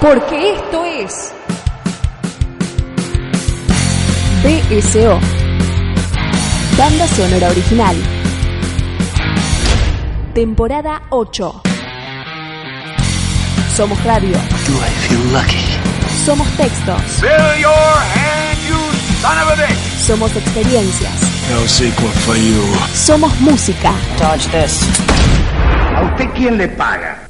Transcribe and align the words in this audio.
Porque 0.00 0.52
esto 0.52 0.82
es 0.86 1.30
BSO, 4.42 5.20
Banda 6.78 7.06
Sonora 7.08 7.48
Original, 7.50 7.96
temporada 10.32 11.02
8. 11.10 11.62
Somos 13.76 14.02
radio. 14.04 14.30
Do 14.30 14.72
I 14.72 14.90
feel 15.06 15.32
lucky? 15.34 15.66
Somos 16.24 16.48
textos. 16.56 17.02
Fill 17.20 17.60
your 17.60 17.70
hand, 17.70 18.58
you 18.66 18.76
son 19.20 19.38
of 19.38 19.52
a 19.52 19.56
bitch! 19.56 20.06
Somos 20.06 20.34
experiencias. 20.34 21.12
No 21.50 21.66
sequel 21.68 22.08
for 22.24 22.36
you. 22.36 22.62
Somos 22.94 23.38
música. 23.40 23.92
Dodge 24.18 24.48
this. 24.50 24.80
¿A 25.94 26.04
usted 26.04 26.30
quién 26.34 26.56
le 26.56 26.68
paga? 26.68 27.29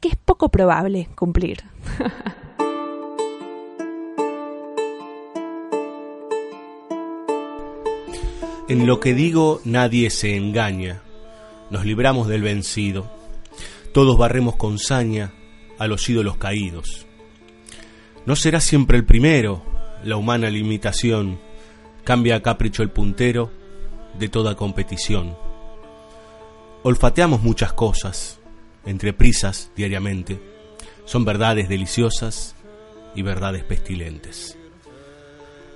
que 0.00 0.08
es 0.08 0.16
poco 0.16 0.48
probable 0.48 1.08
cumplir. 1.14 1.64
En 8.68 8.86
lo 8.86 9.00
que 9.00 9.14
digo 9.14 9.62
nadie 9.64 10.10
se 10.10 10.36
engaña, 10.36 11.00
nos 11.70 11.86
libramos 11.86 12.28
del 12.28 12.42
vencido, 12.42 13.10
todos 13.94 14.18
barremos 14.18 14.56
con 14.56 14.78
saña 14.78 15.32
a 15.78 15.86
los 15.86 16.06
ídolos 16.10 16.36
caídos. 16.36 17.06
No 18.26 18.36
será 18.36 18.60
siempre 18.60 18.98
el 18.98 19.06
primero, 19.06 19.62
la 20.04 20.16
humana 20.16 20.50
limitación, 20.50 21.40
cambia 22.04 22.36
a 22.36 22.42
capricho 22.42 22.82
el 22.82 22.90
puntero 22.90 23.50
de 24.18 24.28
toda 24.28 24.54
competición. 24.54 25.34
Olfateamos 26.82 27.42
muchas 27.42 27.72
cosas, 27.72 28.37
entre 28.86 29.12
prisas 29.12 29.70
diariamente, 29.76 30.40
son 31.04 31.24
verdades 31.24 31.68
deliciosas 31.68 32.54
y 33.14 33.22
verdades 33.22 33.64
pestilentes. 33.64 34.56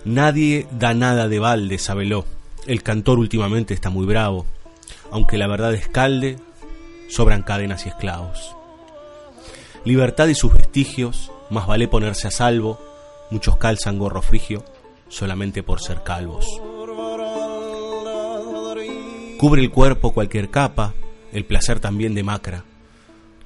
Nadie 0.05 0.67
da 0.73 0.95
nada 0.95 1.29
de 1.29 1.39
balde, 1.39 1.79
sábelo. 1.79 2.25
El 2.67 2.83
cantor 2.83 3.19
últimamente 3.19 3.73
está 3.73 3.89
muy 3.89 4.07
bravo. 4.07 4.47
Aunque 5.11 5.39
la 5.39 5.47
verdad 5.47 5.75
escalde, 5.75 6.39
sobran 7.09 7.43
cadenas 7.43 7.87
y 7.87 7.91
esclavos. 7.91 8.57
Libertad 9.85 10.29
y 10.29 10.35
sus 10.35 10.53
vestigios, 10.53 11.31
más 11.51 11.67
vale 11.67 11.89
ponerse 11.89 12.29
a 12.29 12.31
salvo. 12.31 12.81
Muchos 13.31 13.57
calzan 13.57 13.99
gorro 13.99 14.23
frigio 14.23 14.65
solamente 15.09 15.63
por 15.63 15.81
ser 15.81 16.03
calvos. 16.03 16.47
Cubre 19.39 19.63
el 19.63 19.71
cuerpo 19.71 20.13
cualquier 20.13 20.51
capa, 20.51 20.95
el 21.33 21.45
placer 21.45 21.81
también 21.81 22.15
demacra. 22.15 22.65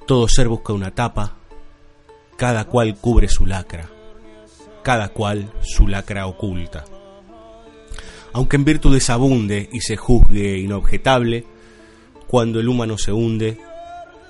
Todo 0.07 0.29
ser 0.29 0.47
busca 0.47 0.71
una 0.71 0.95
tapa, 0.95 1.35
cada 2.37 2.63
cual 2.63 2.95
cubre 2.95 3.27
su 3.27 3.45
lacra, 3.45 3.89
cada 4.81 5.09
cual 5.09 5.51
su 5.61 5.85
lacra 5.85 6.27
oculta. 6.27 6.85
Aunque 8.31 8.55
en 8.55 8.63
virtudes 8.63 9.09
abunde 9.09 9.67
y 9.69 9.81
se 9.81 9.97
juzgue 9.97 10.59
inobjetable, 10.59 11.45
cuando 12.25 12.61
el 12.61 12.69
humano 12.69 12.97
se 12.97 13.11
hunde, 13.11 13.59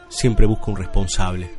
siempre 0.09 0.47
busca 0.47 0.71
un 0.71 0.77
responsable. 0.77 1.51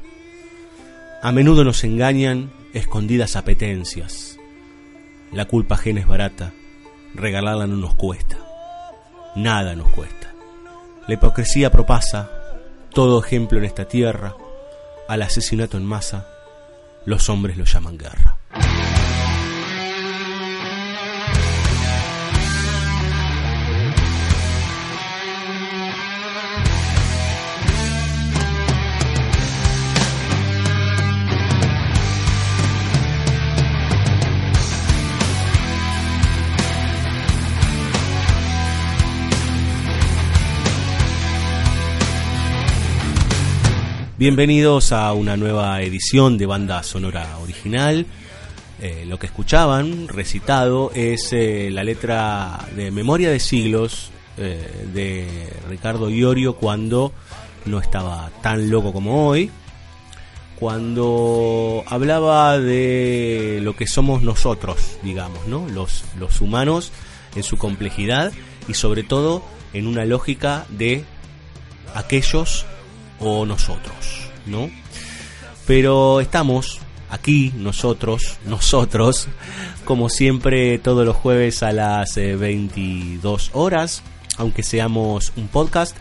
A 1.23 1.31
menudo 1.31 1.62
nos 1.62 1.85
engañan 1.85 2.50
escondidas 2.75 3.37
apetencias. 3.37 4.37
La 5.31 5.45
culpa 5.45 5.77
ajena 5.77 6.00
es 6.00 6.09
barata, 6.09 6.53
regalarla 7.15 7.69
no 7.69 7.77
nos 7.77 7.95
cuesta. 7.95 8.37
Nada 9.37 9.77
nos 9.77 9.89
cuesta. 9.91 10.35
La 11.06 11.15
hipocresía 11.15 11.71
propasa 11.71 12.38
todo 12.93 13.22
ejemplo 13.22 13.59
en 13.59 13.65
esta 13.65 13.87
tierra, 13.87 14.34
al 15.09 15.22
asesinato 15.22 15.76
en 15.76 15.84
masa, 15.84 16.26
los 17.04 17.28
hombres 17.28 17.56
lo 17.56 17.65
llaman 17.65 17.97
guerra. 17.97 18.37
Bienvenidos 44.19 44.91
a 44.91 45.12
una 45.12 45.37
nueva 45.37 45.81
edición 45.81 46.39
de 46.39 46.47
Banda 46.47 46.83
Sonora 46.83 47.39
Original. 47.39 48.05
Eh, 48.83 49.05
lo 49.06 49.17
que 49.17 49.27
escuchaban 49.27 50.09
recitado 50.09 50.91
es 50.93 51.33
eh, 51.33 51.69
la 51.71 51.84
letra 51.84 52.67
de 52.75 52.91
Memoria 52.91 53.31
de 53.31 53.39
Siglos 53.39 54.11
eh, 54.37 54.89
de 54.93 55.49
Ricardo 55.69 56.11
Iorio 56.11 56.56
cuando 56.56 57.12
no 57.65 57.79
estaba 57.79 58.33
tan 58.43 58.69
loco 58.71 58.93
como 58.93 59.29
hoy, 59.29 59.53
cuando 60.59 61.85
hablaba 61.87 62.59
de 62.59 63.61
lo 63.62 63.77
que 63.77 63.87
somos 63.87 64.25
nosotros, 64.25 64.99
digamos, 65.05 65.47
¿no? 65.47 65.69
Los, 65.69 66.03
los 66.19 66.41
humanos 66.41 66.91
en 67.37 67.45
su 67.45 67.56
complejidad 67.56 68.33
y 68.67 68.75
sobre 68.75 69.05
todo 69.05 69.45
en 69.75 69.87
una 69.87 70.05
lógica 70.06 70.67
de 70.71 71.05
aquellos 71.95 72.67
o 73.21 73.47
nosotros, 73.47 74.31
¿no? 74.47 74.71
Pero 75.67 76.21
estamos 76.21 76.81
aquí 77.11 77.53
nosotros, 77.56 78.39
nosotros, 78.47 79.29
como 79.84 80.09
siempre 80.09 80.79
todos 80.79 81.05
los 81.05 81.17
jueves 81.17 81.62
a 81.62 81.73
las 81.73 82.17
eh, 82.17 82.37
22 82.37 83.51
horas, 83.55 84.03
aunque 84.37 84.62
seamos 84.62 85.33
un 85.37 85.49
podcast, 85.49 85.97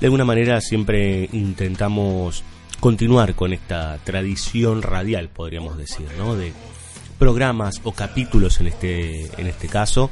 de 0.00 0.06
alguna 0.06 0.24
manera 0.24 0.60
siempre 0.60 1.28
intentamos 1.32 2.42
continuar 2.80 3.34
con 3.34 3.52
esta 3.52 3.98
tradición 4.04 4.82
radial, 4.82 5.28
podríamos 5.28 5.76
decir, 5.76 6.06
¿no? 6.16 6.36
De 6.36 6.52
programas 7.18 7.80
o 7.82 7.92
capítulos 7.92 8.60
en 8.60 8.68
este, 8.68 9.26
en 9.40 9.46
este 9.48 9.68
caso, 9.68 10.10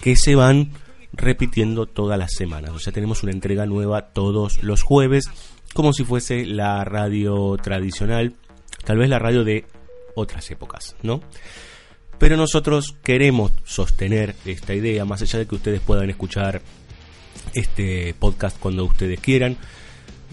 que 0.00 0.14
se 0.14 0.34
van 0.34 0.70
repitiendo 1.12 1.86
todas 1.86 2.18
las 2.18 2.32
semanas. 2.32 2.70
O 2.70 2.78
sea, 2.78 2.92
tenemos 2.92 3.22
una 3.22 3.32
entrega 3.32 3.66
nueva 3.66 4.02
todos 4.02 4.62
los 4.62 4.82
jueves, 4.82 5.28
como 5.76 5.92
si 5.92 6.04
fuese 6.04 6.46
la 6.46 6.82
radio 6.84 7.54
tradicional, 7.62 8.32
tal 8.84 8.96
vez 8.96 9.10
la 9.10 9.18
radio 9.18 9.44
de 9.44 9.66
otras 10.14 10.50
épocas, 10.50 10.96
¿no? 11.02 11.20
Pero 12.18 12.38
nosotros 12.38 12.96
queremos 13.02 13.52
sostener 13.64 14.34
esta 14.46 14.74
idea, 14.74 15.04
más 15.04 15.20
allá 15.20 15.38
de 15.38 15.46
que 15.46 15.54
ustedes 15.54 15.82
puedan 15.82 16.08
escuchar 16.08 16.62
este 17.52 18.14
podcast 18.18 18.58
cuando 18.58 18.86
ustedes 18.86 19.20
quieran. 19.20 19.58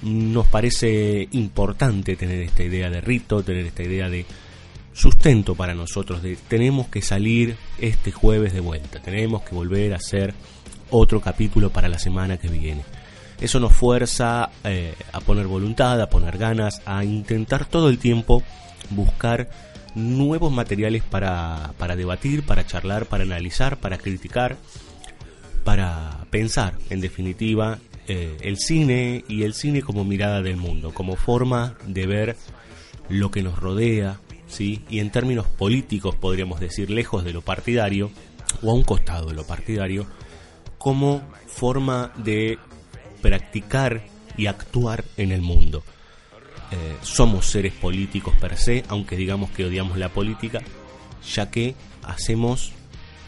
Nos 0.02 0.48
parece 0.48 1.28
importante 1.32 2.16
tener 2.16 2.42
esta 2.42 2.64
idea 2.64 2.90
de 2.90 3.02
rito, 3.02 3.44
tener 3.44 3.66
esta 3.66 3.84
idea 3.84 4.08
de 4.08 4.26
sustento 4.94 5.56
para 5.56 5.76
nosotros, 5.76 6.24
de 6.24 6.38
tenemos 6.48 6.88
que 6.88 7.02
salir 7.02 7.58
este 7.80 8.14
jueves 8.14 8.54
de 8.54 8.62
vuelta, 8.62 9.02
tenemos 9.02 9.44
que 9.44 9.56
volver 9.56 9.92
a 9.92 9.98
hacer 9.98 10.34
otro 10.90 11.20
capítulo 11.20 11.70
para 11.70 11.90
la 11.90 12.00
semana 12.00 12.38
que 12.38 12.48
viene. 12.48 12.84
Eso 13.44 13.60
nos 13.60 13.74
fuerza 13.74 14.52
eh, 14.64 14.96
a 15.12 15.20
poner 15.20 15.48
voluntad, 15.48 16.00
a 16.00 16.10
poner 16.10 16.38
ganas, 16.38 16.82
a 16.86 17.04
intentar 17.04 17.66
todo 17.66 17.90
el 17.90 18.00
tiempo 18.00 18.42
buscar 18.90 19.50
nuevos 19.96 20.50
materiales 20.50 21.04
para, 21.04 21.74
para 21.78 21.98
debatir, 21.98 22.46
para 22.46 22.66
charlar, 22.66 23.06
para 23.06 23.26
analizar, 23.26 23.76
para 23.82 23.98
criticar, 23.98 24.56
para 25.66 26.26
pensar, 26.30 26.76
en 26.90 27.02
definitiva, 27.02 27.80
eh, 28.08 28.38
el 28.40 28.60
cine 28.60 29.26
y 29.28 29.44
el 29.44 29.54
cine 29.54 29.82
como 29.82 30.06
mirada 30.06 30.42
del 30.42 30.56
mundo, 30.56 30.94
como 30.94 31.18
forma 31.18 31.76
de 31.86 32.08
ver 32.08 32.38
lo 33.10 33.30
que 33.30 33.44
nos 33.44 33.60
rodea, 33.60 34.22
¿sí? 34.48 34.86
y 34.90 35.00
en 35.00 35.12
términos 35.12 35.48
políticos 35.48 36.16
podríamos 36.16 36.62
decir 36.62 36.90
lejos 36.90 37.26
de 37.26 37.34
lo 37.34 37.42
partidario 37.42 38.10
o 38.62 38.72
a 38.72 38.74
un 38.74 38.84
costado 38.84 39.28
de 39.28 39.34
lo 39.34 39.46
partidario, 39.46 40.08
como 40.78 41.22
forma 41.46 42.14
de 42.16 42.58
practicar 43.24 44.04
y 44.38 44.46
actuar 44.46 45.04
en 45.18 45.32
el 45.32 45.42
mundo. 45.42 45.82
Eh, 46.72 46.98
somos 47.02 47.48
seres 47.48 47.74
políticos 47.74 48.36
per 48.40 48.58
se, 48.58 48.84
aunque 48.90 49.16
digamos 49.16 49.50
que 49.52 49.66
odiamos 49.66 49.98
la 49.98 50.10
política, 50.10 50.62
ya 51.34 51.50
que 51.50 51.74
hacemos 52.04 52.74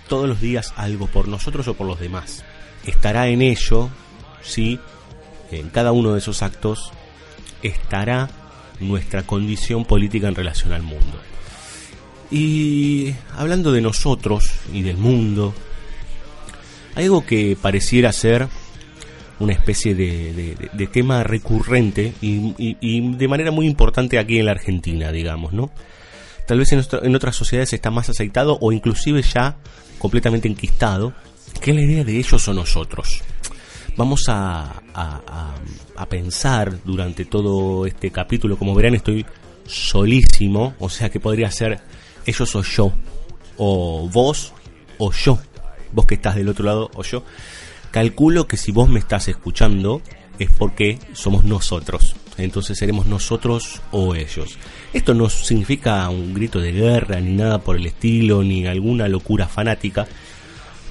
todos 0.07 0.27
los 0.27 0.41
días 0.41 0.73
algo 0.75 1.07
por 1.07 1.27
nosotros 1.27 1.67
o 1.67 1.73
por 1.73 1.87
los 1.87 1.99
demás. 1.99 2.43
Estará 2.85 3.27
en 3.29 3.41
ello, 3.41 3.89
si 4.43 4.79
en 5.51 5.69
cada 5.69 5.91
uno 5.91 6.13
de 6.13 6.19
esos 6.19 6.43
actos 6.43 6.91
estará 7.63 8.29
nuestra 8.79 9.23
condición 9.23 9.85
política 9.85 10.27
en 10.27 10.35
relación 10.35 10.73
al 10.73 10.83
mundo. 10.83 11.19
Y 12.29 13.13
hablando 13.35 13.71
de 13.71 13.81
nosotros 13.81 14.51
y 14.73 14.81
del 14.81 14.97
mundo, 14.97 15.53
algo 16.95 17.25
que 17.25 17.57
pareciera 17.61 18.11
ser 18.11 18.47
una 19.39 19.53
especie 19.53 19.95
de, 19.95 20.87
tema 20.91 21.23
recurrente 21.23 22.13
y, 22.21 23.11
de 23.15 23.27
manera 23.27 23.51
muy 23.51 23.65
importante 23.65 24.17
aquí 24.17 24.39
en 24.39 24.45
la 24.45 24.51
Argentina, 24.51 25.11
digamos, 25.11 25.53
¿no? 25.53 25.71
Tal 26.47 26.59
vez 26.59 26.71
en, 26.73 27.15
otras 27.15 27.35
sociedades 27.35 27.73
está 27.73 27.89
más 27.89 28.09
aceitado 28.09 28.57
o 28.61 28.71
inclusive 28.71 29.21
ya 29.21 29.57
completamente 29.97 30.47
enquistado, 30.47 31.13
que 31.59 31.71
es 31.71 31.75
la 31.75 31.83
idea 31.83 32.03
de 32.03 32.17
ellos 32.17 32.47
o 32.47 32.53
nosotros. 32.53 33.21
Vamos 33.97 34.25
a, 34.27 34.81
a 34.93 36.05
pensar 36.09 36.83
durante 36.83 37.25
todo 37.25 37.85
este 37.85 38.11
capítulo, 38.11 38.57
como 38.57 38.75
verán 38.75 38.95
estoy 38.95 39.25
solísimo, 39.65 40.75
o 40.79 40.89
sea 40.89 41.09
que 41.09 41.19
podría 41.19 41.49
ser 41.49 41.79
ellos 42.25 42.55
o 42.55 42.61
yo, 42.61 42.93
o 43.57 44.09
vos 44.09 44.53
o 44.97 45.11
yo, 45.11 45.39
vos 45.91 46.05
que 46.05 46.15
estás 46.15 46.35
del 46.35 46.49
otro 46.49 46.65
lado 46.65 46.91
o 46.93 47.03
yo. 47.03 47.23
Calculo 47.95 48.45
que 48.45 48.57
si 48.57 48.73
vos 48.73 48.89
me 48.89 48.99
estás 48.99 49.29
escuchando 49.29 50.01
es 50.37 50.51
porque 50.51 50.99
somos 51.13 51.45
nosotros. 51.45 52.17
Entonces 52.37 52.77
seremos 52.77 53.05
nosotros 53.05 53.81
o 53.91 54.15
ellos. 54.15 54.57
Esto 54.91 55.13
no 55.13 55.29
significa 55.29 56.09
un 56.09 56.33
grito 56.33 56.59
de 56.59 56.73
guerra 56.73 57.21
ni 57.21 57.31
nada 57.31 57.59
por 57.59 57.77
el 57.77 57.85
estilo, 57.85 58.43
ni 58.43 58.67
alguna 58.67 59.07
locura 59.07 59.47
fanática. 59.47 60.05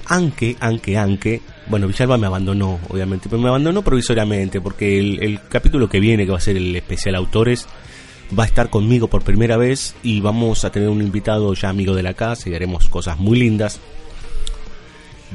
Aunque, 0.07 0.57
aunque, 0.59 0.97
aunque, 0.97 1.41
bueno, 1.67 1.85
Villalba 1.85 2.17
me 2.17 2.25
abandonó, 2.25 2.79
obviamente, 2.89 3.29
pero 3.29 3.39
me 3.39 3.49
abandonó 3.49 3.83
provisoriamente, 3.83 4.59
porque 4.59 4.97
el, 4.97 5.21
el 5.21 5.41
capítulo 5.47 5.87
que 5.87 5.99
viene, 5.99 6.25
que 6.25 6.31
va 6.31 6.39
a 6.39 6.41
ser 6.41 6.57
el 6.57 6.75
especial 6.75 7.13
autores, 7.13 7.67
va 8.35 8.45
a 8.45 8.47
estar 8.47 8.71
conmigo 8.71 9.09
por 9.09 9.23
primera 9.23 9.57
vez 9.57 9.93
y 10.01 10.21
vamos 10.21 10.65
a 10.65 10.71
tener 10.71 10.89
un 10.89 11.03
invitado 11.03 11.53
ya 11.53 11.69
amigo 11.69 11.93
de 11.93 12.01
la 12.01 12.15
casa 12.15 12.49
y 12.49 12.55
haremos 12.55 12.89
cosas 12.89 13.19
muy 13.19 13.37
lindas. 13.37 13.79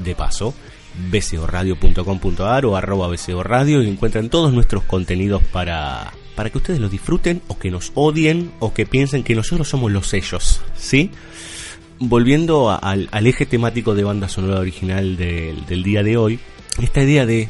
De 0.03 0.17
paso, 0.17 0.53
bcoradio.com.ar 1.11 2.67
o 2.67 2.77
arroba 2.77 3.09
bcoradio 3.09 3.83
y 3.83 3.89
encuentran 3.89 4.29
todos 4.29 4.53
nuestros 4.53 4.85
contenidos 4.85 5.43
para, 5.45 6.13
para 6.35 6.51
que 6.51 6.59
ustedes 6.59 6.81
los 6.81 6.91
disfruten 6.91 7.43
o 7.49 7.59
que 7.59 7.71
nos 7.71 7.93
odien 7.95 8.53
o 8.61 8.73
que 8.73 8.87
piensen 8.87 9.23
que 9.23 9.35
nosotros 9.35 9.69
somos 9.69 9.91
los 9.91 10.09
sellos, 10.09 10.61
¿sí? 10.77 11.11
Volviendo 11.99 12.71
al, 12.71 13.09
eje 13.27 13.45
temático 13.45 13.95
de 13.95 14.05
banda 14.05 14.29
sonora 14.29 14.61
original 14.61 15.17
del, 15.17 15.83
día 15.83 16.03
de 16.03 16.17
hoy, 16.17 16.41
esta 16.81 17.03
idea 17.03 17.27
de 17.27 17.49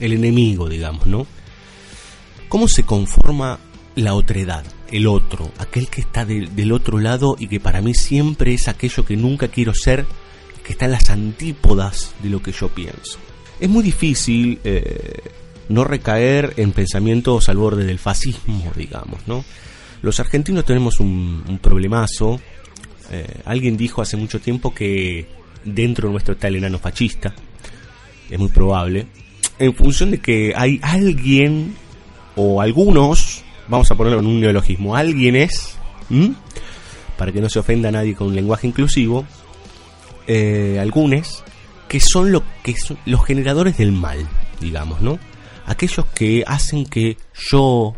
el 0.00 0.12
enemigo, 0.12 0.68
digamos, 0.68 1.06
¿no? 1.06 1.26
¿Cómo 2.48 2.66
se 2.66 2.82
conforma 2.82 3.60
la 3.94 4.14
otredad, 4.14 4.64
el 4.90 5.06
otro, 5.06 5.52
aquel 5.58 5.88
que 5.88 6.00
está 6.00 6.24
del 6.24 6.72
otro 6.72 6.98
lado 6.98 7.36
y 7.38 7.46
que 7.46 7.60
para 7.60 7.80
mí 7.80 7.94
siempre 7.94 8.54
es 8.54 8.66
aquello 8.66 9.04
que 9.04 9.16
nunca 9.16 9.48
quiero 9.48 9.72
ser 9.72 10.04
que 10.70 10.74
está 10.74 10.84
en 10.84 10.92
las 10.92 11.10
antípodas 11.10 12.14
de 12.22 12.30
lo 12.30 12.40
que 12.40 12.52
yo 12.52 12.68
pienso. 12.68 13.18
Es 13.58 13.68
muy 13.68 13.82
difícil 13.82 14.60
eh, 14.62 15.20
no 15.68 15.82
recaer 15.82 16.54
en 16.58 16.70
pensamientos 16.70 17.48
al 17.48 17.56
borde 17.56 17.84
del 17.84 17.98
fascismo, 17.98 18.70
digamos, 18.76 19.26
¿no? 19.26 19.44
Los 20.00 20.20
argentinos 20.20 20.64
tenemos 20.64 21.00
un, 21.00 21.58
problemazo. 21.60 22.40
Eh, 23.10 23.40
alguien 23.46 23.76
dijo 23.76 24.00
hace 24.00 24.16
mucho 24.16 24.40
tiempo 24.40 24.72
que 24.72 25.26
dentro 25.64 26.06
de 26.06 26.12
nuestro 26.12 26.34
está 26.34 26.46
el 26.46 26.54
enano 26.54 26.78
fascista. 26.78 27.34
Es 28.30 28.38
muy 28.38 28.50
probable. 28.50 29.08
En 29.58 29.74
función 29.74 30.12
de 30.12 30.20
que 30.20 30.52
hay 30.54 30.78
alguien 30.84 31.74
o 32.36 32.62
algunos, 32.62 33.42
vamos 33.66 33.90
a 33.90 33.96
ponerlo 33.96 34.20
en 34.20 34.26
un 34.26 34.40
neologismo, 34.40 34.94
alguien 34.94 35.34
es, 35.34 35.74
para 37.18 37.32
que 37.32 37.40
no 37.40 37.48
se 37.48 37.58
ofenda 37.58 37.88
a 37.88 37.92
nadie 37.92 38.14
con 38.14 38.28
un 38.28 38.36
lenguaje 38.36 38.68
inclusivo, 38.68 39.26
eh, 40.32 40.78
algunos 40.78 41.42
que 41.88 41.98
son, 41.98 42.30
lo, 42.30 42.44
que 42.62 42.76
son 42.76 42.96
los 43.04 43.26
generadores 43.26 43.78
del 43.78 43.90
mal, 43.90 44.28
digamos, 44.60 45.00
¿no? 45.00 45.18
Aquellos 45.66 46.06
que 46.14 46.44
hacen 46.46 46.86
que 46.86 47.16
yo, 47.34 47.96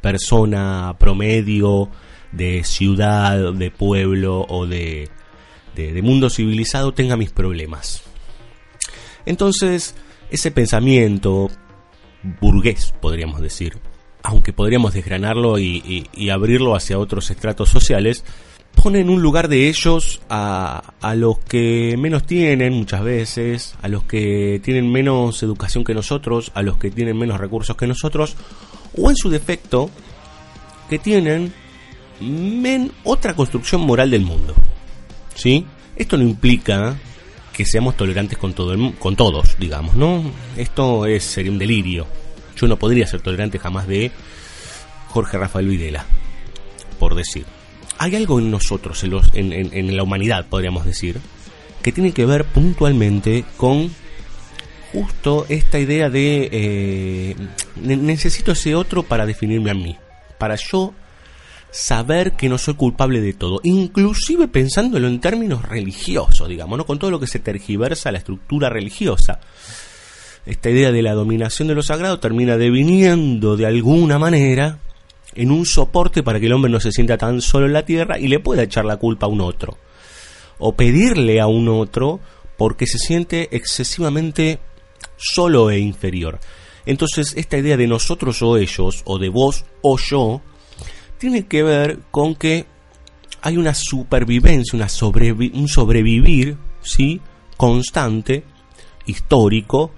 persona 0.00 0.94
promedio 0.96 1.90
de 2.30 2.62
ciudad, 2.62 3.52
de 3.52 3.72
pueblo 3.72 4.46
o 4.48 4.64
de, 4.68 5.10
de, 5.74 6.02
mundo 6.02 6.30
civilizado, 6.30 6.94
tenga 6.94 7.16
mis 7.16 7.32
problemas. 7.32 8.04
Entonces, 9.24 9.96
ese 10.30 10.52
pensamiento 10.52 11.50
burgués, 12.40 12.94
podríamos 13.00 13.40
decir, 13.40 13.80
aunque 14.22 14.52
podríamos 14.52 14.94
desgranarlo 14.94 15.58
y, 15.58 16.30
abrirlo 16.32 16.76
hacia 16.76 16.96
otros 16.96 17.28
estratos 17.32 17.70
sociales, 17.70 18.24
pone 18.76 19.00
en 19.00 19.10
un 19.10 19.20
lugar 19.20 19.48
de 19.48 19.68
ellos 19.68 20.20
a, 20.28 20.92
los 21.16 21.38
que 21.40 21.96
menos 21.98 22.24
tienen 22.24 22.74
muchas 22.74 23.02
veces, 23.02 23.74
a 23.82 23.88
los 23.88 24.04
que 24.04 24.60
tienen 24.62 24.92
menos 24.92 25.42
educación 25.42 25.82
que 25.82 25.94
nosotros, 25.94 26.52
a 26.54 26.62
los 26.62 26.76
que 26.76 26.90
tienen 26.90 27.18
menos 27.18 27.40
recursos 27.40 27.76
que 27.76 27.86
nosotros, 27.86 28.36
o 28.96 29.10
en 29.10 29.16
su 29.16 29.30
defecto, 29.30 29.90
que 30.88 30.98
tienen 30.98 31.52
otra 33.02 33.34
construcción 33.34 33.80
moral 33.80 34.10
del 34.10 34.22
mundo. 34.22 34.54
¿Sí? 35.34 35.66
Esto 35.96 36.16
no 36.16 36.22
implica 36.22 36.96
que 37.52 37.64
seamos 37.64 37.96
tolerantes 37.96 38.38
con, 38.38 38.52
todo 38.52 38.72
el, 38.72 38.94
con 38.96 39.16
todos, 39.16 39.56
digamos, 39.58 39.96
¿no? 39.96 40.22
Esto 40.56 41.06
es, 41.06 41.24
sería 41.24 41.50
un 41.50 41.58
delirio. 41.58 42.06
Yo 42.56 42.68
no 42.68 42.76
podría 42.76 43.06
ser 43.06 43.20
tolerante 43.20 43.58
jamás 43.58 43.86
de 43.86 44.12
Jorge 45.08 45.38
Rafael 45.38 45.66
Videla, 45.66 46.04
por 46.98 47.14
decir 47.14 47.55
hay 47.98 48.16
algo 48.16 48.38
en 48.38 48.50
nosotros, 48.50 49.02
en, 49.04 49.96
la 49.96 50.02
humanidad, 50.02 50.46
podríamos 50.46 50.84
decir, 50.84 51.18
que 51.82 51.92
tiene 51.92 52.12
que 52.12 52.26
ver 52.26 52.44
puntualmente 52.44 53.44
con 53.56 53.90
justo 54.92 55.46
esta 55.48 55.78
idea 55.78 56.08
de 56.10 56.48
eh, 56.52 57.36
necesito 57.76 58.52
ese 58.52 58.74
otro 58.74 59.02
para 59.02 59.26
definirme 59.26 59.70
a 59.70 59.74
mí, 59.74 59.96
para 60.38 60.56
yo 60.56 60.94
saber 61.70 62.32
que 62.32 62.48
no 62.48 62.58
soy 62.58 62.74
culpable 62.74 63.20
de 63.20 63.34
todo, 63.34 63.60
inclusive 63.62 64.48
pensándolo 64.48 65.08
en 65.08 65.20
términos 65.20 65.62
religiosos, 65.62 66.48
digamos, 66.48 66.78
¿no? 66.78 66.86
con 66.86 66.98
todo 66.98 67.10
lo 67.10 67.20
que 67.20 67.26
se 67.26 67.38
tergiversa 67.38 68.12
la 68.12 68.18
estructura 68.18 68.70
religiosa. 68.70 69.40
Esta 70.46 70.70
idea 70.70 70.92
de 70.92 71.02
la 71.02 71.12
dominación 71.12 71.68
de 71.68 71.74
lo 71.74 71.82
sagrado 71.82 72.20
termina 72.20 72.56
deviniendo 72.56 73.56
de 73.56 73.66
alguna 73.66 74.18
manera 74.18 74.78
en 75.36 75.50
un 75.50 75.66
soporte 75.66 76.22
para 76.22 76.40
que 76.40 76.46
el 76.46 76.52
hombre 76.52 76.70
no 76.70 76.80
se 76.80 76.92
sienta 76.92 77.18
tan 77.18 77.40
solo 77.40 77.66
en 77.66 77.72
la 77.72 77.84
tierra 77.84 78.18
y 78.18 78.28
le 78.28 78.40
pueda 78.40 78.62
echar 78.62 78.84
la 78.84 78.96
culpa 78.96 79.26
a 79.26 79.28
un 79.28 79.40
otro. 79.40 79.76
O 80.58 80.74
pedirle 80.74 81.40
a 81.40 81.46
un 81.46 81.68
otro 81.68 82.20
porque 82.56 82.86
se 82.86 82.98
siente 82.98 83.54
excesivamente 83.54 84.58
solo 85.16 85.70
e 85.70 85.78
inferior. 85.78 86.40
Entonces 86.86 87.34
esta 87.36 87.58
idea 87.58 87.76
de 87.76 87.86
nosotros 87.86 88.40
o 88.42 88.56
ellos, 88.56 89.02
o 89.04 89.18
de 89.18 89.28
vos 89.28 89.64
o 89.82 89.98
yo, 89.98 90.40
tiene 91.18 91.46
que 91.46 91.62
ver 91.62 92.00
con 92.10 92.34
que 92.34 92.66
hay 93.42 93.56
una 93.56 93.74
supervivencia, 93.74 94.76
una 94.76 94.88
un 95.52 95.68
sobrevivir, 95.68 96.56
¿sí? 96.82 97.20
constante, 97.56 98.44
histórico, 99.06 99.92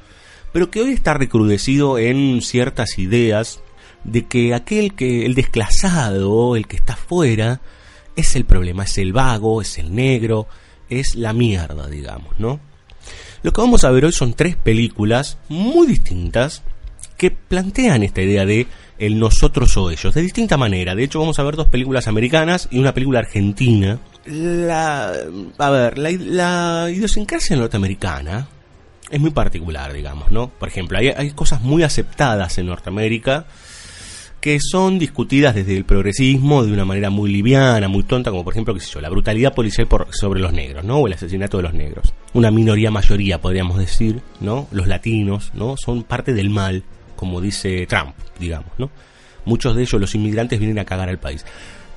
pero 0.52 0.70
que 0.70 0.80
hoy 0.80 0.92
está 0.92 1.14
recrudecido 1.14 1.98
en 1.98 2.40
ciertas 2.42 2.98
ideas 2.98 3.60
de 4.04 4.26
que 4.26 4.54
aquel 4.54 4.94
que, 4.94 5.26
el 5.26 5.34
desclasado, 5.34 6.56
el 6.56 6.66
que 6.66 6.76
está 6.76 6.96
fuera, 6.96 7.60
es 8.16 8.36
el 8.36 8.44
problema, 8.44 8.84
es 8.84 8.98
el 8.98 9.12
vago, 9.12 9.62
es 9.62 9.78
el 9.78 9.94
negro, 9.94 10.48
es 10.88 11.14
la 11.14 11.32
mierda, 11.32 11.86
digamos, 11.88 12.38
¿no? 12.38 12.60
Lo 13.42 13.52
que 13.52 13.60
vamos 13.60 13.84
a 13.84 13.90
ver 13.90 14.04
hoy 14.04 14.12
son 14.12 14.34
tres 14.34 14.56
películas 14.56 15.38
muy 15.48 15.86
distintas 15.86 16.62
que 17.16 17.30
plantean 17.30 18.02
esta 18.02 18.22
idea 18.22 18.44
de 18.44 18.66
el 18.98 19.18
nosotros 19.18 19.76
o 19.76 19.90
ellos, 19.90 20.12
de 20.14 20.22
distinta 20.22 20.56
manera. 20.56 20.94
De 20.94 21.04
hecho, 21.04 21.20
vamos 21.20 21.38
a 21.38 21.44
ver 21.44 21.56
dos 21.56 21.68
películas 21.68 22.08
americanas 22.08 22.68
y 22.70 22.78
una 22.78 22.94
película 22.94 23.20
argentina. 23.20 23.98
La, 24.26 25.12
a 25.58 25.70
ver, 25.70 25.98
la, 25.98 26.10
la 26.10 26.90
idiosincrasia 26.90 27.56
norteamericana 27.56 28.48
es 29.10 29.20
muy 29.20 29.30
particular, 29.30 29.92
digamos, 29.92 30.30
¿no? 30.30 30.48
Por 30.48 30.68
ejemplo, 30.68 30.98
hay, 30.98 31.08
hay 31.08 31.30
cosas 31.30 31.62
muy 31.62 31.82
aceptadas 31.82 32.58
en 32.58 32.66
Norteamérica 32.66 33.46
que 34.40 34.58
son 34.60 34.98
discutidas 34.98 35.54
desde 35.54 35.76
el 35.76 35.84
progresismo 35.84 36.64
de 36.64 36.72
una 36.72 36.84
manera 36.84 37.10
muy 37.10 37.30
liviana, 37.30 37.88
muy 37.88 38.04
tonta, 38.04 38.30
como 38.30 38.44
por 38.44 38.54
ejemplo, 38.54 38.78
sé 38.78 38.92
yo, 38.92 39.00
la 39.00 39.08
brutalidad 39.08 39.54
policial 39.54 39.88
por, 39.88 40.08
sobre 40.10 40.40
los 40.40 40.52
negros, 40.52 40.84
¿no? 40.84 40.98
O 40.98 41.06
el 41.06 41.12
asesinato 41.12 41.56
de 41.56 41.64
los 41.64 41.74
negros. 41.74 42.14
Una 42.34 42.50
minoría 42.50 42.90
mayoría, 42.90 43.40
podríamos 43.40 43.78
decir, 43.78 44.20
¿no? 44.40 44.68
Los 44.70 44.86
latinos, 44.86 45.50
¿no? 45.54 45.76
Son 45.76 46.04
parte 46.04 46.34
del 46.34 46.50
mal, 46.50 46.84
como 47.16 47.40
dice 47.40 47.86
Trump, 47.86 48.14
digamos, 48.38 48.70
¿no? 48.78 48.90
Muchos 49.44 49.74
de 49.74 49.82
ellos, 49.82 50.00
los 50.00 50.14
inmigrantes, 50.14 50.58
vienen 50.58 50.78
a 50.78 50.84
cagar 50.84 51.08
al 51.08 51.18
país. 51.18 51.44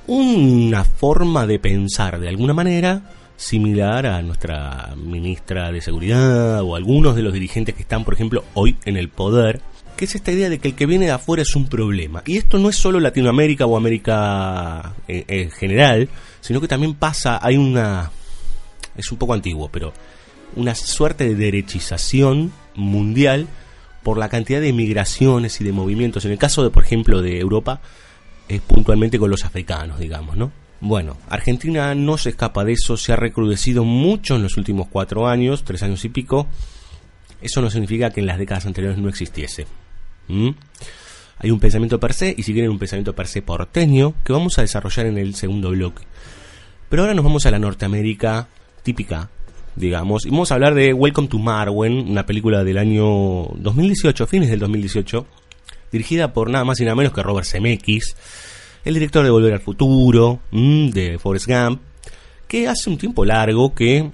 Una 0.08 0.84
forma 0.84 1.46
de 1.46 1.60
pensar, 1.60 2.18
de 2.18 2.28
alguna 2.28 2.54
manera, 2.54 3.02
similar 3.36 4.06
a 4.06 4.22
nuestra 4.22 4.94
ministra 4.96 5.70
de 5.70 5.80
Seguridad 5.80 6.62
o 6.62 6.74
algunos 6.74 7.14
de 7.14 7.22
los 7.22 7.32
dirigentes 7.32 7.74
que 7.74 7.82
están, 7.82 8.04
por 8.04 8.14
ejemplo, 8.14 8.44
hoy 8.54 8.76
en 8.84 8.96
el 8.96 9.08
poder, 9.08 9.60
que 10.02 10.06
es 10.06 10.16
esta 10.16 10.32
idea 10.32 10.50
de 10.50 10.58
que 10.58 10.66
el 10.66 10.74
que 10.74 10.84
viene 10.84 11.04
de 11.04 11.12
afuera 11.12 11.42
es 11.42 11.54
un 11.54 11.68
problema. 11.68 12.24
Y 12.26 12.36
esto 12.36 12.58
no 12.58 12.68
es 12.68 12.74
solo 12.74 12.98
Latinoamérica 12.98 13.66
o 13.66 13.76
América 13.76 14.96
en, 15.06 15.24
en 15.28 15.50
general, 15.52 16.08
sino 16.40 16.60
que 16.60 16.66
también 16.66 16.94
pasa, 16.94 17.38
hay 17.40 17.56
una, 17.56 18.10
es 18.96 19.12
un 19.12 19.18
poco 19.18 19.32
antiguo, 19.32 19.68
pero 19.70 19.92
una 20.56 20.74
suerte 20.74 21.28
de 21.28 21.36
derechización 21.36 22.50
mundial 22.74 23.46
por 24.02 24.18
la 24.18 24.28
cantidad 24.28 24.60
de 24.60 24.72
migraciones 24.72 25.60
y 25.60 25.64
de 25.64 25.70
movimientos. 25.70 26.24
En 26.24 26.32
el 26.32 26.38
caso 26.38 26.64
de, 26.64 26.70
por 26.70 26.82
ejemplo, 26.82 27.22
de 27.22 27.38
Europa, 27.38 27.80
es 28.48 28.60
puntualmente 28.60 29.20
con 29.20 29.30
los 29.30 29.44
africanos, 29.44 30.00
digamos, 30.00 30.36
¿no? 30.36 30.50
Bueno, 30.80 31.16
Argentina 31.28 31.94
no 31.94 32.18
se 32.18 32.30
escapa 32.30 32.64
de 32.64 32.72
eso, 32.72 32.96
se 32.96 33.12
ha 33.12 33.16
recrudecido 33.16 33.84
mucho 33.84 34.34
en 34.34 34.42
los 34.42 34.56
últimos 34.56 34.88
cuatro 34.88 35.28
años, 35.28 35.62
tres 35.62 35.84
años 35.84 36.04
y 36.04 36.08
pico. 36.08 36.48
Eso 37.40 37.60
no 37.60 37.70
significa 37.70 38.10
que 38.10 38.18
en 38.18 38.26
las 38.26 38.38
décadas 38.38 38.66
anteriores 38.66 38.98
no 38.98 39.08
existiese. 39.08 39.68
¿Mm? 40.28 40.50
Hay 41.38 41.50
un 41.50 41.58
pensamiento 41.58 41.98
per 41.98 42.12
se, 42.12 42.34
y 42.36 42.42
si 42.42 42.52
quieren 42.52 42.70
un 42.70 42.78
pensamiento 42.78 43.14
per 43.14 43.26
se 43.26 43.42
porteño, 43.42 44.14
que 44.24 44.32
vamos 44.32 44.58
a 44.58 44.62
desarrollar 44.62 45.06
en 45.06 45.18
el 45.18 45.34
segundo 45.34 45.70
bloque. 45.70 46.04
Pero 46.88 47.02
ahora 47.02 47.14
nos 47.14 47.24
vamos 47.24 47.46
a 47.46 47.50
la 47.50 47.58
Norteamérica 47.58 48.48
típica, 48.82 49.28
digamos, 49.74 50.26
y 50.26 50.30
vamos 50.30 50.50
a 50.50 50.54
hablar 50.54 50.74
de 50.74 50.92
Welcome 50.92 51.28
to 51.28 51.38
Marwen, 51.38 52.10
una 52.10 52.26
película 52.26 52.62
del 52.62 52.78
año 52.78 53.48
2018, 53.56 54.26
fines 54.26 54.50
del 54.50 54.60
2018, 54.60 55.26
dirigida 55.90 56.32
por 56.32 56.50
nada 56.50 56.64
más 56.64 56.80
y 56.80 56.84
nada 56.84 56.94
menos 56.94 57.12
que 57.12 57.22
Robert 57.22 57.46
Zemeckis, 57.46 58.14
el 58.84 58.94
director 58.94 59.24
de 59.24 59.30
Volver 59.30 59.54
al 59.54 59.60
Futuro, 59.60 60.40
de 60.50 61.18
Forrest 61.18 61.46
Gump, 61.46 61.80
que 62.46 62.68
hace 62.68 62.90
un 62.90 62.98
tiempo 62.98 63.24
largo 63.24 63.74
que 63.74 64.10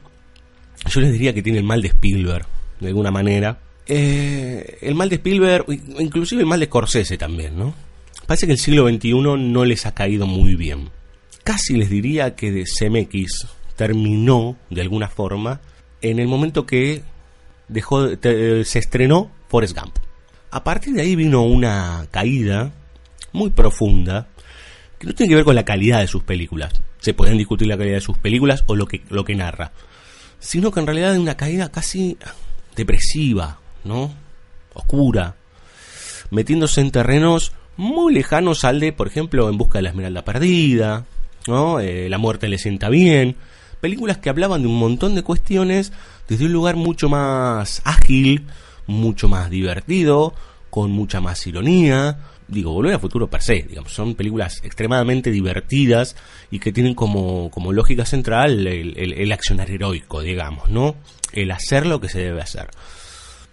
yo 0.89 1.01
les 1.01 1.13
diría 1.13 1.35
que 1.35 1.43
tiene 1.43 1.59
el 1.59 1.65
mal 1.65 1.83
de 1.83 1.89
Spielberg, 1.89 2.47
de 2.81 2.89
alguna 2.89 3.11
manera. 3.11 3.59
Eh, 3.89 4.79
el 4.83 4.95
mal 4.95 5.09
de 5.09 5.17
Spielberg, 5.17 5.65
inclusive 5.99 6.43
el 6.43 6.47
mal 6.47 6.61
de 6.61 6.67
Scorsese 6.67 7.17
también, 7.17 7.59
¿no? 7.59 7.75
Parece 8.27 8.47
que 8.47 8.53
el 8.53 8.59
siglo 8.59 8.87
XXI 8.87 9.15
no 9.15 9.65
les 9.65 9.87
ha 9.87 9.95
caído 9.95 10.27
muy 10.27 10.55
bien. 10.55 10.91
Casi 11.43 11.75
les 11.75 11.89
diría 11.89 12.37
que 12.37 12.53
de 12.53 12.65
CMX 12.65 13.47
terminó, 13.75 14.57
de 14.69 14.83
alguna 14.83 15.09
forma, 15.09 15.63
en 16.03 16.19
el 16.19 16.29
momento 16.29 16.67
que 16.67 17.03
dejó, 17.69 18.19
te, 18.19 18.65
se 18.67 18.79
estrenó 18.79 19.31
Forrest 19.49 19.79
Gump. 19.79 19.97
A 20.51 20.63
partir 20.65 20.93
de 20.93 21.03
ahí 21.03 21.17
vino 21.17 21.43
una 21.43 22.07
caída 22.11 22.73
muy 23.33 23.49
profunda, 23.49 24.29
que 24.99 25.07
no 25.07 25.15
tiene 25.15 25.31
que 25.31 25.37
ver 25.37 25.45
con 25.45 25.55
la 25.55 25.65
calidad 25.65 26.01
de 26.01 26.07
sus 26.07 26.23
películas. 26.23 26.73
Se 27.01 27.15
pueden 27.15 27.39
discutir 27.39 27.69
la 27.69 27.79
calidad 27.79 27.97
de 27.97 28.03
sus 28.03 28.19
películas 28.19 28.65
o 28.67 28.77
lo 28.77 28.87
que, 28.87 29.03
lo 29.09 29.25
que 29.25 29.35
narra. 29.35 29.73
Sino 30.41 30.71
que 30.71 30.81
en 30.81 30.87
realidad 30.87 31.15
es 31.15 31.19
una 31.19 31.37
caída 31.37 31.71
casi 31.71 32.19
depresiva, 32.77 33.59
¿no? 33.89 34.13
Oscura. 34.75 35.35
Metiéndose 36.31 36.81
en 36.81 36.93
terrenos 36.93 37.53
muy 37.77 38.13
lejanos 38.13 38.65
al 38.65 38.81
de, 38.81 38.93
por 38.93 39.07
ejemplo, 39.07 39.49
En 39.49 39.59
busca 39.59 39.79
de 39.79 39.83
la 39.83 39.89
esmeralda 39.91 40.25
perdida, 40.25 41.07
¿no? 41.47 41.81
Eh, 41.81 42.09
la 42.09 42.19
muerte 42.19 42.49
le 42.49 42.59
sienta 42.59 42.89
bien. 42.89 43.37
Películas 43.81 44.19
que 44.19 44.31
hablaban 44.31 44.63
de 44.63 44.69
un 44.69 44.79
montón 44.79 45.15
de 45.15 45.23
cuestiones 45.23 45.93
desde 46.29 46.45
un 46.45 46.53
lugar 46.53 46.77
mucho 46.77 47.09
más 47.09 47.81
ágil, 47.85 48.47
mucho 48.87 49.29
más 49.29 49.49
divertido, 49.51 50.35
con 50.71 50.91
mucha 50.91 51.21
más 51.21 51.47
ironía, 51.47 52.19
digo, 52.49 52.73
Volver 52.73 52.95
al 52.95 53.01
Futuro 53.01 53.29
per 53.29 53.43
se, 53.43 53.63
digamos, 53.63 53.93
son 53.93 54.15
películas 54.15 54.61
extremadamente 54.65 55.31
divertidas 55.31 56.17
y 56.51 56.59
que 56.59 56.73
tienen 56.73 56.95
como, 56.95 57.51
como 57.51 57.73
lógica 57.73 58.05
central 58.05 58.67
el, 58.67 58.97
el, 58.97 59.13
el, 59.13 59.33
accionar 59.33 59.71
heroico, 59.71 60.23
digamos, 60.23 60.69
¿no? 60.71 60.97
El 61.33 61.51
hacer 61.51 61.87
lo 61.87 62.01
que 62.01 62.09
se 62.09 62.21
debe 62.21 62.41
hacer. 62.41 62.69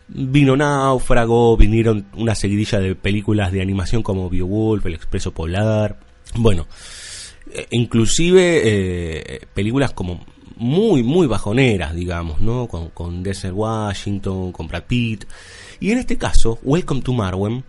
Vino 0.07 0.55
Náufrago, 0.55 1.57
vinieron 1.57 2.05
una 2.15 2.35
seguidilla 2.35 2.79
de 2.79 2.95
películas 2.95 3.51
de 3.51 3.61
animación 3.61 4.03
como 4.03 4.29
Beowulf, 4.29 4.85
El 4.85 4.93
Expreso 4.93 5.31
Polar, 5.31 5.97
bueno, 6.35 6.67
eh, 7.51 7.67
inclusive 7.71 8.61
eh, 8.63 9.41
películas 9.53 9.93
como 9.93 10.23
muy, 10.57 11.03
muy 11.03 11.27
bajoneras, 11.27 11.95
digamos, 11.95 12.39
¿no? 12.39 12.67
Con, 12.67 12.89
con 12.89 13.23
Denzel 13.23 13.53
Washington, 13.53 14.51
con 14.51 14.67
Brad 14.67 14.83
Pitt. 14.83 15.25
Y 15.79 15.91
en 15.91 15.97
este 15.97 16.17
caso, 16.17 16.59
Welcome 16.63 17.01
to 17.01 17.13
Marwen 17.13 17.63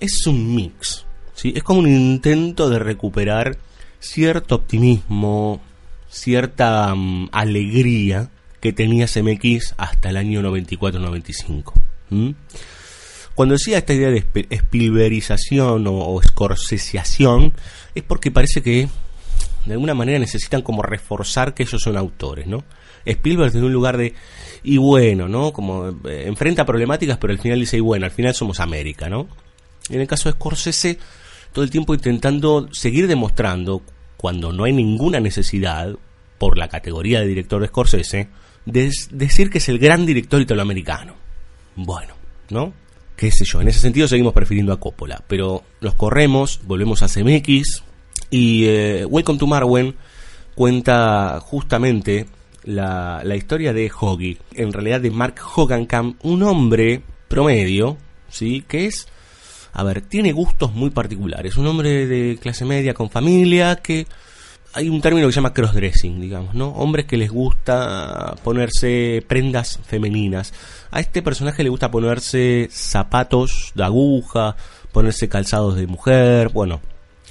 es 0.00 0.26
un 0.26 0.54
mix, 0.54 1.04
¿sí? 1.34 1.52
Es 1.54 1.62
como 1.62 1.80
un 1.80 1.88
intento 1.88 2.68
de 2.68 2.78
recuperar 2.78 3.58
cierto 4.00 4.56
optimismo, 4.56 5.60
cierta 6.08 6.92
um, 6.92 7.28
alegría 7.32 8.30
que 8.64 8.72
tenía 8.72 9.06
CMX 9.06 9.74
hasta 9.76 10.08
el 10.08 10.16
año 10.16 10.40
94-95. 10.40 11.74
¿Mm? 12.08 12.30
Cuando 13.34 13.52
decía 13.56 13.76
esta 13.76 13.92
idea 13.92 14.08
de 14.08 14.24
Spielbergización 14.48 15.86
o, 15.86 15.92
o 15.92 16.22
es 16.22 18.02
porque 18.04 18.30
parece 18.30 18.62
que 18.62 18.88
de 19.66 19.72
alguna 19.74 19.92
manera 19.92 20.18
necesitan 20.18 20.62
como 20.62 20.80
reforzar 20.80 21.52
que 21.52 21.64
ellos 21.64 21.82
son 21.82 21.98
autores, 21.98 22.46
¿no? 22.46 22.64
Spielberg 23.04 23.52
desde 23.52 23.66
un 23.66 23.72
lugar 23.74 23.98
de, 23.98 24.14
y 24.62 24.78
bueno, 24.78 25.28
¿no? 25.28 25.52
Como 25.52 25.90
eh, 26.08 26.24
enfrenta 26.26 26.64
problemáticas, 26.64 27.18
pero 27.18 27.34
al 27.34 27.38
final 27.40 27.60
dice, 27.60 27.76
y 27.76 27.80
bueno, 27.80 28.06
al 28.06 28.12
final 28.12 28.34
somos 28.34 28.60
América, 28.60 29.10
¿no? 29.10 29.28
En 29.90 30.00
el 30.00 30.06
caso 30.06 30.30
de 30.30 30.36
Scorsese, 30.36 30.98
todo 31.52 31.66
el 31.66 31.70
tiempo 31.70 31.92
intentando 31.92 32.66
seguir 32.72 33.08
demostrando, 33.08 33.82
cuando 34.16 34.54
no 34.54 34.64
hay 34.64 34.72
ninguna 34.72 35.20
necesidad, 35.20 35.94
por 36.38 36.56
la 36.56 36.68
categoría 36.68 37.20
de 37.20 37.26
director 37.26 37.60
de 37.60 37.68
Scorsese, 37.68 38.28
de 38.66 38.90
decir 39.10 39.50
que 39.50 39.58
es 39.58 39.68
el 39.68 39.78
gran 39.78 40.06
director 40.06 40.40
italoamericano. 40.40 41.14
Bueno, 41.76 42.14
¿no? 42.50 42.72
Qué 43.16 43.30
sé 43.30 43.44
yo, 43.44 43.60
en 43.60 43.68
ese 43.68 43.80
sentido 43.80 44.08
seguimos 44.08 44.32
prefiriendo 44.32 44.72
a 44.72 44.80
Coppola, 44.80 45.22
pero 45.28 45.62
los 45.80 45.94
corremos, 45.94 46.60
volvemos 46.64 47.02
a 47.02 47.08
CMX, 47.08 47.84
y 48.30 48.64
eh, 48.66 49.04
Welcome 49.04 49.38
to 49.38 49.46
Marwen 49.46 49.94
cuenta 50.54 51.38
justamente 51.40 52.26
la, 52.64 53.22
la 53.22 53.36
historia 53.36 53.72
de 53.72 53.90
Hoggy, 53.96 54.38
en 54.54 54.72
realidad 54.72 55.00
de 55.00 55.10
Mark 55.10 55.36
Hogancamp, 55.54 56.24
un 56.24 56.42
hombre 56.42 57.02
promedio, 57.28 57.96
¿sí? 58.28 58.64
Que 58.66 58.86
es, 58.86 59.06
a 59.72 59.84
ver, 59.84 60.00
tiene 60.00 60.32
gustos 60.32 60.72
muy 60.72 60.90
particulares, 60.90 61.56
un 61.56 61.66
hombre 61.66 62.06
de 62.06 62.38
clase 62.40 62.64
media 62.64 62.94
con 62.94 63.10
familia 63.10 63.76
que 63.76 64.06
hay 64.74 64.88
un 64.88 65.00
término 65.00 65.28
que 65.28 65.32
se 65.32 65.36
llama 65.36 65.54
crossdressing, 65.54 66.20
digamos, 66.20 66.54
¿no? 66.54 66.68
Hombres 66.70 67.06
que 67.06 67.16
les 67.16 67.30
gusta 67.30 68.34
ponerse 68.42 69.24
prendas 69.26 69.78
femeninas. 69.86 70.52
A 70.90 70.98
este 70.98 71.22
personaje 71.22 71.62
le 71.62 71.68
gusta 71.68 71.92
ponerse 71.92 72.68
zapatos 72.70 73.72
de 73.76 73.84
aguja, 73.84 74.56
ponerse 74.90 75.28
calzados 75.28 75.76
de 75.76 75.86
mujer, 75.86 76.48
bueno, 76.48 76.80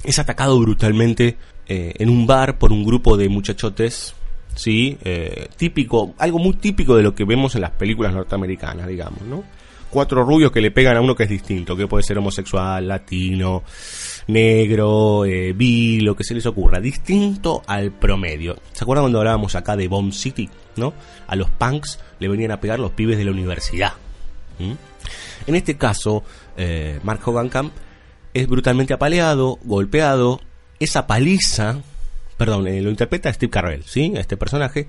es 0.02 0.18
atacado 0.18 0.58
brutalmente 0.58 1.36
eh, 1.66 1.92
en 1.98 2.08
un 2.08 2.26
bar 2.26 2.58
por 2.58 2.72
un 2.72 2.82
grupo 2.82 3.16
de 3.18 3.28
muchachotes, 3.28 4.14
sí, 4.54 4.96
eh, 5.04 5.48
típico, 5.56 6.14
algo 6.18 6.38
muy 6.38 6.54
típico 6.54 6.96
de 6.96 7.02
lo 7.02 7.14
que 7.14 7.24
vemos 7.24 7.54
en 7.54 7.60
las 7.60 7.72
películas 7.72 8.14
norteamericanas, 8.14 8.86
digamos, 8.86 9.20
¿no? 9.22 9.44
Cuatro 9.90 10.24
rubios 10.24 10.50
que 10.50 10.62
le 10.62 10.70
pegan 10.70 10.96
a 10.96 11.00
uno 11.02 11.14
que 11.14 11.24
es 11.24 11.28
distinto, 11.28 11.76
que 11.76 11.86
puede 11.86 12.02
ser 12.02 12.18
homosexual, 12.18 12.88
latino, 12.88 13.62
negro, 14.26 15.24
eh, 15.24 15.52
bi, 15.52 16.00
lo 16.00 16.16
que 16.16 16.24
se 16.24 16.34
les 16.34 16.46
ocurra, 16.46 16.80
distinto 16.80 17.62
al 17.66 17.92
promedio. 17.92 18.56
¿Se 18.72 18.84
acuerdan 18.84 19.04
cuando 19.04 19.18
hablábamos 19.18 19.54
acá 19.54 19.76
de 19.76 19.88
Bomb 19.88 20.12
City, 20.12 20.48
no? 20.76 20.94
A 21.26 21.36
los 21.36 21.50
punks 21.50 21.98
le 22.18 22.28
venían 22.28 22.50
a 22.50 22.60
pegar 22.60 22.78
los 22.78 22.92
pibes 22.92 23.18
de 23.18 23.24
la 23.24 23.30
universidad. 23.30 23.92
En 24.58 25.54
este 25.54 25.76
caso, 25.76 26.22
eh, 26.56 27.00
Mark 27.02 27.20
Hogancamp 27.24 27.72
es 28.32 28.46
brutalmente 28.48 28.94
apaleado, 28.94 29.58
golpeado, 29.64 30.40
esa 30.80 31.06
paliza, 31.06 31.80
perdón, 32.36 32.66
eh, 32.66 32.80
lo 32.80 32.90
interpreta 32.90 33.32
Steve 33.32 33.50
Carell, 33.50 33.84
¿sí? 33.84 34.12
Este 34.16 34.36
personaje, 34.36 34.88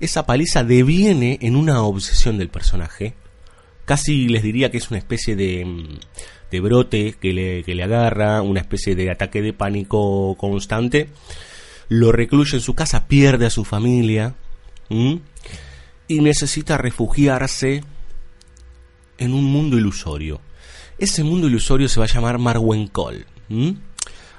esa 0.00 0.26
paliza 0.26 0.64
deviene 0.64 1.38
en 1.42 1.56
una 1.56 1.82
obsesión 1.82 2.38
del 2.38 2.48
personaje, 2.48 3.14
casi 3.84 4.28
les 4.28 4.42
diría 4.42 4.70
que 4.70 4.78
es 4.78 4.90
una 4.90 4.98
especie 4.98 5.36
de, 5.36 5.64
mm, 5.64 5.98
de 6.50 6.60
brote 6.60 7.14
que 7.20 7.32
le, 7.32 7.62
que 7.64 7.74
le 7.74 7.82
agarra, 7.82 8.42
una 8.42 8.60
especie 8.60 8.94
de 8.94 9.10
ataque 9.10 9.42
de 9.42 9.52
pánico 9.52 10.36
constante, 10.36 11.08
lo 11.88 12.12
recluye 12.12 12.56
en 12.56 12.62
su 12.62 12.74
casa, 12.74 13.06
pierde 13.06 13.46
a 13.46 13.50
su 13.50 13.64
familia 13.64 14.34
y 14.88 16.20
necesita 16.20 16.78
refugiarse 16.78 17.82
en 19.18 19.34
un 19.34 19.44
mundo 19.44 19.76
ilusorio. 19.78 20.40
Ese 20.98 21.24
mundo 21.24 21.46
ilusorio 21.46 21.88
se 21.88 22.00
va 22.00 22.06
a 22.06 22.08
llamar 22.08 22.38
Marwen 22.38 22.88
Call. 22.88 23.26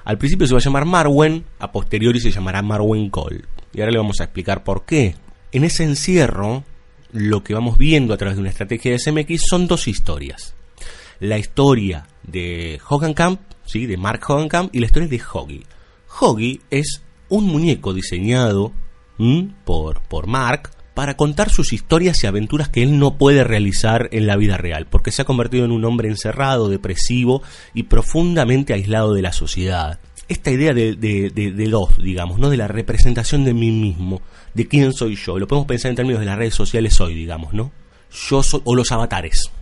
Al 0.04 0.18
principio 0.18 0.46
se 0.46 0.54
va 0.54 0.58
a 0.58 0.62
llamar 0.62 0.84
Marwen, 0.84 1.44
a 1.58 1.72
posteriori 1.72 2.20
se 2.20 2.30
llamará 2.30 2.62
Marwen 2.62 3.10
Call. 3.10 3.46
Y 3.72 3.80
ahora 3.80 3.92
le 3.92 3.98
vamos 3.98 4.20
a 4.20 4.24
explicar 4.24 4.64
por 4.64 4.84
qué. 4.84 5.14
En 5.52 5.64
ese 5.64 5.84
encierro, 5.84 6.64
lo 7.12 7.44
que 7.44 7.54
vamos 7.54 7.78
viendo 7.78 8.14
a 8.14 8.16
través 8.16 8.36
de 8.36 8.40
una 8.40 8.50
estrategia 8.50 8.92
de 8.92 8.98
SMX 8.98 9.42
son 9.48 9.66
dos 9.66 9.88
historias. 9.88 10.54
La 11.22 11.38
historia 11.38 12.08
de 12.24 12.80
Hogenkamp, 12.88 13.40
¿sí? 13.64 13.86
de 13.86 13.96
Mark 13.96 14.28
Hogenkamp, 14.28 14.74
y 14.74 14.80
la 14.80 14.86
historia 14.86 15.08
de 15.08 15.22
Hoggy. 15.22 15.64
Hoggy 16.18 16.60
es 16.68 17.00
un 17.28 17.44
muñeco 17.44 17.94
diseñado 17.94 18.72
por, 19.64 20.02
por 20.02 20.26
Mark 20.26 20.70
para 20.94 21.16
contar 21.16 21.48
sus 21.50 21.72
historias 21.72 22.24
y 22.24 22.26
aventuras 22.26 22.70
que 22.70 22.82
él 22.82 22.98
no 22.98 23.18
puede 23.18 23.44
realizar 23.44 24.08
en 24.10 24.26
la 24.26 24.34
vida 24.34 24.56
real, 24.56 24.88
porque 24.90 25.12
se 25.12 25.22
ha 25.22 25.24
convertido 25.24 25.64
en 25.64 25.70
un 25.70 25.84
hombre 25.84 26.08
encerrado, 26.08 26.68
depresivo 26.68 27.40
y 27.72 27.84
profundamente 27.84 28.74
aislado 28.74 29.14
de 29.14 29.22
la 29.22 29.32
sociedad. 29.32 30.00
Esta 30.26 30.50
idea 30.50 30.74
de, 30.74 30.96
de, 30.96 31.30
de, 31.30 31.68
dos, 31.68 31.98
digamos, 31.98 32.40
¿no? 32.40 32.50
de 32.50 32.56
la 32.56 32.66
representación 32.66 33.44
de 33.44 33.54
mí 33.54 33.70
mismo, 33.70 34.22
de 34.54 34.66
quién 34.66 34.92
soy 34.92 35.14
yo, 35.14 35.38
lo 35.38 35.46
podemos 35.46 35.68
pensar 35.68 35.90
en 35.90 35.94
términos 35.94 36.18
de 36.18 36.26
las 36.26 36.36
redes 36.36 36.54
sociales 36.54 37.00
hoy, 37.00 37.14
digamos, 37.14 37.54
¿no? 37.54 37.70
Yo 38.28 38.42
soy, 38.42 38.60
o 38.64 38.74
los 38.74 38.90
avatares. 38.90 39.52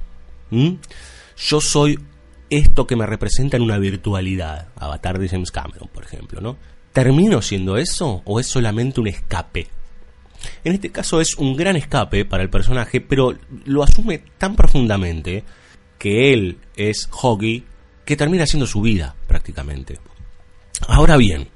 Yo 1.40 1.60
soy 1.60 1.98
esto 2.50 2.86
que 2.86 2.96
me 2.96 3.06
representa 3.06 3.56
en 3.56 3.62
una 3.62 3.78
virtualidad, 3.78 4.68
avatar 4.76 5.18
de 5.18 5.28
James 5.28 5.50
Cameron, 5.50 5.88
por 5.88 6.04
ejemplo, 6.04 6.40
¿no? 6.40 6.56
¿Termino 6.92 7.40
siendo 7.42 7.76
eso 7.76 8.22
o 8.24 8.40
es 8.40 8.46
solamente 8.46 9.00
un 9.00 9.06
escape 9.06 9.68
en 10.64 10.72
este 10.74 10.90
caso 10.90 11.20
es 11.20 11.36
un 11.36 11.56
gran 11.56 11.76
escape 11.76 12.24
para 12.24 12.42
el 12.42 12.50
personaje, 12.50 13.00
pero 13.00 13.36
lo 13.64 13.82
asume 13.82 14.22
tan 14.38 14.56
profundamente 14.56 15.44
que 15.98 16.32
él 16.32 16.58
es 16.76 17.08
Hoggy 17.10 17.64
que 18.04 18.16
termina 18.16 18.46
siendo 18.46 18.66
su 18.66 18.80
vida 18.80 19.14
prácticamente. 19.26 19.98
Ahora 20.88 21.16
bien, 21.16 21.48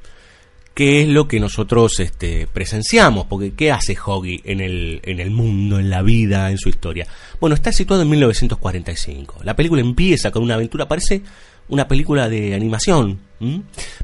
¿qué 0.74 1.02
es 1.02 1.08
lo 1.08 1.28
que 1.28 1.40
nosotros 1.40 2.00
este, 2.00 2.46
presenciamos? 2.52 3.26
Porque 3.26 3.54
¿qué 3.54 3.70
hace 3.70 3.96
Hoggy 4.04 4.40
en 4.44 4.60
el, 4.60 5.00
en 5.04 5.20
el 5.20 5.30
mundo, 5.30 5.78
en 5.78 5.88
la 5.88 6.02
vida, 6.02 6.50
en 6.50 6.58
su 6.58 6.68
historia? 6.68 7.06
Bueno, 7.40 7.54
está 7.54 7.72
situado 7.72 8.02
en 8.02 8.10
1945. 8.10 9.40
La 9.44 9.56
película 9.56 9.80
empieza 9.80 10.30
con 10.30 10.42
una 10.42 10.54
aventura, 10.54 10.88
parece 10.88 11.22
una 11.68 11.88
película 11.88 12.28
de 12.28 12.54
animación. 12.54 13.20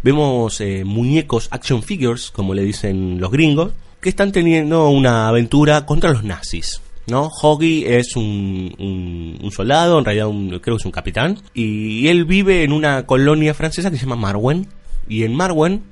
Vemos 0.02 0.60
eh, 0.60 0.84
muñecos, 0.84 1.48
action 1.50 1.82
figures, 1.82 2.30
como 2.30 2.54
le 2.54 2.62
dicen 2.62 3.20
los 3.20 3.30
gringos, 3.30 3.72
que 4.00 4.08
están 4.08 4.32
teniendo 4.32 4.88
una 4.88 5.28
aventura 5.28 5.84
contra 5.86 6.12
los 6.12 6.24
nazis. 6.24 6.80
¿no? 7.06 7.28
Hoggy 7.42 7.84
es 7.86 8.14
un, 8.16 9.38
un, 9.42 9.50
soldado, 9.50 9.98
en 9.98 10.04
realidad 10.04 10.28
creo 10.60 10.76
que 10.76 10.80
es 10.80 10.84
un 10.84 10.92
capitán, 10.92 11.38
y 11.54 12.06
él 12.06 12.24
vive 12.24 12.62
en 12.62 12.72
una 12.72 13.04
colonia 13.04 13.52
francesa 13.52 13.90
que 13.90 13.96
se 13.96 14.04
llama 14.04 14.16
Marwen, 14.16 14.68
y 15.08 15.24
en 15.24 15.34
Marwen 15.34 15.82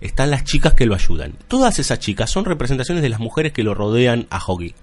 están 0.00 0.30
las 0.30 0.44
chicas 0.44 0.74
que 0.74 0.86
lo 0.86 0.94
ayudan. 0.94 1.34
Todas 1.48 1.78
esas 1.78 1.98
chicas 1.98 2.30
son 2.30 2.44
representaciones 2.44 3.02
de 3.02 3.08
las 3.08 3.20
mujeres 3.20 3.52
que 3.52 3.62
lo 3.62 3.74
rodean 3.74 4.26
a 4.30 4.38
Hoggy. 4.44 4.74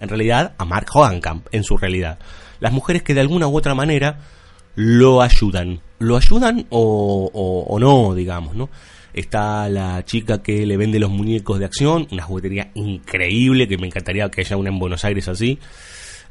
En 0.00 0.08
realidad, 0.08 0.54
a 0.58 0.64
Mark 0.64 0.86
Hohenkamp, 0.92 1.46
en 1.52 1.64
su 1.64 1.76
realidad. 1.76 2.18
Las 2.60 2.72
mujeres 2.72 3.02
que 3.02 3.14
de 3.14 3.20
alguna 3.20 3.46
u 3.46 3.56
otra 3.56 3.74
manera 3.74 4.20
lo 4.74 5.22
ayudan. 5.22 5.80
Lo 5.98 6.16
ayudan 6.16 6.66
o, 6.70 7.30
o, 7.32 7.64
o 7.68 7.78
no, 7.78 8.14
digamos, 8.14 8.56
¿no? 8.56 8.68
Está 9.14 9.68
la 9.68 10.04
chica 10.04 10.42
que 10.42 10.64
le 10.64 10.76
vende 10.76 10.98
los 10.98 11.10
muñecos 11.10 11.58
de 11.58 11.66
acción, 11.66 12.08
una 12.10 12.22
juguetería 12.22 12.70
increíble 12.74 13.68
que 13.68 13.76
me 13.76 13.86
encantaría 13.86 14.30
que 14.30 14.40
haya 14.40 14.56
una 14.56 14.70
en 14.70 14.78
Buenos 14.78 15.04
Aires 15.04 15.28
así. 15.28 15.58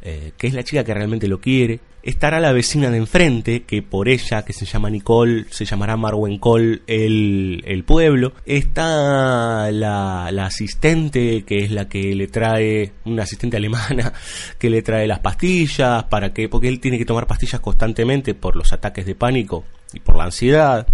Eh, 0.03 0.31
que 0.35 0.47
es 0.47 0.53
la 0.53 0.63
chica 0.63 0.83
que 0.83 0.93
realmente 0.93 1.27
lo 1.27 1.39
quiere. 1.39 1.79
Estará 2.01 2.39
la 2.39 2.51
vecina 2.51 2.89
de 2.89 2.97
enfrente, 2.97 3.63
que 3.63 3.83
por 3.83 4.09
ella, 4.09 4.43
que 4.43 4.53
se 4.53 4.65
llama 4.65 4.89
Nicole, 4.89 5.45
se 5.51 5.65
llamará 5.65 5.95
Marwen 5.97 6.39
Cole 6.39 6.81
el, 6.87 7.63
el 7.67 7.83
pueblo. 7.83 8.33
Está 8.45 9.69
la, 9.71 10.29
la, 10.31 10.45
asistente, 10.45 11.43
que 11.43 11.59
es 11.59 11.71
la 11.71 11.87
que 11.87 12.15
le 12.15 12.27
trae, 12.27 12.93
una 13.05 13.23
asistente 13.23 13.57
alemana, 13.57 14.13
que 14.57 14.71
le 14.71 14.81
trae 14.81 15.05
las 15.05 15.19
pastillas, 15.19 16.05
para 16.05 16.33
que, 16.33 16.49
porque 16.49 16.67
él 16.67 16.79
tiene 16.79 16.97
que 16.97 17.05
tomar 17.05 17.27
pastillas 17.27 17.61
constantemente 17.61 18.33
por 18.33 18.55
los 18.55 18.73
ataques 18.73 19.05
de 19.05 19.13
pánico 19.13 19.63
y 19.93 19.99
por 19.99 20.17
la 20.17 20.23
ansiedad. 20.23 20.87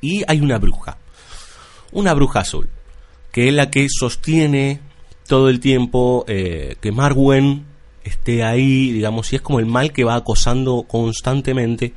Y 0.00 0.24
hay 0.26 0.40
una 0.40 0.58
bruja 0.58 0.98
una 1.94 2.12
bruja 2.12 2.40
azul, 2.40 2.68
que 3.32 3.48
es 3.48 3.54
la 3.54 3.70
que 3.70 3.86
sostiene 3.88 4.80
todo 5.26 5.48
el 5.48 5.60
tiempo 5.60 6.24
eh, 6.28 6.76
que 6.80 6.92
Marwen 6.92 7.64
esté 8.04 8.44
ahí, 8.44 8.92
digamos, 8.92 9.32
y 9.32 9.36
es 9.36 9.42
como 9.42 9.58
el 9.58 9.66
mal 9.66 9.92
que 9.92 10.04
va 10.04 10.14
acosando 10.14 10.84
constantemente 10.86 11.94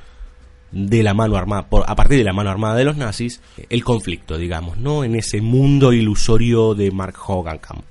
de 0.71 1.03
la 1.03 1.13
mano 1.13 1.37
armada, 1.37 1.67
por, 1.67 1.83
a 1.87 1.95
partir 1.95 2.17
de 2.17 2.23
la 2.23 2.33
mano 2.33 2.49
armada 2.49 2.75
de 2.75 2.83
los 2.83 2.97
nazis, 2.97 3.41
el 3.69 3.83
conflicto, 3.83 4.37
digamos, 4.37 4.77
¿no? 4.77 5.03
En 5.03 5.15
ese 5.15 5.41
mundo 5.41 5.93
ilusorio 5.93 6.73
de 6.73 6.91
Mark 6.91 7.15
Hogankamp. 7.25 7.83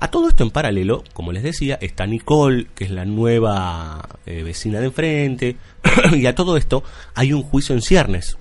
A 0.00 0.08
todo 0.08 0.28
esto 0.28 0.44
en 0.44 0.50
paralelo, 0.50 1.02
como 1.12 1.32
les 1.32 1.42
decía, 1.42 1.76
está 1.80 2.06
Nicole, 2.06 2.68
que 2.74 2.84
es 2.84 2.90
la 2.90 3.04
nueva 3.04 4.08
eh, 4.26 4.44
vecina 4.44 4.78
de 4.78 4.86
enfrente, 4.86 5.56
y 6.12 6.26
a 6.26 6.34
todo 6.36 6.56
esto 6.56 6.84
hay 7.14 7.32
un 7.32 7.42
juicio 7.42 7.74
en 7.74 7.82
ciernes, 7.82 8.38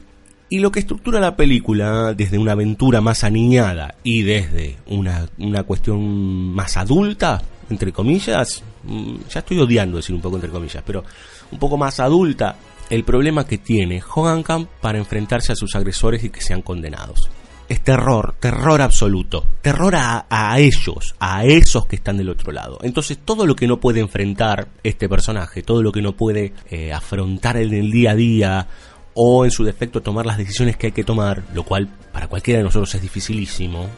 y 0.50 0.60
lo 0.60 0.72
que 0.72 0.80
estructura 0.80 1.20
la 1.20 1.36
película 1.36 2.14
desde 2.14 2.38
una 2.38 2.54
aventura 2.54 3.02
más 3.02 3.24
aniñada 3.24 3.96
y 4.04 4.22
desde 4.22 4.78
una, 4.86 5.28
una 5.40 5.64
cuestión 5.64 6.54
más 6.54 6.78
adulta, 6.78 7.42
entre 7.70 7.92
comillas, 7.92 8.64
mm, 8.84 9.16
ya 9.30 9.40
estoy 9.40 9.60
odiando 9.60 9.98
decir 9.98 10.16
un 10.16 10.22
poco 10.22 10.36
entre 10.36 10.52
comillas, 10.52 10.84
pero 10.86 11.04
un 11.52 11.60
poco 11.60 11.78
más 11.78 12.00
adulta, 12.00 12.58
el 12.90 13.04
problema 13.04 13.46
que 13.46 13.58
tiene 13.58 14.02
Hogankamp 14.02 14.70
para 14.82 14.98
enfrentarse 14.98 15.52
a 15.52 15.56
sus 15.56 15.76
agresores 15.76 16.24
y 16.24 16.30
que 16.30 16.42
sean 16.42 16.62
condenados. 16.62 17.30
Es 17.68 17.84
terror, 17.84 18.36
terror 18.40 18.82
absoluto, 18.82 19.46
terror 19.62 19.94
a, 19.96 20.26
a, 20.30 20.58
ellos, 20.58 21.16
a 21.20 21.44
esos 21.44 21.86
que 21.86 21.98
están 21.98 22.16
del 22.16 22.30
otro 22.30 22.54
lado. 22.54 22.80
Entonces 22.82 23.18
todo 23.26 23.46
lo 23.46 23.58
que 23.58 23.68
no 23.68 23.82
puede 23.82 24.00
enfrentar 24.00 24.70
este 24.84 25.10
personaje, 25.10 25.64
todo 25.64 25.84
lo 25.84 25.92
que 25.92 26.02
no 26.02 26.14
puede 26.14 26.54
eh, 26.70 26.94
afrontar 26.94 27.58
en 27.58 27.74
el 27.74 27.92
día 27.92 28.12
a 28.12 28.16
día 28.16 28.68
o 29.16 29.44
en 29.44 29.52
su 29.52 29.66
defecto 29.66 30.02
tomar 30.02 30.26
las 30.26 30.38
decisiones 30.38 30.78
que 30.78 30.88
hay 30.88 30.92
que 30.94 31.04
tomar, 31.04 31.44
lo 31.54 31.64
cual 31.64 31.90
para 32.14 32.28
cualquiera 32.28 32.60
de 32.60 32.64
nosotros 32.64 32.96
es 32.96 33.02
dificilísimo, 33.02 33.90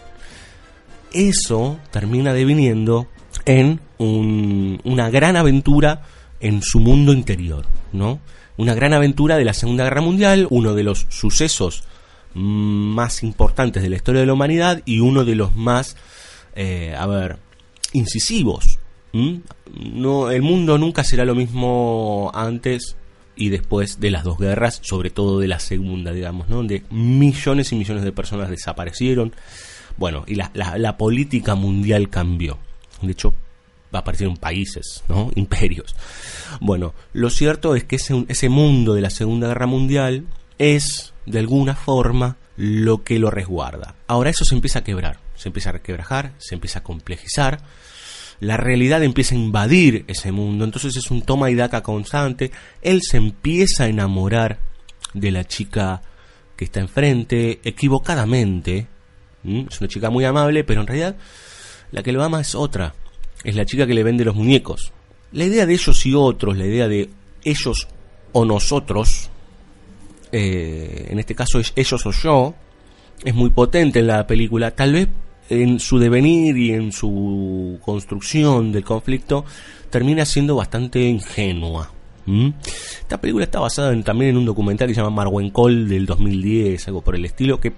eso 1.11 1.77
termina 1.91 2.33
deviniendo 2.33 3.07
en 3.49 3.79
una 3.97 5.09
gran 5.09 5.35
aventura 5.35 6.03
en 6.39 6.61
su 6.61 6.79
mundo 6.79 7.13
interior, 7.13 7.65
¿no? 7.91 8.19
Una 8.57 8.75
gran 8.75 8.93
aventura 8.93 9.37
de 9.37 9.45
la 9.45 9.55
Segunda 9.55 9.85
Guerra 9.85 10.01
Mundial, 10.01 10.45
uno 10.51 10.75
de 10.75 10.83
los 10.83 11.07
sucesos 11.09 11.83
más 12.35 13.23
importantes 13.23 13.81
de 13.81 13.89
la 13.89 13.95
historia 13.95 14.21
de 14.21 14.27
la 14.27 14.33
humanidad 14.33 14.83
y 14.85 14.99
uno 14.99 15.25
de 15.25 15.33
los 15.33 15.55
más, 15.55 15.97
eh, 16.55 16.93
a 16.95 17.07
ver, 17.07 17.37
incisivos. 17.91 18.77
No, 19.13 20.29
el 20.29 20.43
mundo 20.43 20.77
nunca 20.77 21.03
será 21.03 21.25
lo 21.25 21.33
mismo 21.33 22.29
antes 22.35 22.97
y 23.35 23.49
después 23.49 23.99
de 23.99 24.11
las 24.11 24.23
dos 24.23 24.37
guerras, 24.37 24.79
sobre 24.83 25.09
todo 25.09 25.39
de 25.39 25.47
la 25.47 25.59
segunda, 25.59 26.11
digamos, 26.11 26.49
¿no? 26.49 26.57
Donde 26.57 26.83
millones 26.91 27.71
y 27.71 27.77
millones 27.77 28.03
de 28.03 28.11
personas 28.11 28.51
desaparecieron. 28.51 29.33
Bueno, 29.97 30.23
y 30.27 30.35
la, 30.35 30.97
política 30.99 31.55
mundial 31.55 32.09
cambió. 32.09 32.59
De 33.01 33.11
hecho, 33.11 33.33
aparecieron 33.91 34.37
países, 34.37 35.03
¿no? 35.07 35.31
Imperios. 35.35 35.95
Bueno, 36.61 36.93
lo 37.13 37.29
cierto 37.29 37.75
es 37.75 37.83
que 37.83 37.97
ese, 37.97 38.25
ese 38.27 38.49
mundo 38.49 38.93
de 38.93 39.01
la 39.01 39.09
Segunda 39.09 39.47
Guerra 39.47 39.67
Mundial 39.67 40.25
es, 40.57 41.13
de 41.25 41.39
alguna 41.39 41.75
forma, 41.75 42.37
lo 42.57 43.03
que 43.03 43.19
lo 43.19 43.31
resguarda. 43.31 43.95
Ahora 44.07 44.29
eso 44.29 44.43
se 44.43 44.55
empieza 44.55 44.79
a 44.79 44.83
quebrar, 44.83 45.19
se 45.35 45.49
empieza 45.49 45.69
a 45.69 45.79
quebrajar, 45.79 46.33
se 46.37 46.55
empieza 46.55 46.79
a 46.79 46.83
complejizar 46.83 47.63
la 48.39 48.57
realidad 48.57 49.03
empieza 49.03 49.35
a 49.35 49.37
invadir 49.37 50.05
ese 50.07 50.31
mundo, 50.31 50.63
entonces 50.63 50.95
es 50.95 51.11
un 51.11 51.21
toma 51.21 51.49
y 51.51 51.55
daca 51.55 51.83
constante, 51.83 52.51
él 52.81 53.01
se 53.01 53.17
empieza 53.17 53.83
a 53.83 53.87
enamorar 53.87 54.59
de 55.13 55.31
la 55.31 55.43
chica 55.43 56.01
que 56.55 56.65
está 56.65 56.79
enfrente, 56.79 57.59
equivocadamente, 57.63 58.87
es 59.43 59.81
una 59.81 59.87
chica 59.87 60.09
muy 60.09 60.25
amable, 60.25 60.63
pero 60.63 60.81
en 60.81 60.87
realidad 60.87 61.15
la 61.91 62.03
que 62.03 62.11
lo 62.11 62.23
ama 62.23 62.41
es 62.41 62.55
otra, 62.55 62.93
es 63.43 63.55
la 63.55 63.65
chica 63.65 63.87
que 63.87 63.93
le 63.93 64.03
vende 64.03 64.25
los 64.25 64.35
muñecos. 64.35 64.91
La 65.31 65.45
idea 65.45 65.65
de 65.65 65.73
ellos 65.73 66.05
y 66.05 66.13
otros, 66.13 66.57
la 66.57 66.65
idea 66.65 66.87
de 66.87 67.09
ellos 67.43 67.87
o 68.33 68.45
nosotros, 68.45 69.29
eh, 70.31 71.07
en 71.09 71.19
este 71.19 71.35
caso 71.35 71.59
es 71.59 71.73
ellos 71.75 72.05
o 72.05 72.11
yo, 72.11 72.53
es 73.23 73.33
muy 73.33 73.49
potente 73.49 73.99
en 73.99 74.07
la 74.07 74.25
película, 74.27 74.71
tal 74.71 74.93
vez 74.93 75.07
en 75.49 75.79
su 75.79 75.97
devenir 75.97 76.57
y 76.57 76.71
en 76.73 76.91
su 76.91 77.79
construcción 77.83 78.71
del 78.71 78.83
conflicto 78.83 79.45
termina 79.89 80.25
siendo 80.25 80.55
bastante 80.55 81.01
ingenua. 81.01 81.91
Esta 82.99 83.19
película 83.19 83.45
está 83.45 83.59
basada 83.59 83.91
en- 83.91 84.03
también 84.03 84.29
en 84.31 84.37
un 84.37 84.45
documental 84.45 84.87
que 84.87 84.93
se 84.93 85.01
llama 85.01 85.15
Marwen 85.15 85.49
Call 85.49 85.89
del 85.89 86.05
2010, 86.05 86.87
algo 86.87 87.01
por 87.01 87.15
el 87.15 87.25
estilo, 87.25 87.59
que 87.59 87.73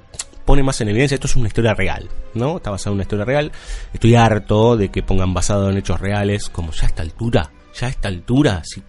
pone 0.51 0.63
más 0.63 0.81
en 0.81 0.89
evidencia, 0.89 1.15
esto 1.15 1.27
es 1.27 1.37
una 1.37 1.47
historia 1.47 1.73
real, 1.73 2.09
¿no? 2.33 2.57
Está 2.57 2.71
basado 2.71 2.91
en 2.91 2.95
una 2.95 3.03
historia 3.03 3.23
real. 3.23 3.53
Estoy 3.93 4.15
harto 4.15 4.75
de 4.75 4.89
que 4.89 5.01
pongan 5.01 5.33
basado 5.33 5.69
en 5.69 5.77
hechos 5.77 6.01
reales, 6.01 6.49
como 6.49 6.73
ya 6.73 6.83
a 6.83 6.87
esta 6.87 7.03
altura, 7.03 7.49
ya 7.73 7.87
a 7.87 7.89
esta 7.89 8.09
altura, 8.09 8.61
sí, 8.65 8.83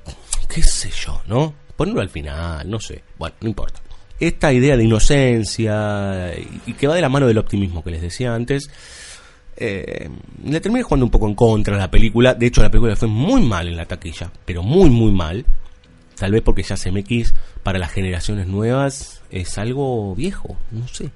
qué 0.49 0.61
sé 0.61 0.91
yo, 0.91 1.23
¿no? 1.29 1.55
Ponerlo 1.77 2.01
al 2.01 2.09
final, 2.09 2.69
no 2.69 2.81
sé, 2.81 3.05
bueno, 3.17 3.37
no 3.43 3.49
importa. 3.49 3.81
Esta 4.19 4.53
idea 4.53 4.77
de 4.77 4.83
inocencia 4.83 6.33
y 6.67 6.73
que 6.73 6.89
va 6.89 6.97
de 6.97 7.01
la 7.01 7.09
mano 7.09 7.29
del 7.29 7.39
optimismo 7.39 7.85
que 7.85 7.93
les 7.93 8.03
decía 8.03 8.35
antes, 8.35 8.69
eh, 9.57 10.11
le 10.45 10.61
terminé 10.61 10.83
jugando 10.83 11.07
un 11.07 11.13
poco 11.13 11.29
en 11.29 11.37
contra 11.37 11.77
a 11.77 11.79
la 11.79 11.93
película. 11.93 12.35
De 12.35 12.47
hecho, 12.47 12.61
la 12.61 12.73
película 12.73 12.97
fue 12.97 13.07
muy 13.07 13.41
mal 13.41 13.69
en 13.69 13.77
la 13.77 13.87
taquilla, 13.87 14.33
pero 14.45 14.65
muy, 14.65 14.91
muy 14.91 15.13
mal. 15.13 15.47
Tal 16.17 16.33
vez 16.33 16.43
porque 16.43 16.65
ya 16.65 16.75
CMX 16.75 17.35
para 17.63 17.79
las 17.79 17.93
generaciones 17.93 18.49
nuevas 18.49 19.23
es 19.31 19.59
algo 19.59 20.13
viejo, 20.17 20.57
no 20.73 20.89
sé. 20.89 21.13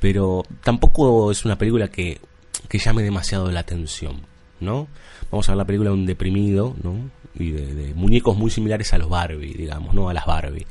Pero 0.00 0.44
tampoco 0.62 1.30
es 1.30 1.44
una 1.44 1.58
película 1.58 1.88
que, 1.88 2.20
que 2.68 2.78
llame 2.78 3.02
demasiado 3.02 3.50
la 3.50 3.60
atención, 3.60 4.22
¿no? 4.60 4.88
Vamos 5.30 5.48
a 5.48 5.52
ver 5.52 5.58
la 5.58 5.64
película 5.66 5.90
de 5.90 5.96
un 5.96 6.06
deprimido, 6.06 6.76
¿no? 6.82 7.10
Y 7.34 7.50
de, 7.50 7.74
de 7.74 7.94
muñecos 7.94 8.36
muy 8.36 8.50
similares 8.50 8.92
a 8.92 8.98
los 8.98 9.08
Barbie, 9.08 9.54
digamos, 9.54 9.94
¿no? 9.94 10.08
A 10.08 10.14
las 10.14 10.26
Barbie. 10.26 10.66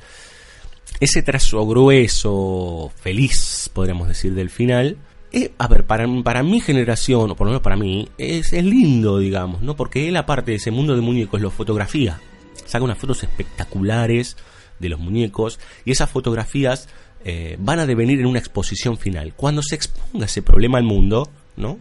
Ese 1.00 1.22
trazo 1.22 1.66
grueso, 1.68 2.92
feliz, 2.96 3.70
podríamos 3.74 4.08
decir, 4.08 4.34
del 4.34 4.50
final, 4.50 4.98
eh, 5.32 5.52
a 5.58 5.68
ver, 5.68 5.86
para, 5.86 6.08
para 6.24 6.42
mi 6.42 6.62
generación, 6.62 7.32
o 7.32 7.36
por 7.36 7.46
lo 7.46 7.52
menos 7.52 7.62
para 7.62 7.76
mí, 7.76 8.08
es, 8.18 8.54
es 8.54 8.64
lindo, 8.64 9.20
digamos, 9.20 9.62
¿no? 9.62 9.76
Porque 9.76 10.08
él, 10.08 10.16
aparte 10.16 10.52
de 10.52 10.58
ese 10.58 10.72
mundo 10.72 10.96
de 10.96 11.02
muñecos, 11.02 11.42
lo 11.42 11.52
fotografía. 11.52 12.20
Saca 12.66 12.84
unas 12.84 12.98
fotos 12.98 13.24
espectaculares 13.24 14.38
de 14.80 14.90
los 14.90 15.00
muñecos 15.00 15.60
y 15.86 15.92
esas 15.92 16.10
fotografías 16.10 16.88
eh, 17.30 17.58
van 17.60 17.80
a 17.80 17.86
devenir 17.86 18.22
en 18.22 18.26
una 18.26 18.40
exposición 18.40 18.98
final. 18.98 19.34
Cuando 19.36 19.62
se 19.62 19.76
exponga 19.76 20.28
ese 20.28 20.42
problema 20.42 20.78
al 20.78 20.86
mundo, 20.86 21.30
¿no? 21.58 21.78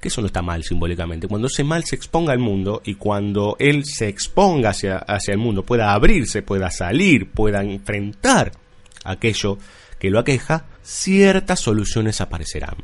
Que 0.00 0.06
eso 0.06 0.20
no 0.20 0.28
está 0.28 0.40
mal 0.40 0.62
simbólicamente. 0.62 1.26
Cuando 1.26 1.48
ese 1.48 1.64
mal 1.64 1.82
se 1.82 1.96
exponga 1.96 2.32
al 2.32 2.38
mundo 2.38 2.80
y 2.84 2.94
cuando 2.94 3.56
él 3.58 3.84
se 3.84 4.06
exponga 4.06 4.70
hacia, 4.70 4.98
hacia 4.98 5.32
el 5.32 5.38
mundo, 5.38 5.64
pueda 5.64 5.92
abrirse, 5.92 6.42
pueda 6.42 6.70
salir, 6.70 7.28
pueda 7.28 7.64
enfrentar 7.64 8.52
aquello 9.02 9.58
que 9.98 10.10
lo 10.10 10.20
aqueja, 10.20 10.66
ciertas 10.84 11.58
soluciones 11.58 12.20
aparecerán. 12.20 12.76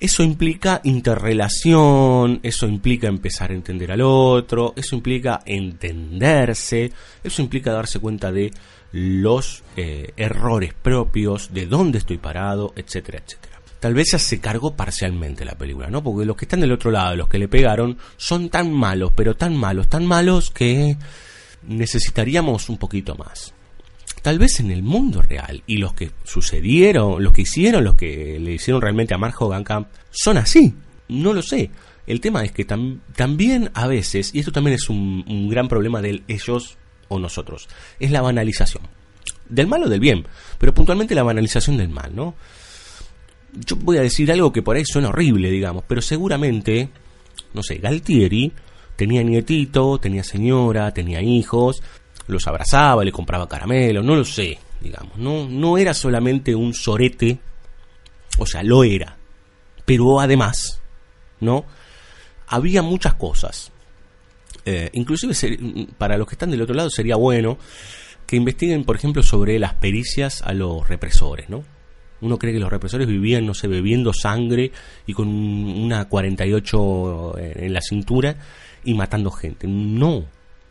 Eso 0.00 0.22
implica 0.22 0.80
interrelación, 0.82 2.40
eso 2.42 2.66
implica 2.66 3.06
empezar 3.06 3.50
a 3.50 3.54
entender 3.54 3.92
al 3.92 4.00
otro, 4.00 4.72
eso 4.74 4.96
implica 4.96 5.40
entenderse, 5.44 6.90
eso 7.22 7.42
implica 7.42 7.70
darse 7.70 7.98
cuenta 7.98 8.32
de 8.32 8.50
los 8.92 9.62
eh, 9.76 10.12
errores 10.16 10.72
propios, 10.72 11.52
de 11.52 11.66
dónde 11.66 11.98
estoy 11.98 12.16
parado, 12.16 12.72
etcétera, 12.76 13.22
etcétera. 13.22 13.60
Tal 13.78 13.92
vez 13.92 14.12
ya 14.12 14.18
se 14.18 14.40
cargó 14.40 14.74
parcialmente 14.74 15.44
la 15.44 15.54
película, 15.54 15.88
¿no? 15.90 16.02
Porque 16.02 16.24
los 16.24 16.34
que 16.34 16.46
están 16.46 16.60
del 16.60 16.72
otro 16.72 16.90
lado, 16.90 17.14
los 17.14 17.28
que 17.28 17.38
le 17.38 17.48
pegaron, 17.48 17.98
son 18.16 18.48
tan 18.48 18.72
malos, 18.72 19.12
pero 19.14 19.36
tan 19.36 19.54
malos, 19.54 19.88
tan 19.88 20.06
malos 20.06 20.50
que 20.50 20.96
necesitaríamos 21.62 22.70
un 22.70 22.78
poquito 22.78 23.16
más 23.16 23.52
tal 24.22 24.38
vez 24.38 24.60
en 24.60 24.70
el 24.70 24.82
mundo 24.82 25.22
real 25.22 25.62
y 25.66 25.76
los 25.78 25.94
que 25.94 26.10
sucedieron, 26.24 27.22
los 27.22 27.32
que 27.32 27.42
hicieron, 27.42 27.84
los 27.84 27.94
que 27.96 28.38
le 28.40 28.54
hicieron 28.54 28.82
realmente 28.82 29.14
a 29.14 29.18
Mark 29.18 29.34
Hogancamp 29.40 29.88
son 30.10 30.38
así. 30.38 30.74
No 31.08 31.32
lo 31.32 31.42
sé. 31.42 31.70
El 32.06 32.20
tema 32.20 32.44
es 32.44 32.52
que 32.52 32.66
tam- 32.66 33.00
también 33.14 33.70
a 33.74 33.86
veces, 33.86 34.34
y 34.34 34.40
esto 34.40 34.52
también 34.52 34.74
es 34.74 34.88
un, 34.88 35.48
gran 35.48 35.68
problema 35.68 36.00
de 36.02 36.22
ellos 36.28 36.76
o 37.08 37.18
nosotros, 37.18 37.68
es 37.98 38.10
la 38.10 38.20
banalización. 38.22 38.82
Del 39.48 39.66
mal 39.66 39.82
o 39.84 39.88
del 39.88 40.00
bien, 40.00 40.26
pero 40.58 40.72
puntualmente 40.74 41.14
la 41.14 41.22
banalización 41.24 41.76
del 41.76 41.88
mal, 41.88 42.14
¿no? 42.14 42.34
Yo 43.66 43.76
voy 43.76 43.96
a 43.98 44.02
decir 44.02 44.30
algo 44.30 44.52
que 44.52 44.62
por 44.62 44.76
ahí 44.76 44.84
suena 44.84 45.08
horrible, 45.08 45.50
digamos, 45.50 45.84
pero 45.88 46.00
seguramente, 46.00 46.88
no 47.52 47.62
sé, 47.62 47.76
Galtieri 47.78 48.52
tenía 48.94 49.22
nietito, 49.24 49.98
tenía 49.98 50.22
señora, 50.22 50.92
tenía 50.94 51.20
hijos, 51.20 51.82
los 52.26 52.46
abrazaba, 52.46 53.04
le 53.04 53.12
compraba 53.12 53.48
caramelo, 53.48 54.02
no 54.02 54.14
lo 54.16 54.24
sé, 54.24 54.58
digamos, 54.80 55.16
no, 55.18 55.48
no 55.48 55.76
era 55.78 55.92
solamente 55.94 56.54
un 56.54 56.72
sorete, 56.74 57.38
o 58.38 58.46
sea, 58.46 58.62
lo 58.62 58.84
era, 58.84 59.16
pero 59.84 60.20
además, 60.20 60.80
¿no? 61.40 61.64
Había 62.48 62.82
muchas 62.82 63.14
cosas. 63.14 63.70
Eh, 64.64 64.90
inclusive 64.92 65.34
para 65.96 66.18
los 66.18 66.26
que 66.26 66.34
están 66.34 66.50
del 66.50 66.62
otro 66.62 66.74
lado 66.74 66.90
sería 66.90 67.16
bueno 67.16 67.56
que 68.26 68.36
investiguen, 68.36 68.84
por 68.84 68.96
ejemplo, 68.96 69.22
sobre 69.22 69.58
las 69.58 69.74
pericias 69.74 70.42
a 70.42 70.52
los 70.52 70.86
represores, 70.88 71.48
¿no? 71.48 71.64
Uno 72.20 72.38
cree 72.38 72.52
que 72.52 72.58
los 72.60 72.70
represores 72.70 73.06
vivían, 73.08 73.46
no 73.46 73.54
sé, 73.54 73.66
bebiendo 73.66 74.12
sangre 74.12 74.70
y 75.06 75.14
con 75.14 75.26
un- 75.28 75.84
una 75.84 76.06
48 76.08 77.38
en 77.38 77.64
en 77.64 77.72
la 77.72 77.80
cintura 77.80 78.36
y 78.84 78.94
matando 78.94 79.30
gente. 79.30 79.66
No, 79.66 80.24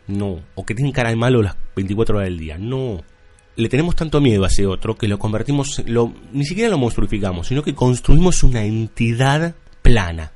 no. 0.09 0.41
O 0.55 0.65
que 0.65 0.75
tienen 0.75 0.91
cara 0.91 1.09
de 1.09 1.15
malo 1.15 1.41
las 1.41 1.55
24 1.75 2.17
horas 2.17 2.29
del 2.29 2.39
día. 2.39 2.57
No. 2.57 3.01
Le 3.55 3.69
tenemos 3.69 3.95
tanto 3.95 4.21
miedo 4.21 4.43
a 4.43 4.47
ese 4.47 4.65
otro 4.65 4.97
que 4.97 5.07
lo 5.07 5.19
convertimos, 5.19 5.81
lo, 5.85 6.13
ni 6.31 6.45
siquiera 6.45 6.69
lo 6.69 6.77
monstruificamos, 6.77 7.47
sino 7.47 7.61
que 7.61 7.75
construimos 7.75 8.43
una 8.43 8.63
entidad 8.63 9.55
plana, 9.81 10.31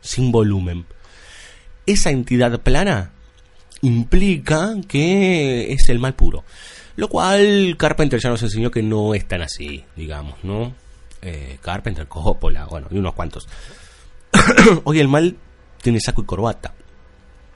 sin 0.00 0.30
volumen. 0.30 0.84
Esa 1.86 2.10
entidad 2.10 2.60
plana 2.60 3.12
implica 3.82 4.74
que 4.88 5.72
es 5.72 5.88
el 5.88 5.98
mal 5.98 6.14
puro. 6.14 6.44
Lo 6.96 7.08
cual 7.08 7.76
Carpenter 7.78 8.20
ya 8.20 8.30
nos 8.30 8.42
enseñó 8.42 8.70
que 8.70 8.82
no 8.82 9.14
es 9.14 9.26
tan 9.26 9.42
así, 9.42 9.84
digamos, 9.96 10.42
¿no? 10.42 10.74
Eh, 11.22 11.58
Carpenter, 11.60 12.06
Coppola, 12.06 12.66
bueno, 12.66 12.88
y 12.90 12.98
unos 12.98 13.14
cuantos. 13.14 13.48
Hoy 14.84 15.00
el 15.00 15.08
mal 15.08 15.36
tiene 15.82 16.00
saco 16.00 16.22
y 16.22 16.24
corbata. 16.24 16.74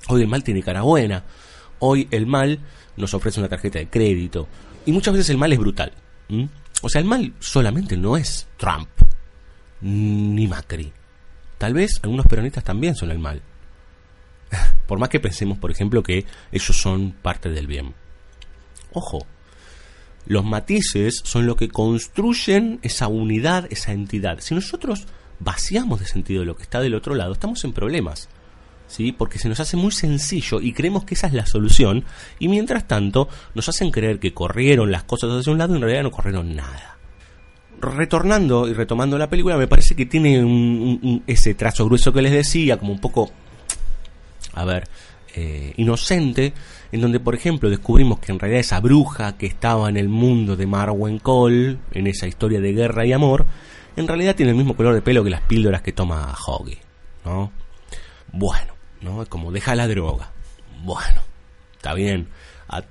Hoy 0.09 0.22
el 0.22 0.28
mal 0.28 0.42
tiene 0.42 0.62
cara 0.62 0.83
buena. 0.83 1.24
Hoy 1.81 2.09
el 2.11 2.27
mal 2.27 2.61
nos 2.97 3.12
ofrece 3.14 3.40
una 3.40 3.49
tarjeta 3.49 3.79
de 3.79 3.88
crédito. 3.88 4.49
Y 4.87 4.93
muchas 4.93 5.14
veces 5.14 5.31
el 5.31 5.38
mal 5.38 5.53
es 5.53 5.59
brutal. 5.59 5.93
O 6.83 6.88
sea, 6.88 7.01
el 7.01 7.07
mal 7.07 7.35
solamente 7.40 7.97
no 7.97 8.16
es 8.16 8.47
Trump 8.57 8.88
ni 9.81 10.47
Macri. 10.47 10.93
Tal 11.59 11.75
vez 11.75 12.01
algunos 12.03 12.27
peronistas 12.27 12.64
también 12.64 12.95
son 12.95 13.11
el 13.11 13.19
mal. 13.19 13.43
Por 14.87 14.99
más 14.99 15.09
que 15.09 15.21
pensemos, 15.21 15.59
por 15.59 15.71
ejemplo, 15.71 16.03
que 16.03 16.25
ellos 16.51 16.77
son 16.77 17.12
parte 17.12 17.51
del 17.51 17.66
bien. 17.66 17.95
Ojo, 18.93 19.27
los 20.27 20.45
matices 20.45 21.21
son 21.25 21.47
lo 21.47 21.57
que 21.57 21.69
construyen 21.69 22.81
esa 22.83 23.09
unidad, 23.09 23.66
esa 23.71 23.93
entidad. 23.93 24.40
Si 24.40 24.55
nosotros 24.55 25.07
vaciamos 25.38 26.01
de 26.01 26.07
sentido 26.07 26.45
lo 26.45 26.57
que 26.57 26.62
está 26.62 26.81
del 26.81 26.95
otro 26.95 27.14
lado, 27.14 27.33
estamos 27.33 27.64
en 27.64 27.73
problemas. 27.73 28.29
¿Sí? 28.90 29.12
Porque 29.12 29.38
se 29.38 29.48
nos 29.48 29.61
hace 29.61 29.76
muy 29.76 29.92
sencillo 29.92 30.61
y 30.61 30.72
creemos 30.72 31.05
que 31.05 31.14
esa 31.14 31.29
es 31.29 31.33
la 31.33 31.46
solución. 31.46 32.05
Y 32.40 32.48
mientras 32.48 32.88
tanto, 32.88 33.29
nos 33.55 33.68
hacen 33.68 33.92
creer 33.92 34.18
que 34.18 34.35
corrieron 34.35 34.90
las 34.90 35.05
cosas 35.05 35.31
hacia 35.31 35.53
un 35.53 35.59
lado 35.59 35.74
y 35.74 35.76
en 35.76 35.83
realidad 35.83 36.03
no 36.03 36.11
corrieron 36.11 36.57
nada. 36.57 36.98
Retornando 37.81 38.66
y 38.68 38.72
retomando 38.74 39.16
la 39.16 39.31
película, 39.31 39.57
me 39.57 39.68
parece 39.68 39.94
que 39.94 40.07
tiene 40.07 40.42
un- 40.44 41.22
ese 41.29 41.55
trazo 41.55 41.85
grueso 41.87 42.12
que 42.12 42.20
les 42.20 42.33
decía, 42.33 42.79
como 42.79 42.92
un 42.92 43.00
poco 43.00 43.31
a 44.55 44.64
ver, 44.64 44.88
eh, 45.37 45.72
inocente, 45.76 46.53
en 46.90 47.00
donde, 47.00 47.20
por 47.20 47.37
ejemplo, 47.37 47.70
descubrimos 47.70 48.18
que 48.18 48.33
en 48.33 48.40
realidad 48.40 48.61
esa 48.61 48.81
bruja 48.81 49.37
que 49.38 49.46
estaba 49.46 49.88
en 49.88 49.96
el 49.96 50.09
mundo 50.09 50.57
de 50.57 50.66
Marwen 50.66 51.20
Cole, 51.20 51.79
en 51.92 52.07
esa 52.09 52.26
historia 52.26 52.61
de 52.61 52.72
guerra 52.72 53.07
y 53.07 53.12
amor, 53.12 53.46
en 53.96 54.09
realidad 54.09 54.35
tiene 54.35 54.50
el 54.50 54.59
mismo 54.59 54.74
color 54.74 54.94
de 54.94 55.03
pelo 55.03 55.22
que 55.22 55.31
las 55.31 55.42
píldoras 55.42 55.83
que 55.83 55.92
toma 55.92 56.35
Hoggy, 56.44 56.79
¿no? 57.24 57.53
Bueno, 58.33 58.74
¿no? 59.00 59.24
Como 59.26 59.52
deja 59.52 59.74
la 59.74 59.88
droga. 59.88 60.32
Bueno, 60.82 61.20
está 61.76 61.94
bien. 61.94 62.28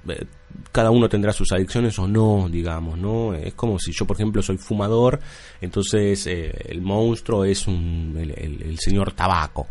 Eh, 0.07 0.25
cada 0.71 0.91
uno 0.91 1.09
tendrá 1.09 1.31
sus 1.31 1.51
adicciones 1.51 1.97
o 1.99 2.07
no, 2.07 2.47
digamos, 2.49 2.97
¿no? 2.97 3.33
Es 3.33 3.53
como 3.53 3.79
si 3.79 3.91
yo, 3.91 4.05
por 4.05 4.17
ejemplo, 4.17 4.41
soy 4.41 4.57
fumador, 4.57 5.19
entonces 5.61 6.25
eh, 6.27 6.51
el 6.65 6.81
monstruo 6.81 7.45
es 7.45 7.67
un, 7.67 8.15
el, 8.17 8.77
señor 8.79 9.13
tabaco. 9.13 9.67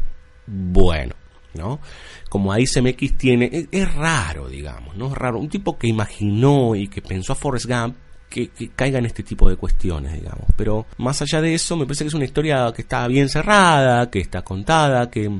Bueno, 0.47 1.15
¿no? 1.55 1.81
Como 2.29 2.53
ahí 2.53 2.65
CMX 2.65 3.19
tiene, 3.19 3.51
es, 3.53 3.69
es 3.71 3.95
raro, 3.95 4.49
digamos, 4.49 4.97
¿no? 4.97 5.09
Es 5.09 5.15
raro. 5.15 5.39
Un 5.39 5.49
tipo 5.49 5.79
que 5.79 5.89
imaginó 5.89 6.75
y 6.75 6.89
que 6.89 7.03
pensó 7.03 7.33
a 7.33 7.37
Forrest 7.37 7.67
Gump 7.67 7.97
que, 8.29 8.49
que 8.49 8.69
caiga 8.71 8.99
en 8.99 9.07
este 9.07 9.23
tipo 9.23 9.49
de 9.49 9.57
cuestiones, 9.57 10.15
digamos. 10.15 10.47
Pero 10.57 10.87
más 10.97 11.21
allá 11.23 11.41
de 11.41 11.55
eso, 11.55 11.77
me 11.77 11.85
parece 11.85 12.05
que 12.05 12.09
es 12.09 12.15
una 12.15 12.25
historia 12.25 12.73
que 12.75 12.83
está 12.83 13.07
bien 13.09 13.29
cerrada, 13.29 14.11
que 14.11 14.21
está 14.21 14.43
contada, 14.43 15.11
que, 15.11 15.31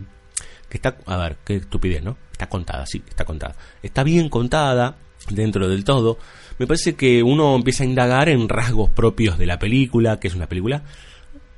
que 0.69 0.77
está, 0.77 0.99
a 1.07 1.17
ver, 1.17 1.37
qué 1.45 1.57
estupidez, 1.57 2.03
¿no? 2.03 2.17
Está 2.33 2.49
contada, 2.49 2.87
sí, 2.87 3.03
está 3.09 3.25
contada. 3.25 3.57
Está 3.83 4.03
bien 4.05 4.29
contada 4.29 4.97
dentro 5.31 5.69
del 5.69 5.85
todo. 5.85 6.19
Me 6.59 6.67
parece 6.67 6.95
que 6.95 7.23
uno 7.23 7.55
empieza 7.55 7.85
a 7.85 7.87
indagar 7.87 8.29
en 8.29 8.49
rasgos 8.49 8.91
propios 8.91 9.39
de 9.39 9.47
la 9.47 9.59
película, 9.59 10.19
que 10.21 10.29
es 10.29 10.35
una 10.35 10.47
película 10.47 10.83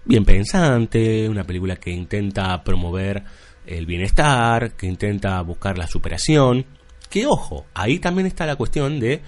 bien 0.05 0.25
pensante, 0.25 1.29
una 1.29 1.45
película 1.45 1.77
que 1.77 1.91
intenta 1.91 2.63
promover 2.65 3.23
el 3.67 3.87
bienestar, 3.87 4.73
que 4.73 4.87
intenta 4.87 5.41
buscar 5.43 5.79
la 5.79 5.87
superación. 5.87 6.67
Que 7.09 7.27
ojo, 7.27 7.67
ahí 7.75 7.99
también 7.99 8.27
está 8.27 8.47
la 8.47 8.57
cuestión 8.57 9.01
de 9.01 9.21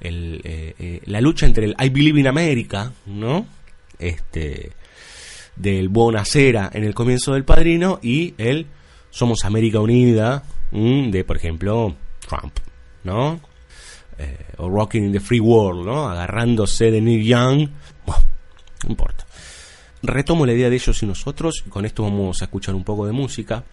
eh, 0.00 0.74
eh, 0.78 1.00
la 1.06 1.20
lucha 1.20 1.46
entre 1.46 1.66
el 1.66 1.76
I 1.78 1.88
Believe 1.88 2.20
in 2.20 2.26
America, 2.28 2.92
¿no? 3.06 3.46
Este, 3.98 4.72
del 5.56 5.88
Buonasera 5.88 6.70
en 6.72 6.84
el 6.84 6.94
comienzo 6.94 7.34
del 7.34 7.44
Padrino 7.44 7.98
y 8.02 8.34
el 8.38 8.66
Somos 9.10 9.44
América 9.44 9.80
Unida 9.80 10.42
mm, 10.70 11.10
de, 11.10 11.24
por 11.24 11.36
ejemplo, 11.36 11.94
Trump, 12.26 12.58
¿no? 13.04 13.40
Eh, 14.18 14.36
o 14.58 14.68
Rocking 14.68 15.04
in 15.04 15.12
the 15.12 15.20
Free 15.20 15.40
World, 15.40 15.86
¿no? 15.86 16.08
Agarrándose 16.08 16.90
de 16.90 17.00
Neil 17.00 17.24
Young. 17.24 17.68
Bueno, 18.04 18.22
no 18.84 18.90
importa. 18.90 19.26
Retomo 20.02 20.46
la 20.46 20.52
idea 20.52 20.70
de 20.70 20.76
ellos 20.76 21.02
y 21.02 21.06
nosotros, 21.06 21.64
con 21.68 21.84
esto 21.84 22.02
vamos 22.02 22.40
a 22.42 22.44
escuchar 22.44 22.74
un 22.74 22.84
poco 22.84 23.06
de 23.06 23.12
música. 23.12 23.64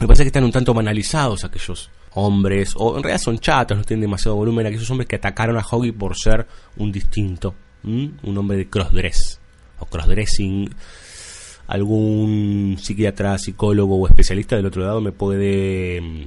Me 0.00 0.06
parece 0.06 0.22
que 0.24 0.28
están 0.28 0.44
un 0.44 0.52
tanto 0.52 0.74
banalizados 0.74 1.44
aquellos 1.44 1.90
hombres, 2.14 2.74
o 2.76 2.96
en 2.96 3.02
realidad 3.02 3.22
son 3.22 3.38
chatos, 3.38 3.76
no 3.76 3.84
tienen 3.84 4.02
demasiado 4.02 4.36
volumen, 4.36 4.66
aquellos 4.66 4.90
hombres 4.90 5.08
que 5.08 5.16
atacaron 5.16 5.56
a 5.56 5.64
Hoggy 5.68 5.92
por 5.92 6.16
ser 6.16 6.46
un 6.76 6.92
distinto, 6.92 7.54
un 7.84 8.36
hombre 8.36 8.56
de 8.56 8.68
crossdress 8.68 9.40
o 9.78 9.86
crossdressing. 9.86 10.70
Algún 11.68 12.76
psiquiatra, 12.80 13.38
psicólogo 13.38 13.96
o 13.96 14.08
especialista 14.08 14.56
del 14.56 14.66
otro 14.66 14.82
lado 14.82 15.00
me 15.00 15.12
puede 15.12 16.00
mm, 16.00 16.22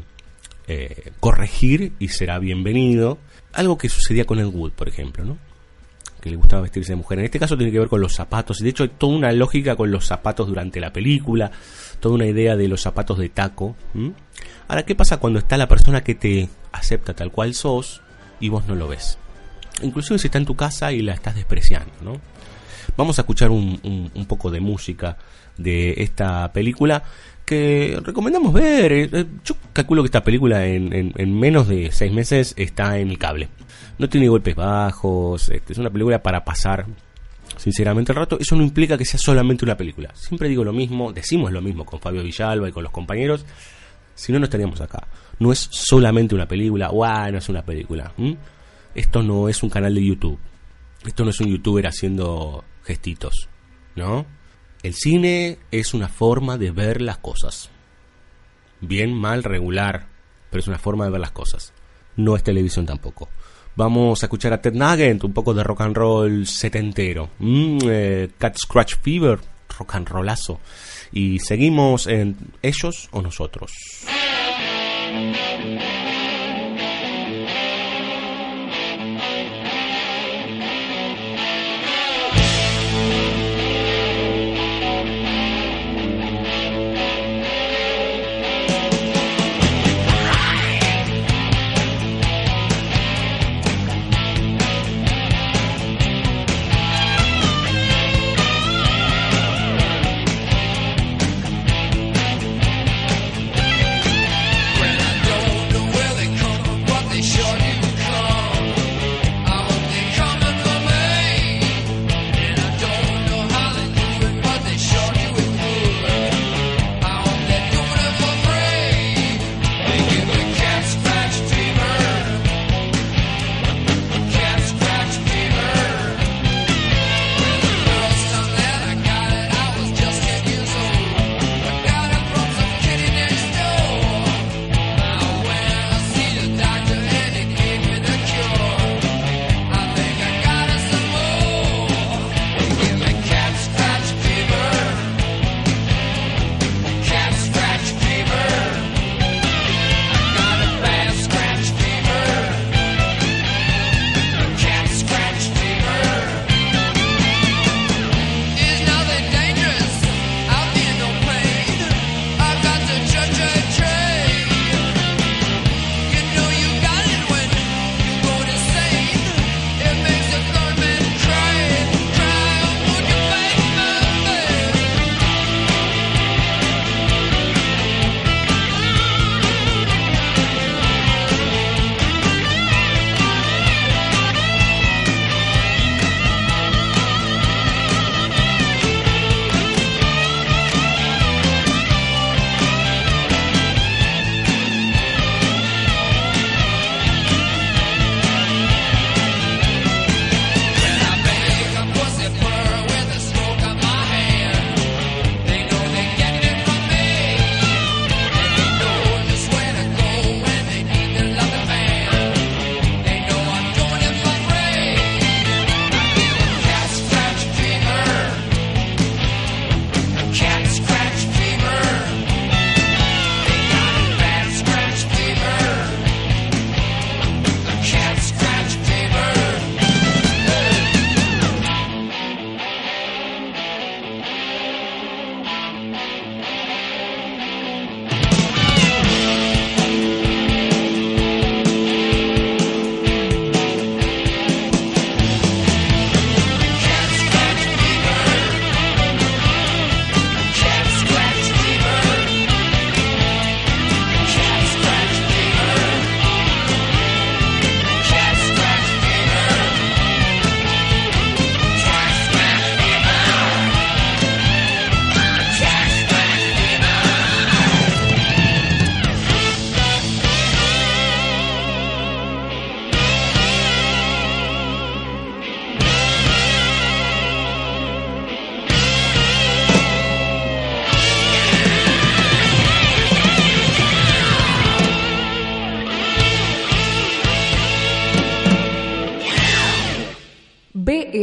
eh, 0.67 1.11
corregir 1.19 1.93
y 1.99 2.07
será 2.07 2.39
bienvenido. 2.39 3.17
Algo 3.51 3.77
que 3.77 3.89
sucedía 3.89 4.25
con 4.25 4.39
el 4.39 4.45
Wood, 4.45 4.71
por 4.71 4.87
ejemplo, 4.87 5.25
¿no? 5.25 5.37
que 6.21 6.29
le 6.29 6.37
gustaba 6.37 6.61
vestirse 6.61 6.93
de 6.93 6.97
mujer. 6.97 7.19
En 7.19 7.25
este 7.25 7.39
caso 7.39 7.57
tiene 7.57 7.71
que 7.71 7.79
ver 7.79 7.89
con 7.89 7.99
los 7.99 8.13
zapatos. 8.13 8.61
Y 8.61 8.63
de 8.63 8.69
hecho 8.69 8.83
hay 8.83 8.89
toda 8.89 9.17
una 9.17 9.31
lógica 9.31 9.75
con 9.75 9.91
los 9.91 10.05
zapatos 10.05 10.47
durante 10.47 10.79
la 10.79 10.93
película, 10.93 11.51
toda 11.99 12.15
una 12.15 12.27
idea 12.27 12.55
de 12.55 12.67
los 12.67 12.81
zapatos 12.81 13.17
de 13.17 13.29
taco. 13.29 13.75
Ahora, 14.67 14.83
¿qué 14.83 14.95
pasa 14.95 15.17
cuando 15.17 15.39
está 15.39 15.57
la 15.57 15.67
persona 15.67 16.03
que 16.03 16.15
te 16.15 16.47
acepta 16.71 17.13
tal 17.13 17.31
cual 17.31 17.53
sos 17.55 18.01
y 18.39 18.49
vos 18.49 18.67
no 18.67 18.75
lo 18.75 18.87
ves? 18.87 19.17
Inclusive 19.81 20.19
si 20.19 20.27
está 20.27 20.37
en 20.37 20.45
tu 20.45 20.55
casa 20.55 20.91
y 20.91 21.01
la 21.01 21.13
estás 21.13 21.35
despreciando, 21.35 21.91
¿no? 22.01 22.21
Vamos 22.97 23.17
a 23.17 23.21
escuchar 23.21 23.49
un, 23.49 24.11
poco 24.27 24.51
de 24.51 24.59
música 24.59 25.17
de 25.57 25.95
esta 25.97 26.51
película 26.51 27.03
que 27.45 27.99
recomendamos 28.03 28.53
ver. 28.53 28.91
Eh, 28.91 29.09
eh, 29.11 29.25
yo 29.43 29.55
calculo 29.73 30.03
que 30.03 30.07
esta 30.07 30.23
película 30.23 30.65
en, 30.65 31.13
en, 31.15 31.39
menos 31.39 31.67
de 31.67 31.91
seis 31.91 32.11
meses 32.11 32.53
está 32.57 32.97
en 32.99 33.09
el 33.09 33.17
cable. 33.17 33.49
No 33.97 34.09
tiene 34.09 34.29
golpes 34.29 34.55
bajos, 34.55 35.49
este, 35.49 35.73
es 35.73 35.79
una 35.79 35.89
película 35.89 36.21
para 36.21 36.43
pasar 36.43 36.85
sinceramente 37.57 38.11
el 38.11 38.17
rato. 38.17 38.37
Eso 38.39 38.55
no 38.55 38.63
implica 38.63 38.97
que 38.97 39.05
sea 39.05 39.19
solamente 39.19 39.65
una 39.65 39.77
película. 39.77 40.09
Siempre 40.13 40.49
digo 40.49 40.63
lo 40.63 40.73
mismo, 40.73 41.13
decimos 41.13 41.51
lo 41.51 41.61
mismo 41.61 41.85
con 41.85 41.99
Fabio 41.99 42.23
Villalba 42.23 42.69
y 42.69 42.71
con 42.71 42.83
los 42.83 42.91
compañeros. 42.91 43.45
Si 44.15 44.31
no, 44.31 44.39
no 44.39 44.45
estaríamos 44.45 44.81
acá. 44.81 45.07
No 45.39 45.51
es 45.51 45.67
solamente 45.71 46.35
una 46.35 46.47
película, 46.47 46.91
no 46.91 47.37
es 47.37 47.49
una 47.49 47.63
película. 47.63 48.11
Esto 48.93 49.23
no 49.23 49.49
es 49.49 49.63
un 49.63 49.69
canal 49.69 49.95
de 49.95 50.05
YouTube. 50.05 50.37
Esto 51.05 51.23
no 51.23 51.31
es 51.31 51.39
un 51.39 51.47
youtuber 51.47 51.87
haciendo 51.87 52.63
gestitos, 52.83 53.49
¿no? 53.95 54.25
El 54.83 54.93
cine 54.95 55.59
es 55.71 55.93
una 55.93 56.07
forma 56.07 56.57
de 56.57 56.71
ver 56.71 57.01
las 57.01 57.17
cosas. 57.17 57.69
Bien, 58.79 59.13
mal, 59.13 59.43
regular, 59.43 60.07
pero 60.49 60.61
es 60.61 60.67
una 60.67 60.79
forma 60.79 61.05
de 61.05 61.11
ver 61.11 61.21
las 61.21 61.31
cosas. 61.31 61.73
No 62.15 62.35
es 62.35 62.43
televisión 62.43 62.85
tampoco. 62.85 63.29
Vamos 63.75 64.21
a 64.21 64.25
escuchar 64.25 64.53
a 64.53 64.61
Ted 64.61 64.73
Nugent, 64.73 65.23
un 65.23 65.33
poco 65.33 65.53
de 65.53 65.63
rock 65.63 65.81
and 65.81 65.95
roll 65.95 66.45
setentero. 66.45 67.29
Mm, 67.39 67.77
eh, 67.83 68.29
Cat 68.37 68.57
Scratch 68.57 68.95
Fever, 69.01 69.39
rock 69.77 69.95
and 69.95 70.09
rollazo. 70.09 70.59
Y 71.11 71.39
seguimos 71.39 72.07
en 72.07 72.35
ellos 72.61 73.07
o 73.11 73.21
nosotros. 73.21 73.71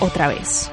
Otra 0.00 0.28
vez. 0.28 0.70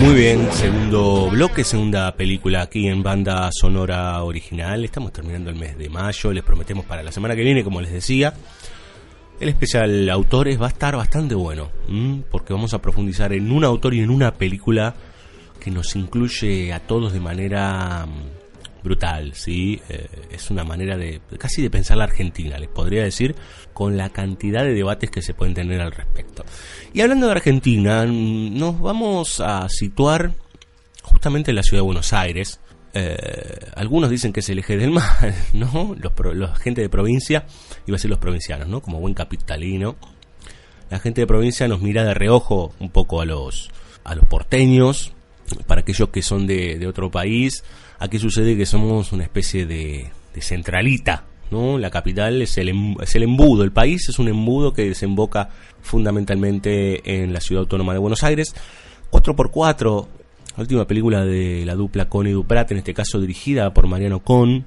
Muy 0.00 0.14
bien, 0.16 0.52
segundo 0.52 1.30
bloque, 1.30 1.64
segunda 1.64 2.14
película 2.14 2.60
aquí 2.60 2.88
en 2.88 3.02
banda 3.02 3.48
sonora 3.52 4.22
original. 4.22 4.84
Estamos 4.84 5.12
terminando 5.12 5.48
el 5.48 5.56
mes 5.56 5.78
de 5.78 5.88
mayo, 5.88 6.30
les 6.30 6.44
prometemos 6.44 6.84
para 6.84 7.02
la 7.02 7.10
semana 7.10 7.34
que 7.34 7.42
viene, 7.42 7.64
como 7.64 7.80
les 7.80 7.90
decía. 7.90 8.34
El 9.40 9.48
especial 9.48 10.10
autores 10.10 10.60
va 10.60 10.66
a 10.66 10.68
estar 10.68 10.94
bastante 10.94 11.34
bueno, 11.34 11.70
porque 12.30 12.52
vamos 12.52 12.74
a 12.74 12.82
profundizar 12.82 13.32
en 13.32 13.50
un 13.50 13.64
autor 13.64 13.94
y 13.94 14.00
en 14.00 14.10
una 14.10 14.34
película 14.34 14.94
que 15.60 15.70
nos 15.70 15.96
incluye 15.96 16.72
a 16.72 16.80
todos 16.80 17.12
de 17.12 17.20
manera 17.20 18.06
mm, 18.06 18.82
brutal, 18.84 19.32
¿sí? 19.34 19.80
Eh, 19.88 20.06
es 20.30 20.50
una 20.50 20.62
manera 20.62 20.96
de 20.96 21.20
casi 21.38 21.62
de 21.62 21.70
pensar 21.70 21.96
la 21.96 22.04
Argentina, 22.04 22.58
les 22.58 22.68
podría 22.68 23.02
decir, 23.02 23.34
con 23.72 23.96
la 23.96 24.10
cantidad 24.10 24.62
de 24.62 24.74
debates 24.74 25.10
que 25.10 25.22
se 25.22 25.34
pueden 25.34 25.54
tener 25.54 25.80
al 25.80 25.92
respecto. 25.92 26.44
Y 26.92 27.00
hablando 27.00 27.26
de 27.26 27.32
Argentina, 27.32 28.04
mm, 28.06 28.56
nos 28.56 28.80
vamos 28.80 29.40
a 29.40 29.68
situar 29.68 30.32
justamente 31.02 31.50
en 31.50 31.56
la 31.56 31.62
ciudad 31.62 31.78
de 31.78 31.86
Buenos 31.86 32.12
Aires. 32.12 32.60
Eh, 32.92 33.70
algunos 33.74 34.10
dicen 34.10 34.32
que 34.32 34.40
es 34.40 34.48
el 34.50 34.60
eje 34.60 34.76
del 34.76 34.90
mal, 34.90 35.34
¿no? 35.54 35.96
Los, 35.98 36.12
los 36.34 36.58
gente 36.58 36.82
de 36.82 36.88
provincia, 36.88 37.46
iba 37.86 37.96
a 37.96 37.98
ser 37.98 38.10
los 38.10 38.18
provincianos, 38.18 38.68
¿no? 38.68 38.80
Como 38.80 39.00
buen 39.00 39.14
capitalino. 39.14 39.96
La 40.90 41.00
gente 41.00 41.22
de 41.22 41.26
provincia 41.26 41.66
nos 41.66 41.80
mira 41.80 42.04
de 42.04 42.14
reojo 42.14 42.72
un 42.78 42.90
poco 42.90 43.20
a 43.20 43.24
los, 43.24 43.70
a 44.04 44.14
los 44.14 44.26
porteños. 44.26 45.12
Para 45.66 45.82
aquellos 45.82 46.08
que 46.08 46.22
son 46.22 46.46
de, 46.46 46.78
de 46.78 46.86
otro 46.86 47.10
país, 47.10 47.62
aquí 47.98 48.18
sucede 48.18 48.56
que 48.56 48.66
somos 48.66 49.12
una 49.12 49.24
especie 49.24 49.66
de, 49.66 50.10
de 50.34 50.40
centralita, 50.40 51.24
¿no? 51.50 51.78
La 51.78 51.90
capital 51.90 52.40
es 52.42 52.56
el, 52.58 52.70
em- 52.70 52.96
es 53.00 53.14
el 53.14 53.22
embudo, 53.24 53.62
el 53.64 53.72
país 53.72 54.08
es 54.08 54.18
un 54.18 54.28
embudo 54.28 54.72
que 54.72 54.84
desemboca 54.88 55.50
fundamentalmente 55.82 57.22
en 57.22 57.32
la 57.32 57.40
ciudad 57.40 57.62
autónoma 57.62 57.92
de 57.92 57.98
Buenos 57.98 58.22
Aires. 58.24 58.54
4x4, 59.10 60.06
la 60.56 60.60
última 60.62 60.86
película 60.86 61.24
de 61.24 61.64
la 61.64 61.74
dupla 61.74 62.08
Con 62.08 62.30
Duprat, 62.30 62.70
en 62.72 62.78
este 62.78 62.94
caso 62.94 63.20
dirigida 63.20 63.72
por 63.74 63.86
Mariano 63.86 64.20
Con. 64.20 64.64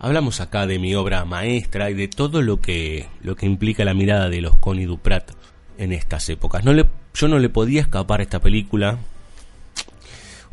Hablamos 0.00 0.40
acá 0.40 0.66
de 0.66 0.78
mi 0.78 0.94
obra 0.94 1.24
maestra 1.24 1.90
y 1.90 1.94
de 1.94 2.06
todo 2.06 2.40
lo 2.40 2.60
que, 2.60 3.06
lo 3.22 3.34
que 3.34 3.46
implica 3.46 3.84
la 3.84 3.94
mirada 3.94 4.28
de 4.28 4.40
los 4.40 4.56
Con 4.56 4.78
y 4.78 4.84
Duprat 4.84 5.30
en 5.76 5.92
estas 5.92 6.28
épocas. 6.28 6.64
No 6.64 6.72
le, 6.72 6.86
yo 7.14 7.28
no 7.28 7.38
le 7.38 7.48
podía 7.48 7.80
escapar 7.80 8.20
a 8.20 8.22
esta 8.22 8.40
película. 8.40 8.98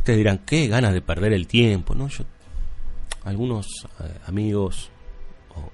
Ustedes 0.06 0.20
dirán, 0.20 0.42
qué 0.46 0.68
ganas 0.68 0.94
de 0.94 1.02
perder 1.02 1.34
el 1.34 1.48
tiempo, 1.48 1.96
¿no? 1.96 2.08
Yo, 2.10 2.26
algunos 3.24 3.88
eh, 4.00 4.04
amigos 4.28 4.92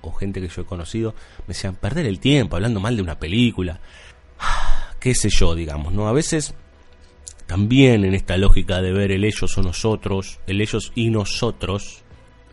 o, 0.02 0.14
gente 0.14 0.40
que 0.40 0.48
yo 0.48 0.62
he 0.62 0.66
conocido 0.66 1.14
me 1.40 1.54
decían, 1.54 1.76
perder 1.76 2.06
el 2.06 2.22
tiempo 2.22 2.56
hablando 2.56 2.80
mal 2.80 2.96
de 2.96 3.02
una 3.02 3.20
película. 3.20 3.82
Qué 5.02 5.14
sé 5.16 5.28
yo, 5.30 5.54
digamos, 5.54 5.92
¿no? 5.92 6.08
A 6.08 6.14
veces 6.14 6.54
también 7.46 8.06
en 8.06 8.14
esta 8.14 8.38
lógica 8.38 8.82
de 8.82 8.94
ver 8.94 9.12
el 9.12 9.26
ellos 9.26 9.58
o 9.58 9.62
nosotros, 9.62 10.40
el 10.48 10.62
ellos 10.62 10.94
y 10.96 11.10
nosotros, 11.10 12.02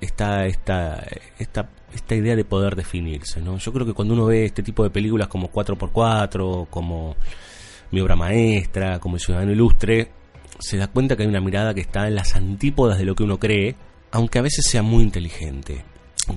está 0.01 0.47
esta, 0.47 1.07
esta, 1.39 1.71
esta 1.95 2.15
idea 2.17 2.35
de 2.35 2.45
poder 2.45 2.75
definirse, 2.75 3.41
¿no? 3.41 3.57
Yo 3.59 3.73
creo 3.73 3.87
que 3.87 3.93
cuando 3.93 4.15
uno 4.15 4.27
ve 4.27 4.47
este 4.47 4.65
tipo 4.65 4.83
de 4.83 4.91
películas 4.91 5.29
como 5.29 5.53
4x4, 5.53 6.67
como 6.71 7.15
mi 7.93 8.01
obra 8.01 8.17
maestra, 8.17 8.99
como 8.99 9.15
el 9.15 9.21
ciudadano 9.21 9.53
ilustre, 9.53 10.18
se 10.59 10.77
da 10.77 10.89
cuenta 10.89 11.17
que 11.17 11.23
hay 11.23 11.29
una 11.29 11.41
mirada 11.41 11.75
que 11.75 11.81
está 11.81 12.07
en 12.09 12.15
las 12.15 12.35
antípodas 12.35 12.99
de 12.99 13.05
lo 13.05 13.15
que 13.15 13.23
uno 13.23 13.39
cree, 13.39 13.77
aunque 14.11 14.39
a 14.39 14.43
veces 14.43 14.67
sea 14.69 14.83
muy 14.83 15.03
inteligente. 15.03 15.85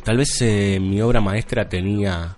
Tal 0.04 0.18
vez 0.18 0.42
eh, 0.42 0.80
mi 0.80 1.02
obra 1.02 1.22
maestra 1.22 1.68
tenía 1.68 2.38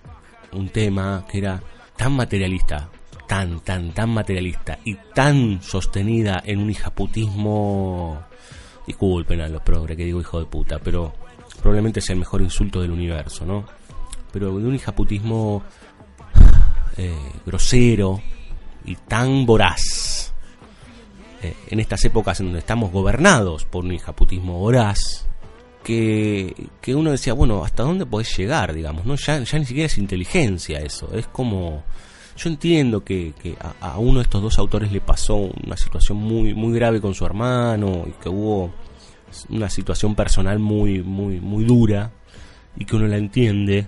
un 0.54 0.69
tema 0.69 1.26
que 1.30 1.39
era 1.39 1.62
tan 1.96 2.13
materialista, 2.13 2.89
tan, 3.28 3.60
tan, 3.60 3.91
tan 3.91 4.10
materialista 4.10 4.80
y 4.84 4.96
tan 5.13 5.62
sostenida 5.62 6.41
en 6.46 6.60
un 6.60 6.69
hijaputismo. 6.69 8.24
Disculpen 8.88 9.41
a 9.41 9.48
los 9.48 9.62
progres 9.62 9.98
que 9.98 10.06
digo 10.06 10.19
hijo 10.19 10.39
de 10.39 10.46
puta, 10.46 10.80
pero 10.80 11.13
probablemente 11.62 12.02
sea 12.02 12.13
el 12.13 12.19
mejor 12.19 12.41
insulto 12.41 12.82
del 12.82 12.91
universo, 12.91 13.46
¿no? 13.46 13.65
Pero 14.32 14.48
de 14.58 14.65
un 14.65 14.76
hijaputismo 14.76 15.63
eh, 16.98 17.32
grosero 17.46 18.22
y 18.86 18.96
tan 18.96 19.46
voraz. 19.46 20.33
Eh, 21.44 21.54
en 21.68 21.80
estas 21.80 22.04
épocas 22.06 22.40
en 22.40 22.48
donde 22.48 22.60
estamos 22.60 22.92
gobernados 22.92 23.66
por 23.66 23.84
un 23.84 23.92
hijaputismo 23.94 24.60
voraz, 24.60 25.28
que, 25.84 26.56
que 26.82 26.96
uno 26.96 27.12
decía, 27.12 27.34
bueno, 27.34 27.64
¿hasta 27.66 27.84
dónde 27.84 28.06
podés 28.06 28.36
llegar, 28.38 28.74
digamos? 28.74 29.06
no 29.06 29.16
ya, 29.16 29.44
ya 29.44 29.60
ni 29.60 29.66
siquiera 29.66 29.88
es 29.88 29.98
inteligencia 29.98 30.80
eso, 30.80 31.10
es 31.14 31.28
como... 31.28 31.84
Yo 32.36 32.50
entiendo 32.50 33.04
que, 33.04 33.34
que 33.44 33.56
a, 33.80 34.00
uno 34.00 34.16
de 34.20 34.24
estos 34.24 34.42
dos 34.42 34.58
autores 34.58 34.92
le 34.92 35.02
pasó 35.02 35.36
una 35.36 35.78
situación 35.78 36.18
muy, 36.18 36.56
muy 36.56 36.74
grave 36.74 37.00
con 37.00 37.14
su 37.14 37.26
hermano 37.28 38.06
y 38.08 38.12
que 38.24 38.28
hubo 38.30 38.74
una 39.50 39.70
situación 39.70 40.16
personal 40.16 40.58
muy, 40.58 41.04
muy, 41.04 41.40
muy 41.40 41.64
dura 41.64 42.12
y 42.76 42.86
que 42.86 42.96
uno 42.96 43.06
la 43.06 43.18
entiende 43.18 43.86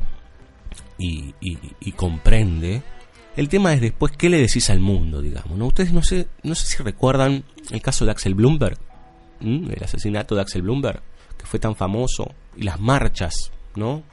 y- 0.99 1.33
y 1.41 1.91
comprende. 1.93 2.83
El 3.35 3.49
tema 3.49 3.73
es 3.73 3.81
después 3.81 4.13
qué 4.17 4.29
le 4.29 4.37
decís 4.39 4.69
al 4.69 4.79
mundo, 4.79 5.21
digamos. 5.21 5.57
¿no? 5.57 5.67
Ustedes 5.67 5.91
no 5.91 6.01
sé, 6.03 6.27
no 6.43 6.55
sé 6.55 6.67
si 6.67 6.83
recuerdan 6.83 7.43
el 7.71 7.81
caso 7.81 8.05
de 8.05 8.11
Axel 8.11 8.33
Bloomberg, 8.33 8.77
el 9.41 9.83
asesinato 9.83 10.35
de 10.35 10.41
Axel 10.41 10.61
Bloomberg, 10.61 11.01
que 11.37 11.45
fue 11.45 11.59
tan 11.59 11.75
famoso, 11.75 12.31
y 12.55 12.63
las 12.63 12.79
marchas, 12.79 13.51
¿no? 13.75 14.03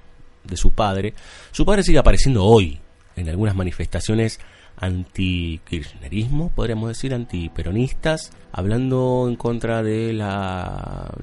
De 0.44 0.56
su 0.56 0.72
padre. 0.72 1.14
Su 1.52 1.64
padre 1.64 1.84
sigue 1.84 1.98
apareciendo 1.98 2.44
hoy 2.44 2.80
en 3.14 3.28
algunas 3.28 3.54
manifestaciones 3.54 4.40
anti-kirchnerismo, 4.76 6.50
podríamos 6.54 6.88
decir, 6.88 7.14
antiperonistas, 7.14 8.32
hablando 8.52 9.26
en 9.28 9.36
contra 9.36 9.82
de 9.82 10.12
la- 10.12 11.14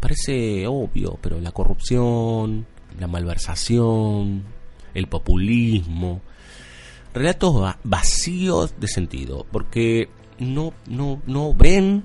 parece 0.00 0.66
obvio, 0.66 1.18
pero 1.20 1.40
la 1.40 1.52
corrupción, 1.52 2.66
la 2.98 3.06
malversación, 3.06 4.42
el 4.94 5.06
populismo, 5.06 6.20
relatos 7.14 7.62
va- 7.62 7.78
vacíos 7.84 8.74
de 8.78 8.88
sentido, 8.88 9.46
porque 9.50 10.08
no, 10.38 10.74
no, 10.88 11.22
no 11.26 11.54
ven 11.54 12.02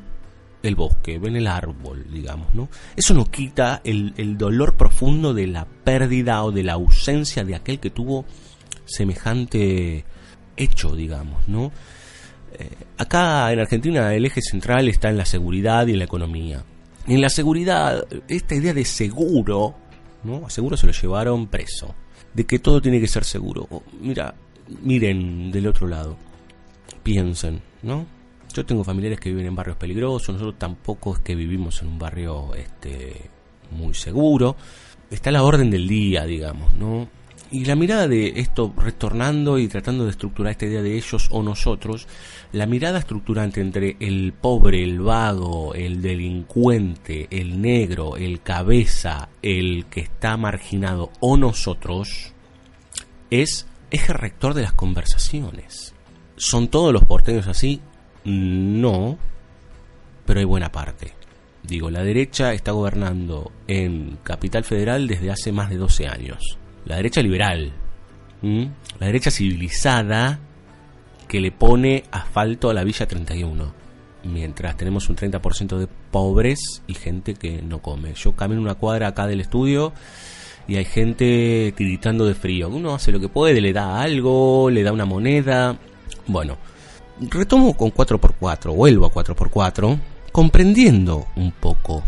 el 0.62 0.76
bosque, 0.76 1.18
ven 1.20 1.36
el 1.36 1.48
árbol, 1.48 2.06
digamos, 2.12 2.54
¿no? 2.54 2.70
Eso 2.96 3.14
no 3.14 3.26
quita 3.26 3.82
el, 3.84 4.38
dolor 4.38 4.76
profundo 4.76 5.34
de 5.34 5.48
la 5.48 5.66
pérdida 5.66 6.44
o 6.44 6.52
de 6.52 6.64
la 6.64 6.74
ausencia 6.74 7.44
de 7.44 7.56
aquel 7.56 7.80
que 7.80 7.90
tuvo 7.90 8.26
semejante 8.86 10.04
hecho, 10.58 10.96
digamos, 10.96 11.48
¿no? 11.48 11.72
Eh, 12.58 12.70
acá 12.98 13.52
en 13.54 13.60
Argentina 13.60 14.14
el 14.14 14.26
eje 14.26 14.42
central 14.42 14.90
está 14.90 15.10
en 15.10 15.18
la 15.18 15.26
seguridad 15.26 15.88
y 15.88 15.92
en 15.94 16.00
la 16.00 16.06
economía. 16.06 16.64
En 17.08 17.22
la 17.22 17.30
seguridad, 17.30 18.06
esta 18.28 18.56
idea 18.56 18.74
de 18.74 18.84
seguro, 18.86 19.76
¿no? 20.24 20.46
A 20.46 20.50
seguro 20.50 20.76
se 20.76 20.86
lo 20.88 20.92
llevaron 20.92 21.48
preso. 21.48 21.96
De 22.34 22.46
que 22.46 22.60
todo 22.60 22.82
tiene 22.82 23.00
que 23.00 23.08
ser 23.08 23.24
seguro. 23.24 23.68
Mira, 24.02 24.36
miren 24.82 25.52
del 25.52 25.68
otro 25.68 25.88
lado. 25.88 26.18
Piensen, 27.04 27.62
¿no? 27.82 28.06
Yo 28.54 28.66
tengo 28.66 28.84
familiares 28.84 29.20
que 29.20 29.30
viven 29.30 29.46
en 29.46 29.56
barrios 29.56 29.78
peligrosos, 29.78 30.34
nosotros 30.36 30.58
tampoco 30.58 31.14
es 31.14 31.20
que 31.20 31.36
vivimos 31.36 31.82
en 31.82 31.90
un 31.90 32.00
barrio 32.00 32.56
este 32.56 33.30
muy 33.72 33.94
seguro. 33.94 34.56
Está 35.10 35.32
la 35.32 35.44
orden 35.44 35.70
del 35.70 35.88
día, 35.88 36.26
digamos, 36.26 36.74
¿no? 36.74 37.08
Y 37.52 37.66
la 37.66 37.76
mirada 37.76 38.08
de 38.08 38.34
esto, 38.40 38.74
retornando 38.78 39.58
y 39.58 39.68
tratando 39.68 40.06
de 40.06 40.12
estructurar 40.12 40.52
esta 40.52 40.68
idea 40.68 40.84
de 40.84 40.96
ellos 40.96 41.30
o 41.32 41.42
nosotros, 41.42 42.08
la 42.52 42.68
mirada 42.68 43.00
estructurante 43.00 43.60
entre 43.60 43.98
el 44.00 44.34
pobre, 44.34 44.84
el 44.84 45.00
vago, 45.00 45.74
el 45.74 46.00
delincuente, 46.00 47.28
el 47.32 47.60
negro, 47.60 48.18
el 48.18 48.42
cabeza, 48.42 49.30
el 49.42 49.86
que 49.90 50.02
está 50.02 50.38
marginado 50.38 51.12
o 51.22 51.38
nosotros, 51.38 52.34
es 53.32 53.66
eje 53.92 54.14
rector 54.14 54.54
de 54.54 54.64
las 54.64 54.74
conversaciones. 54.74 55.94
¿Son 56.36 56.68
todos 56.68 56.94
los 56.94 57.04
porteños 57.06 57.48
así? 57.48 57.82
No, 58.24 59.18
pero 60.26 60.40
hay 60.40 60.46
buena 60.46 60.72
parte. 60.72 61.14
Digo, 61.64 61.90
la 61.90 62.04
derecha 62.04 62.54
está 62.54 62.72
gobernando 62.72 63.52
en 63.68 64.18
Capital 64.24 64.64
Federal 64.64 65.08
desde 65.08 65.32
hace 65.32 65.52
más 65.52 65.70
de 65.70 65.78
12 65.78 66.08
años. 66.08 66.58
La 66.86 66.96
derecha 66.96 67.22
liberal, 67.22 67.74
la 68.42 69.06
derecha 69.06 69.32
civilizada 69.32 70.40
que 71.28 71.40
le 71.40 71.52
pone 71.52 72.04
asfalto 72.12 72.70
a 72.70 72.74
la 72.74 72.84
Villa 72.84 73.08
31. 73.08 73.74
Mientras 74.24 74.76
tenemos 74.76 75.10
un 75.10 75.16
30% 75.16 75.78
de 75.78 75.88
pobres 75.88 76.82
y 76.88 76.94
gente 76.94 77.36
que 77.36 77.62
no 77.62 77.82
come. 77.82 78.14
Yo 78.16 78.36
camino 78.36 78.62
una 78.62 78.76
cuadra 78.76 79.08
acá 79.08 79.28
del 79.28 79.42
estudio 79.42 79.94
y 80.70 80.78
hay 80.78 80.86
gente 80.86 81.74
tiritando 81.76 82.26
de 82.26 82.36
frío. 82.36 82.70
Uno 82.70 82.94
hace 82.94 83.12
lo 83.12 83.20
que 83.20 83.28
puede, 83.28 83.60
le 83.60 83.74
da 83.74 84.00
algo, 84.00 84.70
le 84.70 84.84
da 84.84 84.94
una 84.94 85.06
moneda. 85.06 85.76
Bueno, 86.28 86.58
retomo 87.20 87.76
con 87.76 87.92
4x4, 87.92 88.76
vuelvo 88.76 89.08
a 89.08 89.12
4x4, 89.12 90.00
comprendiendo 90.32 91.26
un 91.36 91.52
poco 91.54 92.04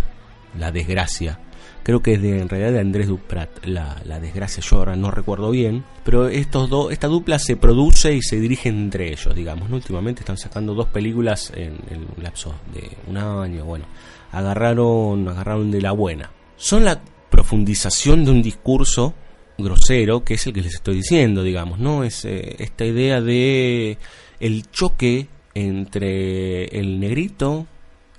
la 0.60 0.72
desgracia. 0.72 1.40
Creo 1.82 2.04
que 2.04 2.14
es 2.14 2.22
de, 2.22 2.40
en 2.40 2.50
realidad 2.50 2.74
de 2.74 2.80
Andrés 2.82 3.08
Duprat, 3.08 3.66
la, 3.66 4.00
la 4.06 4.20
desgracia, 4.20 4.62
yo 4.62 4.78
ahora 4.78 4.96
no 4.96 5.10
recuerdo 5.10 5.50
bien, 5.50 5.84
pero 6.04 6.28
estos 6.28 6.70
dos, 6.70 6.92
esta 6.92 7.08
dupla 7.08 7.40
se 7.40 7.58
produce 7.58 8.14
y 8.14 8.22
se 8.22 8.40
dirige 8.40 8.70
entre 8.70 9.12
ellos, 9.12 9.34
digamos. 9.34 9.72
Últimamente 9.72 10.20
están 10.20 10.38
sacando 10.38 10.76
dos 10.76 10.90
películas 10.90 11.52
en 11.56 11.80
el 11.90 12.06
lapso 12.24 12.54
de 12.72 12.96
un 13.08 13.18
año, 13.18 13.66
bueno, 13.66 13.86
agarraron, 14.32 15.28
agarraron 15.28 15.72
de 15.72 15.82
la 15.82 15.94
buena. 15.94 16.30
Son 16.56 16.86
la 16.86 17.02
profundización 17.32 18.26
de 18.26 18.32
un 18.32 18.44
discurso 18.44 19.16
grosero, 19.58 20.24
que 20.24 20.36
es 20.36 20.46
el 20.46 20.54
que 20.54 20.62
les 20.62 20.76
estoy 20.76 20.98
diciendo, 20.98 21.42
digamos, 21.42 21.80
¿no? 21.80 22.04
Es 22.04 22.26
eh, 22.26 22.58
esta 22.60 22.86
idea 22.86 23.22
de 23.22 23.98
el 24.40 24.70
choque 24.70 25.28
entre 25.56 26.66
el 26.80 27.00
negrito, 27.00 27.66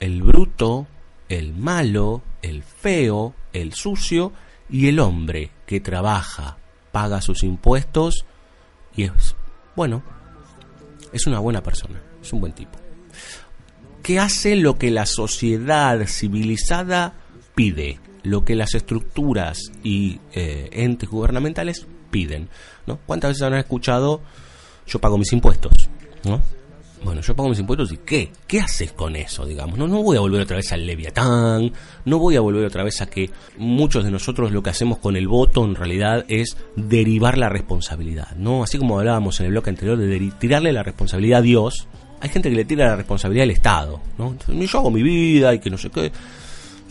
el 0.00 0.22
bruto, 0.22 0.86
el 1.28 1.54
malo, 1.54 2.22
el 2.42 2.62
feo, 2.62 3.34
el 3.52 3.74
sucio 3.74 4.32
y 4.68 4.88
el 4.88 4.98
hombre 4.98 5.50
que 5.66 5.80
trabaja, 5.80 6.58
paga 6.90 7.20
sus 7.20 7.42
impuestos 7.42 8.24
y 8.96 9.04
es, 9.04 9.36
bueno, 9.76 10.02
es 11.12 11.26
una 11.26 11.38
buena 11.38 11.62
persona, 11.62 12.00
es 12.20 12.32
un 12.32 12.40
buen 12.40 12.52
tipo. 12.52 12.78
Que 14.02 14.18
hace 14.18 14.56
lo 14.56 14.78
que 14.78 14.90
la 14.90 15.06
sociedad 15.06 16.04
civilizada 16.06 17.14
pide, 17.54 18.00
lo 18.22 18.44
que 18.44 18.54
las 18.54 18.74
estructuras 18.74 19.72
y 19.82 20.20
eh, 20.32 20.68
entes 20.72 21.08
gubernamentales 21.08 21.86
piden. 22.10 22.48
¿no? 22.86 22.98
¿Cuántas 23.06 23.30
veces 23.30 23.42
han 23.42 23.54
escuchado 23.54 24.20
yo 24.86 25.00
pago 25.00 25.18
mis 25.18 25.32
impuestos? 25.32 25.88
¿no? 26.24 26.40
Bueno, 27.04 27.20
yo 27.20 27.34
pago 27.34 27.48
mis 27.48 27.58
impuestos 27.58 27.90
y 27.92 27.96
¿qué? 27.98 28.30
¿Qué 28.46 28.60
haces 28.60 28.92
con 28.92 29.16
eso, 29.16 29.44
digamos? 29.44 29.76
No, 29.76 29.88
no 29.88 30.02
voy 30.02 30.16
a 30.16 30.20
volver 30.20 30.42
otra 30.42 30.56
vez 30.56 30.72
al 30.72 30.86
Leviatán, 30.86 31.72
no 32.04 32.18
voy 32.18 32.36
a 32.36 32.40
volver 32.40 32.64
otra 32.64 32.84
vez 32.84 33.00
a 33.00 33.06
que 33.06 33.28
muchos 33.58 34.04
de 34.04 34.12
nosotros 34.12 34.52
lo 34.52 34.62
que 34.62 34.70
hacemos 34.70 34.98
con 34.98 35.16
el 35.16 35.26
voto 35.26 35.64
en 35.64 35.74
realidad 35.74 36.24
es 36.28 36.56
derivar 36.76 37.38
la 37.38 37.48
responsabilidad, 37.48 38.36
¿no? 38.36 38.62
Así 38.62 38.78
como 38.78 39.00
hablábamos 39.00 39.40
en 39.40 39.46
el 39.46 39.52
bloque 39.52 39.70
anterior 39.70 39.98
de 39.98 40.32
tirarle 40.38 40.72
la 40.72 40.84
responsabilidad 40.84 41.40
a 41.40 41.42
Dios, 41.42 41.88
hay 42.20 42.28
gente 42.28 42.50
que 42.50 42.56
le 42.56 42.64
tira 42.64 42.86
la 42.86 42.96
responsabilidad 42.96 43.44
al 43.44 43.50
Estado, 43.50 44.00
¿no? 44.16 44.36
Yo 44.46 44.78
hago 44.78 44.92
mi 44.92 45.02
vida 45.02 45.52
y 45.54 45.58
que 45.58 45.70
no 45.70 45.78
sé 45.78 45.90
qué. 45.90 46.12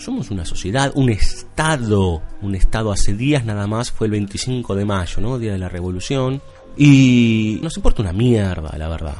Somos 0.02 0.32
una 0.32 0.46
sociedad, 0.46 0.92
un 0.96 1.12
Estado, 1.12 2.24
un 2.42 2.56
Estado 2.56 2.92
hace 2.92 3.14
días 3.14 3.46
nada 3.46 3.68
más, 3.68 3.92
fue 3.92 4.08
el 4.08 4.12
25 4.12 4.74
de 4.74 4.84
mayo, 4.84 5.22
¿no? 5.22 5.38
Día 5.38 5.52
de 5.52 5.60
la 5.60 5.70
Revolución. 5.70 6.42
Y 6.76 7.60
nos 7.62 7.78
importa 7.78 8.02
una 8.02 8.12
mierda, 8.12 8.76
la 8.80 8.90
verdad. 8.90 9.18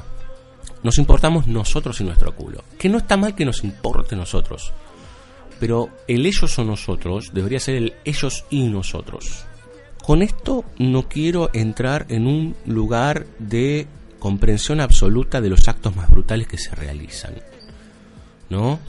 Nos 0.82 0.98
importamos 0.98 1.46
nosotros 1.46 2.02
y 2.02 2.04
nuestro 2.04 2.36
culo. 2.36 2.64
Que 2.80 2.90
no 2.90 2.98
está 2.98 3.16
mal 3.16 3.36
que 3.36 3.46
nos 3.46 3.64
importe 3.64 4.16
nosotros. 4.16 4.74
Pero 5.60 5.90
el 6.08 6.26
ellos 6.26 6.58
o 6.58 6.64
nosotros 6.64 7.30
debería 7.32 7.60
ser 7.60 7.76
el 7.76 7.94
ellos 8.04 8.46
y 8.50 8.64
nosotros. 8.64 9.46
Con 10.04 10.24
esto 10.24 10.66
no 10.80 11.08
quiero 11.08 11.52
entrar 11.54 12.08
en 12.10 12.26
un 12.26 12.56
lugar 12.66 13.28
de 13.38 13.86
comprensión 14.18 14.82
absoluta 14.82 15.42
de 15.42 15.50
los 15.50 15.68
actos 15.68 15.96
más 15.96 16.10
brutales 16.10 16.48
que 16.48 16.58
se 16.58 16.74
realizan. 16.74 17.36
¿No? 18.50 18.80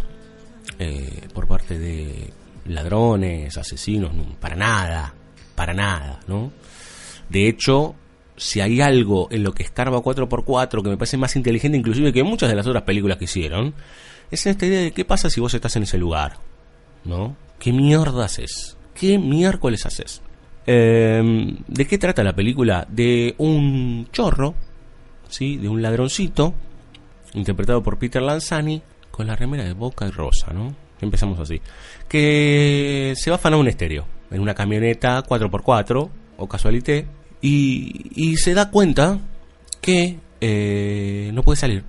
Eh, 0.78 1.28
por 1.32 1.46
parte 1.46 1.78
de 1.78 2.30
ladrones, 2.66 3.56
asesinos, 3.56 4.12
para 4.40 4.56
nada, 4.56 5.14
para 5.54 5.74
nada, 5.74 6.20
¿no? 6.26 6.52
De 7.28 7.48
hecho, 7.48 7.94
si 8.36 8.60
hay 8.60 8.80
algo 8.80 9.28
en 9.30 9.42
lo 9.42 9.52
que 9.52 9.62
escarba 9.62 9.98
4x4 9.98 10.82
que 10.82 10.88
me 10.88 10.96
parece 10.96 11.16
más 11.16 11.36
inteligente 11.36 11.78
inclusive 11.78 12.12
que 12.12 12.22
muchas 12.22 12.48
de 12.48 12.56
las 12.56 12.66
otras 12.66 12.82
películas 12.84 13.18
que 13.18 13.24
hicieron, 13.24 13.74
es 14.30 14.46
esta 14.46 14.66
idea 14.66 14.80
de 14.80 14.92
qué 14.92 15.04
pasa 15.04 15.30
si 15.30 15.40
vos 15.40 15.54
estás 15.54 15.76
en 15.76 15.84
ese 15.84 15.98
lugar, 15.98 16.38
¿no? 17.04 17.36
¿Qué 17.58 17.72
mierda 17.72 18.24
haces? 18.24 18.76
¿Qué 18.94 19.18
miércoles 19.18 19.86
haces? 19.86 20.22
Em, 20.66 21.58
¿De 21.66 21.86
qué 21.86 21.98
trata 21.98 22.24
la 22.24 22.34
película? 22.34 22.86
De 22.88 23.34
un 23.38 24.08
chorro, 24.12 24.54
¿sí? 25.28 25.56
De 25.56 25.68
un 25.68 25.82
ladroncito, 25.82 26.54
interpretado 27.34 27.82
por 27.82 27.98
Peter 27.98 28.22
Lanzani, 28.22 28.82
con 29.12 29.28
la 29.28 29.36
remera 29.36 29.62
de 29.62 29.74
boca 29.74 30.08
y 30.08 30.10
rosa, 30.10 30.52
¿no? 30.52 30.74
Empezamos 31.00 31.38
así. 31.38 31.60
Que 32.08 33.12
se 33.16 33.30
va 33.30 33.36
a 33.36 33.38
afanar 33.38 33.60
un 33.60 33.68
estéreo 33.68 34.06
en 34.32 34.40
una 34.40 34.54
camioneta 34.54 35.22
4x4 35.22 36.10
o 36.38 36.48
casualité 36.48 37.06
y, 37.40 38.36
se 38.36 38.54
da 38.54 38.70
cuenta 38.70 39.20
que 39.80 40.18
eh, 40.40 41.30
no 41.34 41.42
puede 41.42 41.56
salir, 41.56 41.84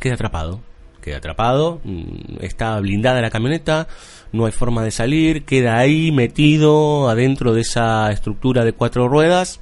queda 0.00 0.14
atrapado. 0.14 0.60
Queda 1.02 1.18
atrapado, 1.18 1.80
mm, 1.84 2.42
está 2.42 2.78
blindada 2.80 3.22
la 3.22 3.30
camioneta, 3.30 3.86
no 4.32 4.46
hay 4.46 4.52
forma 4.52 4.82
de 4.82 4.90
salir, 4.90 5.44
queda 5.44 5.78
ahí 5.78 6.12
metido 6.12 7.08
adentro 7.08 7.54
de 7.54 7.62
esa 7.62 8.10
estructura 8.10 8.64
de 8.64 8.72
cuatro 8.72 9.08
ruedas 9.08 9.60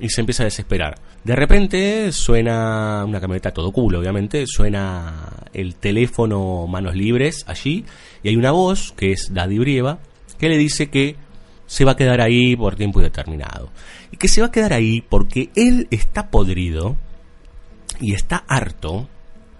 y 0.00 0.08
se 0.08 0.20
empieza 0.20 0.42
a 0.42 0.44
desesperar. 0.44 0.98
De 1.24 1.34
repente 1.34 2.12
suena 2.12 3.04
una 3.06 3.20
camioneta 3.20 3.50
todo 3.50 3.72
culo, 3.72 3.98
obviamente, 4.00 4.44
suena 4.46 5.30
el 5.52 5.74
teléfono 5.74 6.66
manos 6.66 6.94
libres 6.94 7.44
allí 7.46 7.84
y 8.22 8.28
hay 8.28 8.36
una 8.36 8.52
voz 8.52 8.92
que 8.96 9.12
es 9.12 9.32
Daddy 9.32 9.58
Brieva 9.58 9.98
que 10.38 10.48
le 10.48 10.56
dice 10.56 10.88
que 10.88 11.16
se 11.66 11.84
va 11.84 11.92
a 11.92 11.96
quedar 11.96 12.20
ahí 12.20 12.56
por 12.56 12.76
tiempo 12.76 13.00
indeterminado. 13.00 13.70
Y 14.10 14.16
que 14.16 14.28
se 14.28 14.40
va 14.40 14.48
a 14.48 14.52
quedar 14.52 14.72
ahí 14.72 15.02
porque 15.02 15.50
él 15.54 15.86
está 15.90 16.30
podrido 16.30 16.96
y 18.00 18.14
está 18.14 18.44
harto 18.48 19.08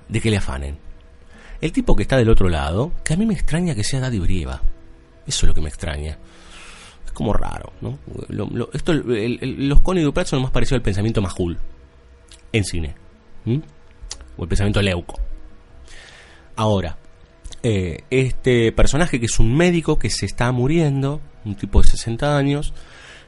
de 0.09 0.21
que 0.21 0.31
le 0.31 0.39
afanen. 0.39 0.79
El 1.61 1.73
tipo 1.73 1.97
que 1.97 2.03
está 2.03 2.17
del 2.17 2.31
otro 2.31 2.49
lado, 2.49 2.93
que 3.05 3.15
a 3.15 3.17
mí 3.17 3.27
me 3.27 3.35
extraña 3.35 3.75
que 3.75 3.85
sea 3.85 4.01
Daddy 4.01 4.21
Brieva. 4.21 4.63
Eso 5.27 5.45
es 5.45 5.49
lo 5.49 5.55
que 5.55 5.61
me 5.61 5.69
extraña. 5.69 6.19
Como 7.19 7.33
raro, 7.33 7.73
¿no? 7.81 7.99
esto, 8.73 8.95
los 8.95 9.81
Connie 9.81 10.05
Duprat 10.05 10.29
son 10.29 10.39
lo 10.39 10.45
más 10.45 10.53
parecido 10.53 10.77
al 10.77 10.83
pensamiento 10.83 11.21
Majul 11.21 11.59
en 12.53 12.65
cine. 12.65 12.95
O 14.37 14.45
el 14.45 14.49
pensamiento 14.49 14.81
Leuco. 14.81 15.19
Ahora, 16.55 16.97
eh, 17.65 18.05
este 18.11 18.71
personaje 18.71 19.19
que 19.19 19.27
es 19.27 19.41
un 19.41 19.57
médico 19.57 19.99
que 19.99 20.11
se 20.11 20.27
está 20.27 20.53
muriendo, 20.53 21.21
un 21.45 21.57
tipo 21.57 21.83
de 21.83 21.89
60 21.89 22.39
años, 22.39 22.73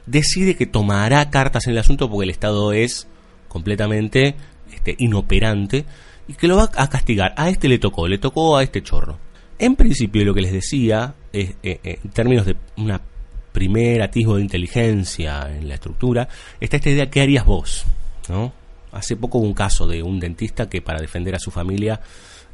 decide 0.05 0.55
que 0.55 0.67
tomará 0.67 1.29
cartas 1.29 1.67
en 1.67 1.73
el 1.73 1.79
asunto 1.79 2.09
porque 2.09 2.23
el 2.23 2.29
Estado 2.29 2.71
es 2.71 3.09
completamente 3.49 4.35
este, 4.71 4.95
inoperante 4.99 5.83
y 6.29 6.35
que 6.35 6.47
lo 6.47 6.55
va 6.55 6.69
a 6.77 6.89
castigar. 6.89 7.33
A 7.35 7.49
este 7.49 7.67
le 7.67 7.77
tocó, 7.77 8.07
le 8.07 8.19
tocó 8.19 8.55
a 8.55 8.63
este 8.63 8.81
chorro. 8.81 9.19
En 9.59 9.75
principio 9.75 10.23
lo 10.23 10.33
que 10.33 10.43
les 10.43 10.53
decía, 10.53 11.13
es, 11.33 11.55
eh, 11.61 11.81
eh, 11.83 11.99
en 12.01 12.11
términos 12.11 12.45
de 12.45 12.55
una 12.77 13.01
primer 13.51 14.01
atisbo 14.01 14.35
de 14.35 14.41
inteligencia 14.41 15.49
en 15.49 15.67
la 15.67 15.75
estructura, 15.75 16.27
está 16.59 16.77
esta 16.77 16.89
idea, 16.89 17.09
¿qué 17.09 17.21
harías 17.21 17.45
vos? 17.45 17.85
¿No? 18.29 18.53
Hace 18.91 19.15
poco 19.15 19.37
hubo 19.37 19.47
un 19.47 19.53
caso 19.53 19.87
de 19.87 20.03
un 20.03 20.19
dentista 20.19 20.69
que 20.69 20.81
para 20.81 20.99
defender 20.99 21.35
a 21.35 21.39
su 21.39 21.51
familia 21.51 22.01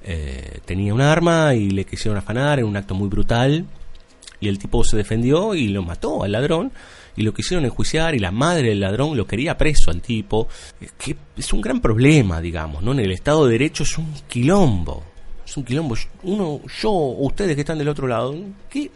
eh, 0.03 0.59
tenía 0.65 0.93
un 0.93 1.01
arma 1.01 1.55
y 1.55 1.69
le 1.71 1.85
quisieron 1.85 2.17
afanar 2.17 2.59
en 2.59 2.65
un 2.65 2.77
acto 2.77 2.93
muy 2.93 3.09
brutal 3.09 3.65
y 4.39 4.47
el 4.47 4.59
tipo 4.59 4.83
se 4.83 4.97
defendió 4.97 5.55
y 5.55 5.69
lo 5.69 5.81
mató 5.81 6.23
al 6.23 6.31
ladrón 6.31 6.71
y 7.15 7.23
lo 7.23 7.33
quisieron 7.33 7.65
enjuiciar 7.65 8.13
y 8.13 8.19
la 8.19 8.31
madre 8.31 8.69
del 8.69 8.79
ladrón 8.79 9.17
lo 9.17 9.25
quería 9.25 9.57
preso 9.57 9.89
al 9.89 10.01
tipo. 10.01 10.47
Que 10.97 11.17
es 11.35 11.51
un 11.51 11.61
gran 11.61 11.81
problema, 11.81 12.39
digamos, 12.39 12.83
¿no? 12.83 12.91
En 12.91 12.99
el 12.99 13.11
Estado 13.11 13.45
de 13.45 13.53
Derecho 13.53 13.83
es 13.83 13.97
un 13.97 14.13
quilombo. 14.27 15.03
Es 15.43 15.57
un 15.57 15.63
quilombo. 15.63 15.95
Uno, 16.23 16.61
yo, 16.79 16.91
ustedes 16.91 17.55
que 17.55 17.61
están 17.61 17.79
del 17.79 17.89
otro 17.89 18.07
lado, 18.07 18.35
¿qué, 18.69 18.91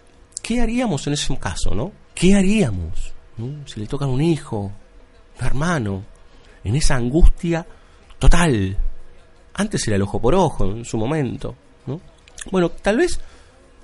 qué 0.51 0.59
haríamos 0.59 1.07
en 1.07 1.13
ese 1.13 1.37
caso, 1.37 1.73
no? 1.73 1.93
¿Qué 2.13 2.35
haríamos? 2.35 3.13
Si 3.65 3.79
le 3.79 3.87
tocan 3.87 4.09
un 4.09 4.21
hijo, 4.21 4.69
un 5.39 5.45
hermano, 5.45 6.03
en 6.65 6.75
esa 6.75 6.97
angustia 6.97 7.65
total. 8.19 8.77
Antes 9.53 9.87
era 9.87 9.95
el 9.95 10.01
ojo 10.01 10.19
por 10.19 10.35
ojo, 10.35 10.65
en 10.65 10.83
su 10.83 10.97
momento, 10.97 11.55
¿no? 11.87 12.01
Bueno, 12.51 12.69
tal 12.69 12.97
vez 12.97 13.21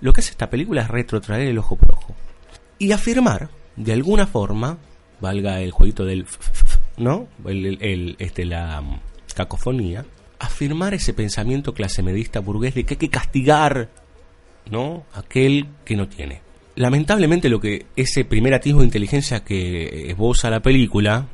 lo 0.01 0.11
que 0.11 0.19
hace 0.19 0.31
esta 0.31 0.49
película 0.49 0.81
es 0.81 0.89
retrotraer 0.89 1.47
el 1.47 1.57
ojo 1.57 1.77
por 1.77 1.93
ojo. 1.93 2.15
Y 2.79 2.91
afirmar, 2.91 3.49
de 3.77 3.93
alguna 3.93 4.27
forma, 4.27 4.77
valga 5.21 5.61
el 5.61 5.71
jueguito 5.71 6.03
del... 6.03 6.25
¿No? 6.97 7.27
El, 7.45 8.17
este, 8.19 8.43
la 8.43 8.81
mm, 8.81 8.99
cacofonía. 9.33 10.05
Afirmar 10.37 10.93
ese 10.93 11.13
pensamiento 11.13 11.73
clase 11.73 12.03
medista 12.03 12.41
burgués 12.41 12.75
de 12.75 12.83
que 12.83 12.95
hay 12.95 12.97
que 12.97 13.09
castigar 13.09 13.89
¿no? 14.69 15.05
Aquel 15.13 15.67
que 15.85 15.95
no 15.95 16.09
tiene. 16.09 16.41
Lamentablemente 16.77 17.49
lo 17.49 17.59
que 17.59 17.87
ese 17.95 18.23
primer 18.23 18.53
atisbo 18.53 18.81
de 18.81 18.85
inteligencia 18.85 19.43
que 19.43 20.11
esboza 20.11 20.51
la 20.51 20.59
película 20.59 21.25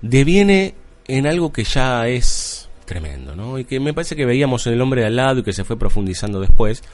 deviene 0.00 0.76
en 1.08 1.26
algo 1.26 1.52
que 1.52 1.64
ya 1.64 2.06
es 2.06 2.68
tremendo, 2.84 3.34
¿no? 3.34 3.58
Y 3.58 3.64
que 3.64 3.80
me 3.80 3.94
parece 3.94 4.14
que 4.14 4.24
veíamos 4.24 4.64
en 4.68 4.74
el 4.74 4.80
hombre 4.80 5.00
de 5.00 5.08
al 5.08 5.16
lado 5.16 5.40
y 5.40 5.42
que 5.42 5.52
se 5.52 5.64
fue 5.64 5.76
profundizando 5.76 6.38
después, 6.38 6.84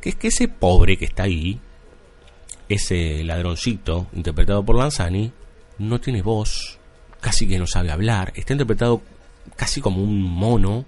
que 0.00 0.08
es 0.08 0.14
que 0.14 0.28
ese 0.28 0.48
pobre 0.48 0.96
que 0.96 1.04
está 1.04 1.24
ahí, 1.24 1.60
ese 2.70 3.22
ladroncito 3.24 4.06
interpretado 4.14 4.64
por 4.64 4.76
Lanzani, 4.76 5.30
no 5.76 6.00
tiene 6.00 6.22
voz, 6.22 6.78
casi 7.20 7.46
que 7.46 7.58
no 7.58 7.66
sabe 7.66 7.90
hablar, 7.90 8.32
está 8.36 8.54
interpretado 8.54 9.02
casi 9.54 9.82
como 9.82 10.02
un 10.02 10.22
mono, 10.22 10.86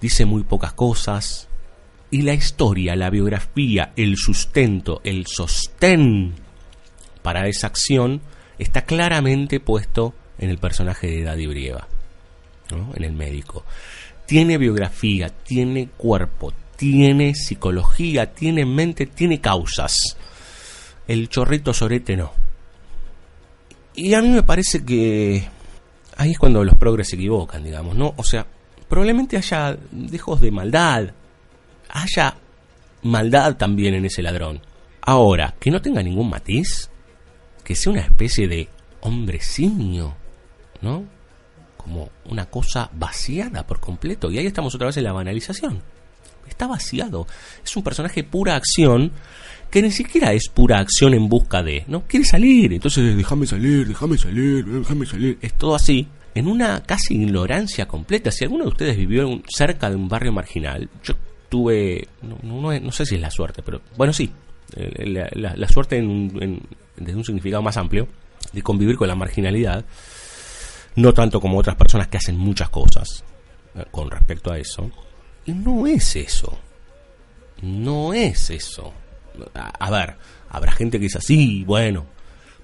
dice 0.00 0.26
muy 0.26 0.44
pocas 0.44 0.74
cosas, 0.74 1.48
y 2.12 2.20
la 2.20 2.34
historia, 2.34 2.94
la 2.94 3.08
biografía, 3.08 3.94
el 3.96 4.18
sustento, 4.18 5.00
el 5.02 5.26
sostén 5.26 6.34
para 7.22 7.48
esa 7.48 7.68
acción 7.68 8.20
está 8.58 8.82
claramente 8.82 9.60
puesto 9.60 10.14
en 10.36 10.50
el 10.50 10.58
personaje 10.58 11.06
de 11.06 11.22
Daddy 11.22 11.46
Brieva, 11.46 11.88
¿no? 12.70 12.92
en 12.94 13.04
el 13.04 13.14
médico. 13.14 13.64
Tiene 14.26 14.58
biografía, 14.58 15.30
tiene 15.30 15.88
cuerpo, 15.88 16.52
tiene 16.76 17.34
psicología, 17.34 18.34
tiene 18.34 18.66
mente, 18.66 19.06
tiene 19.06 19.40
causas. 19.40 19.96
El 21.08 21.30
chorrito 21.30 21.72
sorete 21.72 22.14
no. 22.14 22.30
Y 23.94 24.12
a 24.12 24.20
mí 24.20 24.28
me 24.28 24.42
parece 24.42 24.84
que 24.84 25.48
ahí 26.18 26.32
es 26.32 26.38
cuando 26.38 26.62
los 26.62 26.74
progres 26.74 27.08
se 27.08 27.16
equivocan, 27.16 27.64
digamos, 27.64 27.96
¿no? 27.96 28.12
O 28.18 28.22
sea, 28.22 28.46
probablemente 28.86 29.38
haya 29.38 29.78
dejos 29.90 30.42
de 30.42 30.50
maldad, 30.50 31.14
haya 31.92 32.36
maldad 33.02 33.56
también 33.56 33.94
en 33.94 34.06
ese 34.06 34.22
ladrón. 34.22 34.60
Ahora, 35.02 35.54
que 35.60 35.70
no 35.70 35.80
tenga 35.80 36.02
ningún 36.02 36.30
matiz, 36.30 36.90
que 37.64 37.74
sea 37.74 37.92
una 37.92 38.02
especie 38.02 38.48
de 38.48 38.68
hombre 39.00 39.40
simio, 39.40 40.16
¿no? 40.80 41.04
Como 41.76 42.10
una 42.26 42.46
cosa 42.46 42.90
vaciada 42.92 43.66
por 43.66 43.80
completo. 43.80 44.30
Y 44.30 44.38
ahí 44.38 44.46
estamos 44.46 44.74
otra 44.74 44.86
vez 44.86 44.96
en 44.96 45.04
la 45.04 45.12
banalización. 45.12 45.82
Está 46.48 46.66
vaciado. 46.66 47.26
Es 47.64 47.76
un 47.76 47.82
personaje 47.82 48.24
pura 48.24 48.56
acción 48.56 49.12
que 49.70 49.82
ni 49.82 49.90
siquiera 49.90 50.32
es 50.32 50.48
pura 50.48 50.78
acción 50.78 51.14
en 51.14 51.28
busca 51.28 51.62
de, 51.62 51.84
¿no? 51.88 52.06
Quiere 52.06 52.26
salir, 52.26 52.74
entonces 52.74 53.16
déjame 53.16 53.46
salir, 53.46 53.88
déjame 53.88 54.18
salir, 54.18 54.64
déjame 54.64 55.06
salir. 55.06 55.38
Es 55.40 55.54
todo 55.54 55.74
así, 55.74 56.06
en 56.34 56.46
una 56.46 56.82
casi 56.82 57.14
ignorancia 57.14 57.88
completa. 57.88 58.30
Si 58.30 58.44
alguno 58.44 58.64
de 58.64 58.70
ustedes 58.70 58.96
vivió 58.96 59.42
cerca 59.48 59.88
de 59.88 59.96
un 59.96 60.08
barrio 60.08 60.32
marginal, 60.32 60.90
yo 61.02 61.14
tuve, 61.52 62.08
no, 62.22 62.92
sé 62.92 63.04
si 63.04 63.16
es 63.16 63.20
la 63.20 63.30
suerte, 63.30 63.62
pero 63.62 63.82
bueno, 63.98 64.14
sí, 64.14 64.32
eh, 64.74 65.28
la, 65.34 65.68
suerte 65.68 65.98
en, 65.98 66.62
desde 66.96 67.14
un 67.14 67.24
significado 67.24 67.62
más 67.62 67.76
amplio 67.76 68.08
de 68.54 68.62
convivir 68.62 68.96
con 68.96 69.06
la 69.06 69.14
marginalidad, 69.14 69.84
no 70.96 71.12
tanto 71.12 71.42
como 71.42 71.58
otras 71.58 71.76
personas 71.76 72.08
que 72.08 72.16
hacen 72.16 72.38
muchas 72.38 72.70
cosas 72.70 73.22
eh, 73.74 73.84
con 73.90 74.10
respecto 74.10 74.50
a 74.50 74.56
eso. 74.56 74.90
Y 75.44 75.52
no 75.52 75.86
es 75.86 76.16
eso, 76.16 76.58
no 77.60 78.14
es 78.14 78.48
eso 78.48 78.94
a, 79.54 79.90
ver, 79.90 80.16
habrá 80.48 80.72
gente 80.72 80.98
que 80.98 81.04
dice 81.04 81.18
así, 81.18 81.64
bueno, 81.64 82.06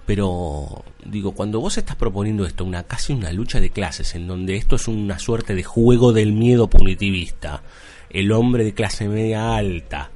pero 0.07 0.85
digo, 1.05 1.33
cuando 1.33 1.61
vos 1.61 1.77
estás 1.79 1.97
proponiendo 1.97 2.47
esto, 2.47 2.65
una 2.65 2.85
casi 2.85 3.13
una 3.13 3.33
lucha 3.33 3.61
de 3.61 3.71
clases, 3.71 4.15
en 4.15 4.27
donde 4.27 4.57
esto 4.57 4.77
es 4.77 4.89
una 4.89 5.19
suerte 5.19 5.55
de 5.55 5.63
juego 5.63 6.13
del 6.13 6.33
miedo 6.33 6.69
punitivista, 6.69 7.63
el 8.11 8.33
hombre 8.33 8.65
de 8.65 8.75
clase 8.75 9.09
media 9.09 9.57
alta, 9.57 10.11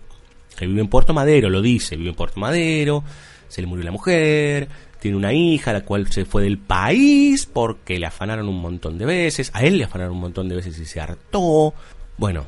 que 0.57 0.67
vive 0.67 0.81
en 0.81 0.89
Puerto 0.89 1.15
Madero, 1.15 1.51
lo 1.51 1.63
dice, 1.63 1.97
vive 1.97 2.11
en 2.11 2.17
Puerto 2.17 2.41
Madero, 2.41 3.05
se 3.49 3.61
le 3.61 3.67
murió 3.67 3.85
la 3.85 3.93
mujer, 3.93 4.69
tiene 5.01 5.17
una 5.17 5.33
hija, 5.33 5.73
la 5.73 5.85
cual 5.85 6.11
se 6.11 6.25
fue 6.25 6.45
del 6.45 6.59
país 6.59 7.47
porque 7.47 7.99
le 7.99 8.07
afanaron 8.07 8.49
un 8.49 8.61
montón 8.61 8.99
de 8.99 9.07
veces, 9.07 9.51
a 9.55 9.63
él 9.65 9.79
le 9.79 9.85
afanaron 9.85 10.15
un 10.15 10.21
montón 10.21 10.49
de 10.49 10.57
veces 10.57 10.79
y 10.79 10.85
se 10.85 11.01
hartó. 11.01 11.75
Bueno, 12.17 12.47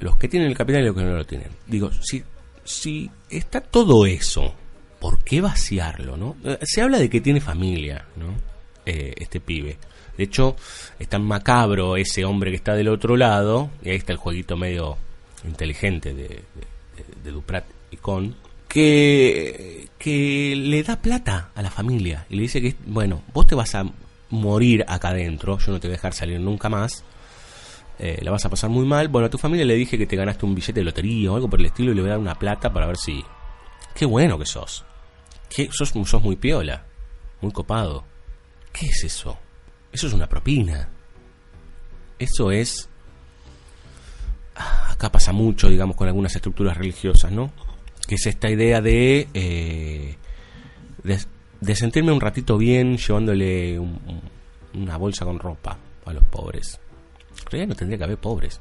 los 0.00 0.16
que 0.16 0.28
tienen 0.28 0.48
el 0.48 0.56
capital 0.56 0.82
y 0.82 0.86
los 0.86 0.96
que 0.96 1.02
no 1.02 1.16
lo 1.16 1.24
tienen. 1.24 1.48
Digo, 1.66 1.90
si 2.02 2.22
si 2.64 3.10
está 3.30 3.60
todo 3.60 4.06
eso, 4.06 4.54
¿por 4.98 5.22
qué 5.22 5.40
vaciarlo, 5.40 6.16
no? 6.16 6.36
Eh, 6.44 6.58
se 6.62 6.82
habla 6.82 6.98
de 6.98 7.10
que 7.10 7.20
tiene 7.20 7.40
familia, 7.40 8.06
¿no? 8.16 8.34
Eh, 8.86 9.14
este 9.16 9.40
pibe. 9.40 9.76
De 10.16 10.24
hecho, 10.24 10.56
es 10.98 11.08
tan 11.08 11.24
macabro 11.24 11.96
ese 11.96 12.24
hombre 12.24 12.50
que 12.50 12.56
está 12.56 12.74
del 12.74 12.88
otro 12.88 13.16
lado, 13.16 13.70
y 13.82 13.90
ahí 13.90 13.96
está 13.96 14.12
el 14.12 14.18
jueguito 14.18 14.56
medio 14.56 14.96
inteligente 15.46 16.14
de, 16.14 16.42
Duprat 17.24 17.64
y 17.90 17.96
Con, 17.96 18.34
que, 18.68 19.88
que 19.98 20.54
le 20.56 20.82
da 20.82 20.96
plata 20.96 21.50
a 21.54 21.62
la 21.62 21.70
familia 21.70 22.26
y 22.28 22.36
le 22.36 22.42
dice 22.42 22.60
que, 22.60 22.74
bueno, 22.86 23.22
vos 23.32 23.46
te 23.46 23.54
vas 23.54 23.74
a 23.74 23.84
morir 24.30 24.84
acá 24.88 25.08
adentro, 25.08 25.58
yo 25.58 25.72
no 25.72 25.80
te 25.80 25.88
voy 25.88 25.94
a 25.94 25.96
dejar 25.96 26.12
salir 26.12 26.40
nunca 26.40 26.68
más, 26.68 27.04
eh, 27.98 28.18
la 28.22 28.30
vas 28.30 28.44
a 28.44 28.50
pasar 28.50 28.70
muy 28.70 28.84
mal. 28.84 29.08
Bueno, 29.08 29.26
a 29.26 29.30
tu 29.30 29.38
familia 29.38 29.64
le 29.64 29.74
dije 29.74 29.96
que 29.96 30.06
te 30.06 30.16
ganaste 30.16 30.44
un 30.44 30.54
billete 30.54 30.80
de 30.80 30.84
lotería 30.84 31.30
o 31.30 31.36
algo 31.36 31.48
por 31.48 31.60
el 31.60 31.66
estilo 31.66 31.92
y 31.92 31.94
le 31.94 32.00
voy 32.00 32.10
a 32.10 32.14
dar 32.14 32.20
una 32.20 32.34
plata 32.34 32.72
para 32.72 32.86
ver 32.86 32.96
si... 32.96 33.24
Qué 33.94 34.04
bueno 34.04 34.38
que 34.38 34.46
sos. 34.46 34.84
¿Qué? 35.48 35.68
Sos, 35.70 35.90
sos 35.90 36.22
muy 36.22 36.36
piola, 36.36 36.84
muy 37.40 37.52
copado. 37.52 38.04
¿Qué 38.72 38.86
es 38.86 39.04
eso? 39.04 39.38
Eso 39.94 40.08
es 40.08 40.12
una 40.12 40.28
propina. 40.28 40.88
Eso 42.18 42.52
es... 42.52 42.88
Ah, 44.56 44.92
acá 44.92 45.10
pasa 45.10 45.32
mucho, 45.32 45.70
digamos, 45.70 45.96
con 45.96 46.06
algunas 46.06 46.36
estructuras 46.36 46.76
religiosas, 46.76 47.32
¿no? 47.32 47.50
Que 48.06 48.16
es 48.16 48.26
esta 48.26 48.50
idea 48.50 48.82
de... 48.82 49.28
Eh, 49.32 50.16
de, 51.02 51.74
sentirme 51.74 52.12
un 52.12 52.20
ratito 52.20 52.58
bien 52.58 52.98
llevándole 52.98 53.78
una 54.74 54.96
bolsa 54.98 55.24
con 55.24 55.38
ropa 55.38 55.78
a 56.04 56.12
los 56.12 56.24
pobres 56.24 56.78
no 57.66 57.74
tendría 57.74 57.98
que 57.98 58.04
haber 58.04 58.18
pobres. 58.18 58.60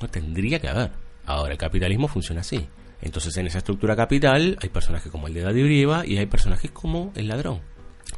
No 0.00 0.08
tendría 0.08 0.58
que 0.58 0.68
haber. 0.68 0.90
Ahora, 1.26 1.52
el 1.52 1.58
capitalismo 1.58 2.08
funciona 2.08 2.40
así. 2.40 2.66
Entonces, 3.02 3.36
en 3.36 3.46
esa 3.46 3.58
estructura 3.58 3.96
capital 3.96 4.58
hay 4.60 4.68
personajes 4.68 5.10
como 5.10 5.28
el 5.28 5.34
de 5.34 5.42
Daddy 5.42 5.62
Brieva 5.62 6.06
y 6.06 6.18
hay 6.18 6.26
personajes 6.26 6.70
como 6.70 7.12
el 7.14 7.28
ladrón, 7.28 7.60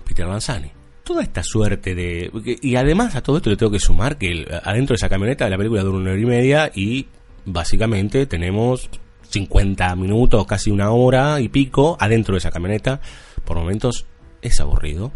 Peter 0.04 0.26
Lanzani. 0.26 0.72
Toda 1.04 1.22
esta 1.22 1.42
suerte 1.42 1.94
de... 1.94 2.30
Y 2.62 2.76
además 2.76 3.16
a 3.16 3.22
todo 3.22 3.38
esto 3.38 3.50
le 3.50 3.56
tengo 3.56 3.72
que 3.72 3.80
sumar 3.80 4.18
que 4.18 4.46
adentro 4.62 4.94
de 4.94 4.98
esa 4.98 5.08
camioneta 5.08 5.48
la 5.48 5.56
película 5.56 5.82
dura 5.82 5.98
una 5.98 6.12
hora 6.12 6.20
y 6.20 6.26
media 6.26 6.70
y 6.74 7.06
básicamente 7.44 8.26
tenemos 8.26 8.88
50 9.30 9.96
minutos, 9.96 10.46
casi 10.46 10.70
una 10.70 10.90
hora 10.92 11.40
y 11.40 11.48
pico 11.48 11.96
adentro 11.98 12.34
de 12.34 12.38
esa 12.38 12.50
camioneta. 12.50 13.00
Por 13.44 13.56
momentos 13.56 14.06
es 14.42 14.60
aburrido. 14.60 15.12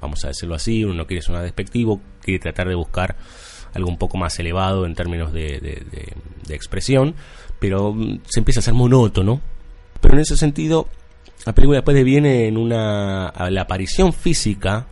Vamos 0.00 0.24
a 0.24 0.28
decirlo 0.28 0.54
así, 0.54 0.84
uno 0.84 0.94
no 0.94 1.06
quiere 1.06 1.22
sonar 1.22 1.42
despectivo, 1.42 2.00
quiere 2.22 2.40
tratar 2.40 2.68
de 2.68 2.74
buscar 2.74 3.16
algo 3.74 3.88
un 3.88 3.98
poco 3.98 4.18
más 4.18 4.38
elevado 4.38 4.86
en 4.86 4.94
términos 4.94 5.32
de, 5.32 5.78
expresión, 6.48 7.14
pero 7.58 7.92
mm, 7.92 8.20
se 8.26 8.40
empieza 8.40 8.60
a 8.60 8.62
ser 8.62 8.74
monótono. 8.74 9.40
Pero 10.00 10.14
en 10.14 10.20
ese 10.20 10.36
sentido, 10.36 10.88
la 11.46 11.54
película 11.54 11.78
después 11.78 12.04
viene 12.04 12.46
en 12.46 12.56
una 12.56 13.32
la 13.50 13.62
aparición 13.62 14.12
física 14.12 14.86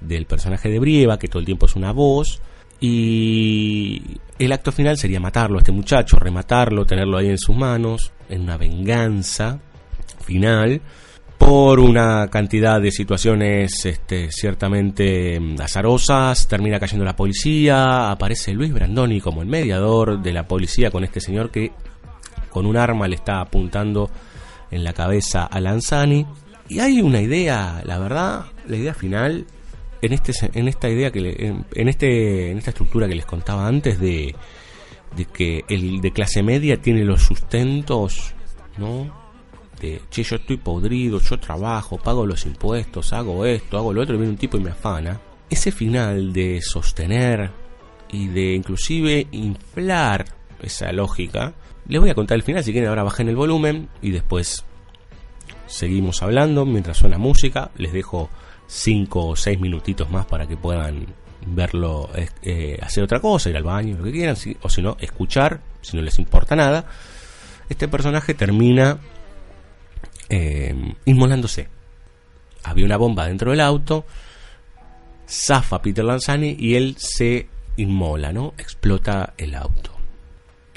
del 0.00 0.26
personaje 0.26 0.68
de 0.68 0.78
Brieva, 0.78 1.18
que 1.18 1.28
todo 1.28 1.40
el 1.40 1.46
tiempo 1.46 1.66
es 1.66 1.76
una 1.76 1.92
voz, 1.92 2.40
y 2.80 4.18
el 4.38 4.52
acto 4.52 4.70
final 4.70 4.98
sería 4.98 5.20
matarlo 5.20 5.56
a 5.56 5.60
este 5.60 5.72
muchacho, 5.72 6.18
rematarlo, 6.18 6.84
tenerlo 6.84 7.18
ahí 7.18 7.28
en 7.28 7.38
sus 7.38 7.56
manos, 7.56 8.12
en 8.28 8.42
una 8.42 8.56
venganza 8.56 9.60
final 10.24 10.80
por 11.38 11.80
una 11.80 12.28
cantidad 12.28 12.80
de 12.80 12.90
situaciones 12.90 13.84
este, 13.84 14.30
ciertamente 14.30 15.38
mm, 15.38 15.60
azarosas, 15.60 16.48
termina 16.48 16.80
cayendo 16.80 17.04
la 17.04 17.14
policía, 17.14 18.10
aparece 18.10 18.52
Luis 18.52 18.72
Brandoni 18.72 19.20
como 19.20 19.42
el 19.42 19.48
mediador 19.48 20.20
de 20.20 20.32
la 20.32 20.48
policía 20.48 20.90
con 20.90 21.04
este 21.04 21.20
señor 21.20 21.50
que 21.50 21.72
con 22.50 22.66
un 22.66 22.76
arma 22.76 23.06
le 23.06 23.16
está 23.16 23.40
apuntando 23.40 24.10
en 24.70 24.84
la 24.84 24.92
cabeza 24.92 25.44
a 25.44 25.60
Lanzani. 25.60 26.26
Y 26.68 26.80
hay 26.80 27.00
una 27.00 27.20
idea, 27.20 27.82
la 27.84 27.98
verdad, 27.98 28.46
la 28.66 28.76
idea 28.76 28.94
final, 28.94 29.46
en, 30.02 30.12
este, 30.12 30.32
en 30.52 30.68
esta 30.68 30.88
idea 30.88 31.10
que 31.10 31.64
en, 31.74 31.88
este, 31.88 32.50
en 32.50 32.58
esta 32.58 32.70
estructura 32.70 33.08
que 33.08 33.14
les 33.14 33.26
contaba 33.26 33.66
antes 33.66 34.00
de, 34.00 34.34
de 35.16 35.24
que 35.26 35.64
el 35.68 36.00
de 36.00 36.12
clase 36.12 36.42
media 36.42 36.80
tiene 36.80 37.04
los 37.04 37.22
sustentos, 37.22 38.34
¿no? 38.78 39.26
de, 39.80 40.00
che, 40.10 40.22
yo 40.22 40.36
estoy 40.36 40.56
podrido, 40.56 41.20
yo 41.20 41.38
trabajo, 41.38 41.98
pago 41.98 42.26
los 42.26 42.46
impuestos, 42.46 43.12
hago 43.12 43.44
esto, 43.44 43.76
hago 43.76 43.92
lo 43.92 44.02
otro, 44.02 44.14
y 44.14 44.18
viene 44.18 44.32
un 44.32 44.38
tipo 44.38 44.56
y 44.56 44.60
me 44.60 44.70
afana. 44.70 45.20
Ese 45.48 45.70
final 45.70 46.32
de 46.32 46.60
sostener 46.62 47.50
y 48.10 48.28
de 48.28 48.54
inclusive 48.54 49.26
inflar 49.32 50.24
esa 50.62 50.92
lógica, 50.92 51.54
les 51.88 52.00
voy 52.00 52.10
a 52.10 52.14
contar 52.14 52.36
el 52.36 52.42
final, 52.42 52.64
si 52.64 52.72
quieren 52.72 52.88
ahora 52.88 53.02
bajen 53.02 53.28
el 53.28 53.36
volumen 53.36 53.88
y 54.02 54.10
después 54.10 54.64
seguimos 55.66 56.22
hablando 56.22 56.64
mientras 56.64 56.96
suena 56.96 57.18
música, 57.18 57.70
les 57.76 57.92
dejo 57.92 58.30
5 58.66 59.26
o 59.26 59.36
6 59.36 59.60
minutitos 59.60 60.10
más 60.10 60.26
para 60.26 60.46
que 60.46 60.56
puedan 60.56 61.06
verlo, 61.46 62.10
eh, 62.42 62.78
hacer 62.82 63.04
otra 63.04 63.20
cosa, 63.20 63.50
ir 63.50 63.56
al 63.56 63.62
baño, 63.62 63.96
lo 63.98 64.04
que 64.04 64.12
quieran, 64.12 64.36
o 64.62 64.68
si 64.68 64.82
no, 64.82 64.96
escuchar, 65.00 65.60
si 65.80 65.96
no 65.96 66.02
les 66.02 66.18
importa 66.18 66.56
nada 66.56 66.86
este 67.68 67.88
personaje 67.88 68.34
termina 68.34 68.98
eh, 70.28 70.94
inmolándose. 71.04 71.68
Había 72.62 72.84
una 72.84 72.96
bomba 72.96 73.26
dentro 73.26 73.50
del 73.50 73.60
auto, 73.60 74.04
zafa 75.28 75.82
Peter 75.82 76.04
Lanzani 76.04 76.56
y 76.58 76.74
él 76.74 76.96
se 76.98 77.48
inmola, 77.76 78.32
¿no? 78.32 78.54
Explota 78.58 79.34
el 79.36 79.54
auto. 79.54 79.95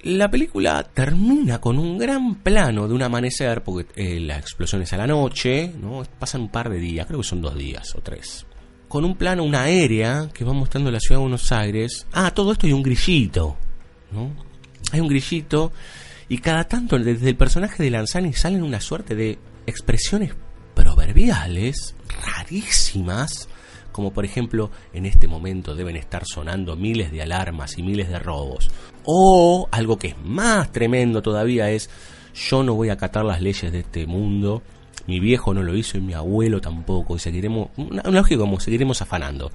La 0.03 0.31
película 0.31 0.83
termina 0.83 1.59
con 1.59 1.77
un 1.77 1.97
gran 1.97 2.35
plano 2.35 2.87
de 2.87 2.93
un 2.93 3.03
amanecer, 3.03 3.63
porque 3.63 3.87
eh, 3.95 4.19
la 4.19 4.37
explosión 4.37 4.81
es 4.81 4.93
a 4.93 4.97
la 4.97 5.07
noche, 5.07 5.73
¿no? 5.79 6.03
Pasan 6.17 6.41
un 6.41 6.49
par 6.49 6.69
de 6.69 6.77
días, 6.77 7.05
creo 7.05 7.19
que 7.19 7.27
son 7.27 7.41
dos 7.41 7.55
días 7.55 7.93
o 7.95 8.01
tres. 8.01 8.45
Con 8.87 9.03
un 9.03 9.15
plano, 9.15 9.43
una 9.43 9.63
aérea 9.63 10.29
que 10.33 10.45
va 10.45 10.53
mostrando 10.53 10.89
la 10.89 10.99
ciudad 10.99 11.17
de 11.17 11.23
Buenos 11.23 11.51
Aires. 11.51 12.07
Ah, 12.13 12.31
todo 12.31 12.53
esto 12.53 12.65
hay 12.65 12.73
un 12.73 12.81
grillito, 12.81 13.57
¿no? 14.11 14.31
Hay 14.91 15.01
un 15.01 15.07
grillito 15.07 15.73
y 16.29 16.37
cada 16.37 16.63
tanto 16.63 16.97
desde 16.97 17.29
el 17.29 17.35
personaje 17.35 17.83
de 17.83 17.89
Lanzani 17.89 18.33
salen 18.33 18.63
una 18.63 18.79
suerte 18.79 19.15
de 19.15 19.37
expresiones 19.65 20.33
proverbiales 20.75 21.95
rarísimas 22.23 23.49
como 23.91 24.13
por 24.13 24.23
ejemplo 24.23 24.71
en 24.93 25.05
este 25.05 25.27
momento 25.27 25.75
deben 25.75 25.97
estar 25.97 26.23
sonando 26.25 26.75
miles 26.75 27.11
de 27.11 27.21
alarmas 27.21 27.77
y 27.77 27.83
miles 27.83 28.07
de 28.07 28.19
robos. 28.19 28.69
O 29.11 29.67
algo 29.71 29.97
que 29.97 30.09
es 30.09 30.15
más 30.23 30.71
tremendo 30.71 31.23
todavía 31.23 31.71
es 31.71 31.89
yo 32.35 32.61
no 32.61 32.75
voy 32.75 32.89
a 32.89 32.93
acatar 32.93 33.25
las 33.25 33.41
leyes 33.41 33.71
de 33.71 33.79
este 33.79 34.05
mundo, 34.05 34.61
mi 35.07 35.19
viejo 35.19 35.51
no 35.51 35.63
lo 35.63 35.75
hizo 35.75 35.97
y 35.97 36.01
mi 36.01 36.13
abuelo 36.13 36.61
tampoco, 36.61 37.15
y 37.15 37.19
seguiremos, 37.19 37.69
una, 37.75 38.03
lógica 38.03 38.39
como 38.39 38.59
seguiremos 38.59 39.01
afanando. 39.01 39.51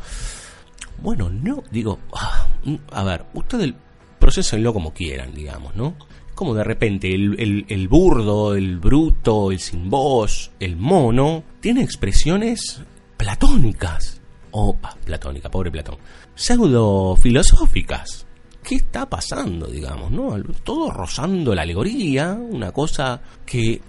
Bueno, 1.01 1.31
no, 1.31 1.63
digo, 1.71 2.01
ah, 2.15 2.49
a 2.91 3.05
ver, 3.05 3.27
ustedes 3.35 3.73
procesenlo 4.19 4.73
como 4.73 4.93
quieran, 4.93 5.33
digamos, 5.33 5.77
¿no? 5.77 5.95
Como 6.35 6.53
de 6.53 6.65
repente 6.65 7.15
el, 7.15 7.89
burdo, 7.89 8.57
el 8.57 8.81
bruto, 8.81 9.53
el 9.53 9.61
sin 9.61 9.89
voz, 9.89 10.51
el 10.59 10.77
mono, 10.77 11.45
tiene 11.61 11.83
expresiones 11.83 12.83
platónicas 13.17 14.21
o 14.51 14.77
platónica, 15.05 15.49
pobre 15.49 15.71
Platón, 15.71 15.99
pseudo 16.35 17.15
filosóficas. 17.15 18.27
¿Qué 18.65 18.77
está 18.77 19.09
pasando, 19.09 19.67
digamos, 19.67 20.11
no? 20.11 20.43
Todo 20.65 20.91
rozando 20.91 21.55
la 21.55 21.63
alegoría, 21.63 22.33
una 22.33 22.73
cosa 22.73 23.21
que 23.45 23.81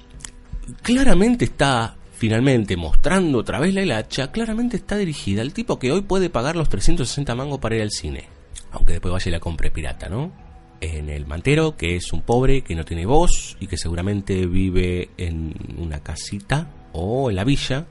claramente 0.82 1.46
está 1.46 1.96
finalmente 2.16 2.76
mostrando 2.76 3.40
otra 3.40 3.60
vez 3.60 3.74
la 3.74 3.98
hacha, 3.98 4.32
claramente 4.32 4.78
está 4.78 4.98
dirigida 4.98 5.42
al 5.42 5.54
tipo 5.54 5.80
que 5.80 5.92
hoy 5.92 6.02
puede 6.02 6.30
pagar 6.30 6.58
los 6.58 6.68
360 6.68 7.36
mangos 7.36 7.60
para 7.60 7.76
ir 7.76 7.84
al 7.84 7.92
cine. 7.92 8.28
Aunque 8.72 8.94
después 8.94 9.14
vaya 9.14 9.30
y 9.30 9.32
la 9.32 9.40
compre 9.40 9.72
pirata, 9.72 10.10
¿no? 10.10 10.34
En 10.82 11.10
el 11.10 11.26
mantero, 11.26 11.78
que 11.78 11.96
es 11.96 12.12
un 12.12 12.22
pobre 12.22 12.62
que 12.62 12.76
no 12.76 12.84
tiene 12.84 13.06
voz 13.06 13.56
y 13.62 13.68
que 13.68 13.78
seguramente 13.78 14.46
vive 14.46 15.10
en 15.18 15.54
una 15.78 16.02
casita 16.02 16.70
o 16.92 17.30
en 17.30 17.38
la 17.38 17.46
villa, 17.46 17.86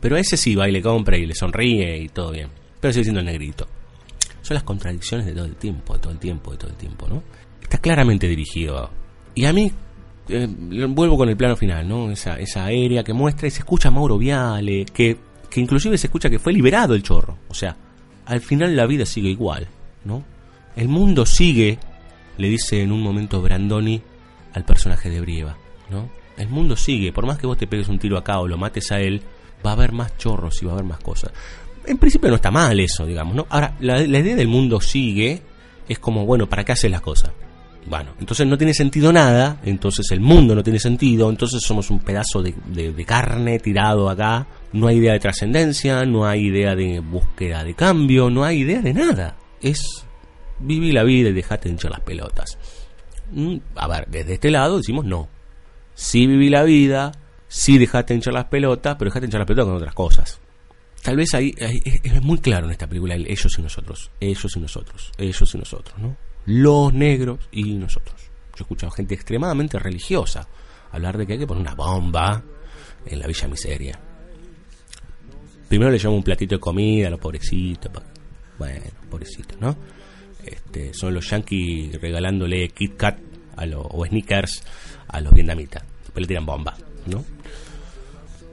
pero 0.00 0.16
ese 0.16 0.38
sí 0.38 0.54
va 0.54 0.68
y 0.68 0.72
le 0.72 0.80
compra 0.80 1.18
y 1.18 1.26
le 1.26 1.34
sonríe 1.34 1.98
y 1.98 2.08
todo 2.08 2.32
bien. 2.32 2.48
Pero 2.80 2.92
sigue 2.94 3.04
siendo 3.04 3.20
el 3.20 3.26
negrito. 3.26 3.68
Son 4.42 4.54
las 4.54 4.62
contradicciones 4.64 5.26
de 5.26 5.32
todo 5.32 5.44
el 5.44 5.56
tiempo, 5.56 5.94
de 5.94 6.00
todo 6.00 6.12
el 6.12 6.18
tiempo, 6.18 6.52
de 6.52 6.58
todo 6.58 6.70
el 6.70 6.76
tiempo, 6.76 7.06
¿no? 7.08 7.22
Está 7.62 7.78
claramente 7.78 8.26
dirigido. 8.26 8.90
Y 9.34 9.44
a 9.44 9.52
mí, 9.52 9.70
eh, 10.28 10.46
vuelvo 10.88 11.16
con 11.16 11.28
el 11.28 11.36
plano 11.36 11.56
final, 11.56 11.88
¿no? 11.88 12.10
Esa, 12.10 12.38
esa 12.38 12.64
aérea 12.64 13.04
que 13.04 13.12
muestra 13.12 13.48
y 13.48 13.50
se 13.50 13.60
escucha 13.60 13.88
a 13.88 13.90
Mauro 13.90 14.18
Viale, 14.18 14.84
que, 14.86 15.18
que 15.48 15.60
inclusive 15.60 15.98
se 15.98 16.06
escucha 16.06 16.30
que 16.30 16.38
fue 16.38 16.52
liberado 16.52 16.94
el 16.94 17.02
chorro. 17.02 17.38
O 17.48 17.54
sea, 17.54 17.76
al 18.26 18.40
final 18.40 18.76
la 18.76 18.86
vida 18.86 19.06
sigue 19.06 19.28
igual, 19.28 19.68
¿no? 20.04 20.24
El 20.76 20.88
mundo 20.88 21.26
sigue, 21.26 21.78
le 22.38 22.48
dice 22.48 22.82
en 22.82 22.92
un 22.92 23.02
momento 23.02 23.42
Brandoni 23.42 24.02
al 24.54 24.64
personaje 24.64 25.10
de 25.10 25.20
Brieva, 25.20 25.56
¿no? 25.90 26.08
El 26.36 26.48
mundo 26.48 26.76
sigue, 26.76 27.12
por 27.12 27.26
más 27.26 27.38
que 27.38 27.46
vos 27.46 27.58
te 27.58 27.66
pegues 27.66 27.88
un 27.88 27.98
tiro 27.98 28.16
acá 28.16 28.40
o 28.40 28.48
lo 28.48 28.56
mates 28.56 28.92
a 28.92 29.00
él, 29.00 29.22
va 29.64 29.70
a 29.70 29.72
haber 29.74 29.92
más 29.92 30.16
chorros 30.16 30.62
y 30.62 30.64
va 30.64 30.72
a 30.72 30.74
haber 30.74 30.86
más 30.86 31.00
cosas. 31.00 31.32
En 31.86 31.98
principio 31.98 32.28
no 32.28 32.36
está 32.36 32.50
mal 32.50 32.78
eso, 32.78 33.06
digamos, 33.06 33.34
¿no? 33.34 33.46
Ahora, 33.48 33.74
la, 33.80 34.02
idea 34.02 34.36
del 34.36 34.48
mundo 34.48 34.80
sigue, 34.80 35.42
es 35.88 35.98
como, 35.98 36.26
bueno, 36.26 36.48
¿para 36.48 36.64
qué 36.64 36.72
haces 36.72 36.90
las 36.90 37.00
cosas? 37.00 37.32
Bueno, 37.86 38.12
entonces 38.20 38.46
no 38.46 38.58
tiene 38.58 38.74
sentido 38.74 39.12
nada, 39.12 39.58
entonces 39.64 40.06
el 40.10 40.20
mundo 40.20 40.54
no 40.54 40.62
tiene 40.62 40.78
sentido, 40.78 41.30
entonces 41.30 41.62
somos 41.62 41.90
un 41.90 42.00
pedazo 42.00 42.42
de, 42.42 42.54
de 42.92 43.04
carne 43.04 43.58
tirado 43.58 44.10
acá, 44.10 44.46
no 44.72 44.86
hay 44.86 44.98
idea 44.98 45.14
de 45.14 45.20
trascendencia, 45.20 46.04
no 46.04 46.26
hay 46.26 46.46
idea 46.46 46.76
de 46.76 47.00
búsqueda 47.00 47.64
de 47.64 47.74
cambio, 47.74 48.28
no 48.28 48.44
hay 48.44 48.58
idea 48.58 48.82
de 48.82 48.92
nada. 48.92 49.36
Es 49.60 50.04
vivir 50.60 50.94
la 50.94 51.02
vida 51.02 51.30
y 51.30 51.32
dejate 51.32 51.68
hinchar 51.68 51.90
las 51.90 52.00
pelotas. 52.00 52.58
Mm, 53.32 53.56
a 53.76 53.88
ver, 53.88 54.06
desde 54.08 54.34
este 54.34 54.50
lado 54.50 54.78
decimos 54.78 55.04
no. 55.04 55.28
Sí 55.94 56.26
viví 56.26 56.50
la 56.50 56.62
vida, 56.62 57.12
sí 57.48 57.78
dejate 57.78 58.14
hinchar 58.14 58.34
las 58.34 58.46
pelotas, 58.46 58.96
pero 58.98 59.10
dejate 59.10 59.26
hinchar 59.26 59.40
las 59.40 59.46
pelotas 59.46 59.66
con 59.66 59.76
otras 59.76 59.94
cosas. 59.94 60.39
Tal 61.02 61.16
vez 61.16 61.32
ahí, 61.34 61.54
es 61.58 62.22
muy 62.22 62.38
claro 62.38 62.66
en 62.66 62.72
esta 62.72 62.86
película 62.86 63.14
ellos 63.14 63.58
y 63.58 63.62
nosotros, 63.62 64.10
ellos 64.20 64.56
y 64.56 64.60
nosotros, 64.60 65.12
ellos 65.16 65.54
y 65.54 65.58
nosotros, 65.58 65.98
¿no? 65.98 66.16
Los 66.46 66.92
negros 66.92 67.48
y 67.52 67.74
nosotros. 67.74 68.20
Yo 68.20 68.58
he 68.58 68.62
escuchado 68.62 68.90
gente 68.90 69.14
extremadamente 69.14 69.78
religiosa 69.78 70.46
hablar 70.92 71.16
de 71.16 71.26
que 71.26 71.34
hay 71.34 71.38
que 71.38 71.46
poner 71.46 71.62
una 71.62 71.74
bomba 71.74 72.42
en 73.06 73.18
la 73.18 73.26
Villa 73.26 73.48
Miseria. 73.48 73.98
Primero 75.68 75.90
le 75.90 75.98
llamo 75.98 76.16
un 76.16 76.22
platito 76.22 76.56
de 76.56 76.60
comida 76.60 77.06
a 77.06 77.10
los 77.10 77.20
pobrecitos. 77.20 77.92
Bueno, 78.58 78.84
pobrecitos, 79.08 79.58
¿no? 79.60 79.76
Este, 80.44 80.92
son 80.92 81.14
los 81.14 81.30
yankees 81.30 82.00
regalándole 82.00 82.68
Kit 82.70 82.96
Kat 82.96 83.18
a 83.56 83.66
o 83.76 84.04
sneakers 84.04 84.62
a 85.08 85.20
los 85.20 85.32
vietnamitas. 85.32 85.84
Después 86.02 86.22
le 86.22 86.26
tiran 86.26 86.46
bomba, 86.46 86.76
¿no? 87.06 87.24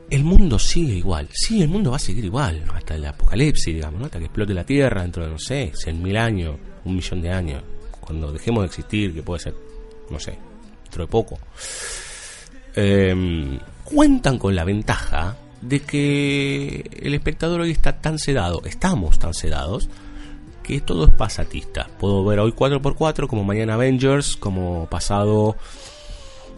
El 0.09 0.23
mundo 0.23 0.57
sigue 0.57 0.93
igual. 0.93 1.27
Sí, 1.31 1.61
el 1.61 1.69
mundo 1.69 1.91
va 1.91 1.97
a 1.97 1.99
seguir 1.99 2.25
igual, 2.25 2.63
hasta 2.73 2.95
el 2.95 3.05
apocalipsis, 3.05 3.75
digamos, 3.75 4.03
hasta 4.03 4.19
que 4.19 4.25
explote 4.25 4.53
la 4.53 4.63
Tierra 4.63 5.01
dentro 5.01 5.23
de, 5.23 5.31
no 5.31 5.39
sé, 5.39 5.71
cien 5.75 6.01
mil 6.01 6.17
años, 6.17 6.55
un 6.85 6.95
millón 6.95 7.21
de 7.21 7.31
años. 7.31 7.63
Cuando 7.99 8.31
dejemos 8.31 8.61
de 8.61 8.67
existir, 8.67 9.13
que 9.13 9.23
puede 9.23 9.41
ser, 9.41 9.55
no 10.09 10.19
sé, 10.19 10.37
dentro 10.83 11.05
de 11.05 11.11
poco. 11.11 11.39
Em, 12.75 13.59
cuentan 13.83 14.37
con 14.37 14.55
la 14.55 14.63
ventaja 14.63 15.35
de 15.61 15.81
que 15.81 16.89
el 17.01 17.13
espectador 17.13 17.61
hoy 17.61 17.71
está 17.71 17.99
tan 17.99 18.19
sedado, 18.19 18.61
estamos 18.65 19.19
tan 19.19 19.33
sedados, 19.33 19.89
que 20.63 20.79
todo 20.81 21.05
es 21.05 21.13
pasatista. 21.13 21.87
Puedo 21.99 22.23
ver 22.23 22.39
hoy 22.39 22.51
4x4 22.51 23.27
como 23.27 23.43
mañana 23.43 23.73
Avengers, 23.73 24.37
como 24.37 24.87
pasado 24.89 25.55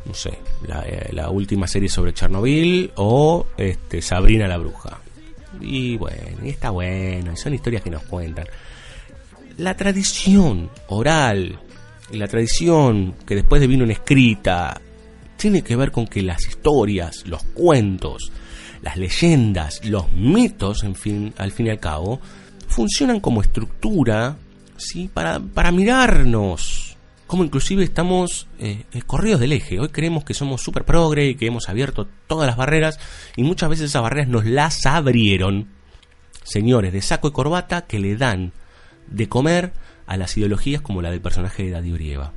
no 0.05 0.13
sé, 0.13 0.39
eh, 0.85 1.09
la, 1.13 1.29
última 1.29 1.67
serie 1.67 1.89
sobre 1.89 2.13
Chernobyl 2.13 2.91
o 2.95 3.47
este, 3.57 4.01
Sabrina 4.01 4.47
la 4.47 4.57
Bruja. 4.57 4.99
Y 5.61 5.97
bueno, 5.97 6.39
y 6.43 6.49
está 6.49 6.69
bueno, 6.69 7.33
y 7.33 7.37
son 7.37 7.53
historias 7.53 7.83
que 7.83 7.89
nos 7.89 8.03
cuentan. 8.03 8.45
La 9.57 9.75
tradición 9.75 10.69
oral 10.87 11.59
y 12.11 12.17
la 12.17 12.27
tradición 12.27 13.15
que 13.25 13.35
después 13.35 13.61
de 13.61 13.67
vino 13.67 13.83
en 13.83 13.91
escrita 13.91 14.79
tiene 15.37 15.61
que 15.61 15.75
ver 15.75 15.91
con 15.91 16.07
que 16.07 16.21
las 16.21 16.47
historias, 16.47 17.25
los 17.25 17.43
cuentos, 17.43 18.31
las 18.81 18.97
leyendas, 18.97 19.83
los 19.85 20.11
mitos, 20.11 20.83
en 20.83 20.95
fin, 20.95 21.33
al 21.37 21.51
fin 21.51 21.67
y 21.67 21.69
al 21.69 21.79
cabo, 21.79 22.19
funcionan 22.67 23.19
como 23.19 23.41
estructura, 23.41 24.37
¿sí? 24.77 25.09
Para, 25.13 25.39
para 25.39 25.71
mirarnos 25.71 26.88
como 27.29 27.43
inclusive 27.43 27.83
estamos 27.83 28.47
eh, 28.57 28.85
eh, 28.91 29.03
corridos 29.03 29.39
del 29.39 29.51
eje. 29.51 29.79
Hoy 29.79 29.89
creemos 29.89 30.23
que 30.23 30.33
somos 30.33 30.63
super 30.63 30.83
progre 30.83 31.27
y 31.27 31.35
que 31.35 31.45
hemos 31.45 31.69
abierto 31.69 32.07
todas 32.25 32.47
las 32.47 32.57
barreras 32.57 32.99
y 33.35 33.43
muchas 33.43 33.69
veces 33.69 33.91
esas 33.91 34.01
barreras 34.01 34.29
nos 34.29 34.45
las 34.45 34.83
abrieron 34.87 35.67
señores 36.41 36.91
de 36.91 37.03
saco 37.03 37.27
y 37.27 37.31
corbata 37.31 37.85
que 37.85 37.99
le 37.99 38.17
dan 38.17 38.51
de 39.05 39.29
comer 39.29 39.73
a 40.07 40.17
las 40.17 40.35
ideologías 40.37 40.81
como 40.81 41.03
la 41.03 41.11
del 41.11 41.21
personaje 41.21 41.65
de 41.65 41.69
Daddy 41.69 41.91
Brieva. 41.91 42.33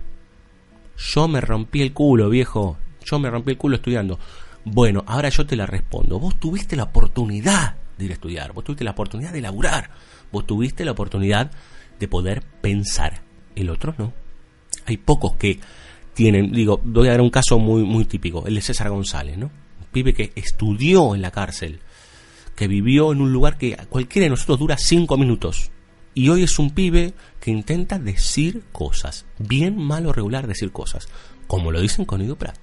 Yo 0.99 1.27
me 1.27 1.41
rompí 1.41 1.81
el 1.81 1.95
culo, 1.95 2.29
viejo. 2.29 2.77
Yo 3.03 3.19
me 3.19 3.31
rompí 3.31 3.53
el 3.53 3.57
culo 3.57 3.77
estudiando. 3.77 4.19
Bueno, 4.67 5.05
ahora 5.07 5.31
yo 5.31 5.47
te 5.47 5.57
la 5.57 5.65
respondo. 5.65 6.19
Vos 6.19 6.39
tuviste 6.39 6.77
la 6.77 6.83
oportunidad 6.83 7.77
de 7.97 8.05
ir 8.05 8.11
a 8.11 8.15
estudiar. 8.15 8.53
Vos 8.53 8.65
tuviste 8.65 8.85
la 8.85 8.91
oportunidad 8.91 9.33
de 9.33 9.41
laburar. 9.41 9.89
Vos 10.31 10.47
tuviste 10.47 10.85
la 10.85 10.93
oportunidad 10.93 11.51
de 11.99 12.09
poder 12.09 12.43
pensar. 12.61 13.23
El 13.57 13.71
otro 13.71 13.95
no 13.97 14.22
hay 14.87 14.97
pocos 14.97 15.37
que 15.37 15.61
tienen, 16.15 16.53
digo, 16.53 16.81
voy 16.85 17.09
a 17.09 17.13
dar 17.13 17.21
un 17.21 17.31
caso 17.31 17.59
muy, 17.59 17.83
muy 17.85 18.05
típico, 18.05 18.47
el 18.47 18.55
de 18.55 18.61
César 18.61 18.91
González, 18.91 19.39
¿no? 19.39 19.47
Un 19.47 19.87
pibe 19.91 20.15
que 20.15 20.33
estudió 20.35 21.15
en 21.15 21.23
la 21.23 21.31
cárcel, 21.31 21.81
que 22.55 22.69
vivió 22.69 23.13
en 23.13 23.21
un 23.21 23.33
lugar 23.33 23.57
que 23.57 23.77
cualquiera 23.89 24.25
de 24.25 24.31
nosotros 24.31 24.59
dura 24.59 24.77
cinco 24.79 25.17
minutos. 25.17 25.71
Y 26.15 26.29
hoy 26.29 26.43
es 26.43 26.59
un 26.59 26.71
pibe 26.71 27.15
que 27.41 27.51
intenta 27.51 27.99
decir 27.99 28.65
cosas, 28.73 29.25
bien, 29.39 29.79
malo, 29.79 30.13
regular 30.13 30.47
decir 30.47 30.71
cosas, 30.71 31.09
como 31.47 31.73
lo 31.73 31.81
dicen 31.81 32.05
con 32.05 32.21
Ido 32.21 32.37
Prat. 32.37 32.59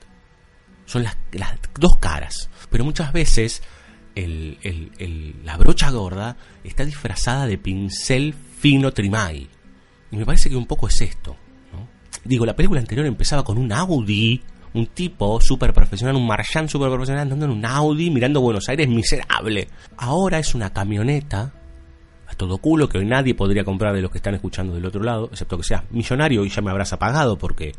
Son 0.85 1.03
las, 1.03 1.17
las, 1.31 1.57
dos 1.79 1.97
caras. 1.97 2.49
Pero 2.69 2.83
muchas 2.83 3.11
veces 3.11 3.63
la 4.15 5.57
brocha 5.57 5.89
gorda 5.91 6.37
está 6.63 6.85
disfrazada 6.85 7.47
de 7.47 7.57
pincel 7.57 8.33
fino 8.33 8.91
trimay. 8.91 9.47
Y 10.11 10.17
me 10.17 10.25
parece 10.25 10.49
que 10.49 10.55
un 10.55 10.65
poco 10.65 10.87
es 10.87 11.01
esto. 11.01 11.35
Digo, 12.23 12.45
la 12.45 12.55
película 12.55 12.79
anterior 12.79 13.05
empezaba 13.05 13.43
con 13.43 13.57
un 13.57 13.71
Audi, 13.71 14.41
un 14.73 14.87
tipo 14.87 15.39
súper 15.41 15.73
profesional, 15.73 16.15
un 16.15 16.27
marchand 16.27 16.69
súper 16.69 16.89
profesional 16.89 17.23
andando 17.23 17.45
en 17.45 17.51
un 17.51 17.65
Audi 17.65 18.09
mirando 18.11 18.41
Buenos 18.41 18.67
Aires 18.69 18.87
miserable. 18.87 19.67
Ahora 19.97 20.39
es 20.39 20.53
una 20.53 20.71
camioneta 20.71 21.53
a 22.27 22.35
todo 22.35 22.59
culo 22.59 22.87
que 22.87 22.99
hoy 22.99 23.05
nadie 23.05 23.33
podría 23.33 23.63
comprar 23.63 23.95
de 23.95 24.01
los 24.01 24.11
que 24.11 24.19
están 24.19 24.35
escuchando 24.35 24.75
del 24.75 24.85
otro 24.85 25.01
lado, 25.01 25.29
excepto 25.31 25.57
que 25.57 25.63
seas 25.63 25.83
millonario 25.89 26.45
y 26.45 26.49
ya 26.49 26.61
me 26.61 26.69
habrás 26.69 26.93
apagado 26.93 27.37
porque 27.37 27.73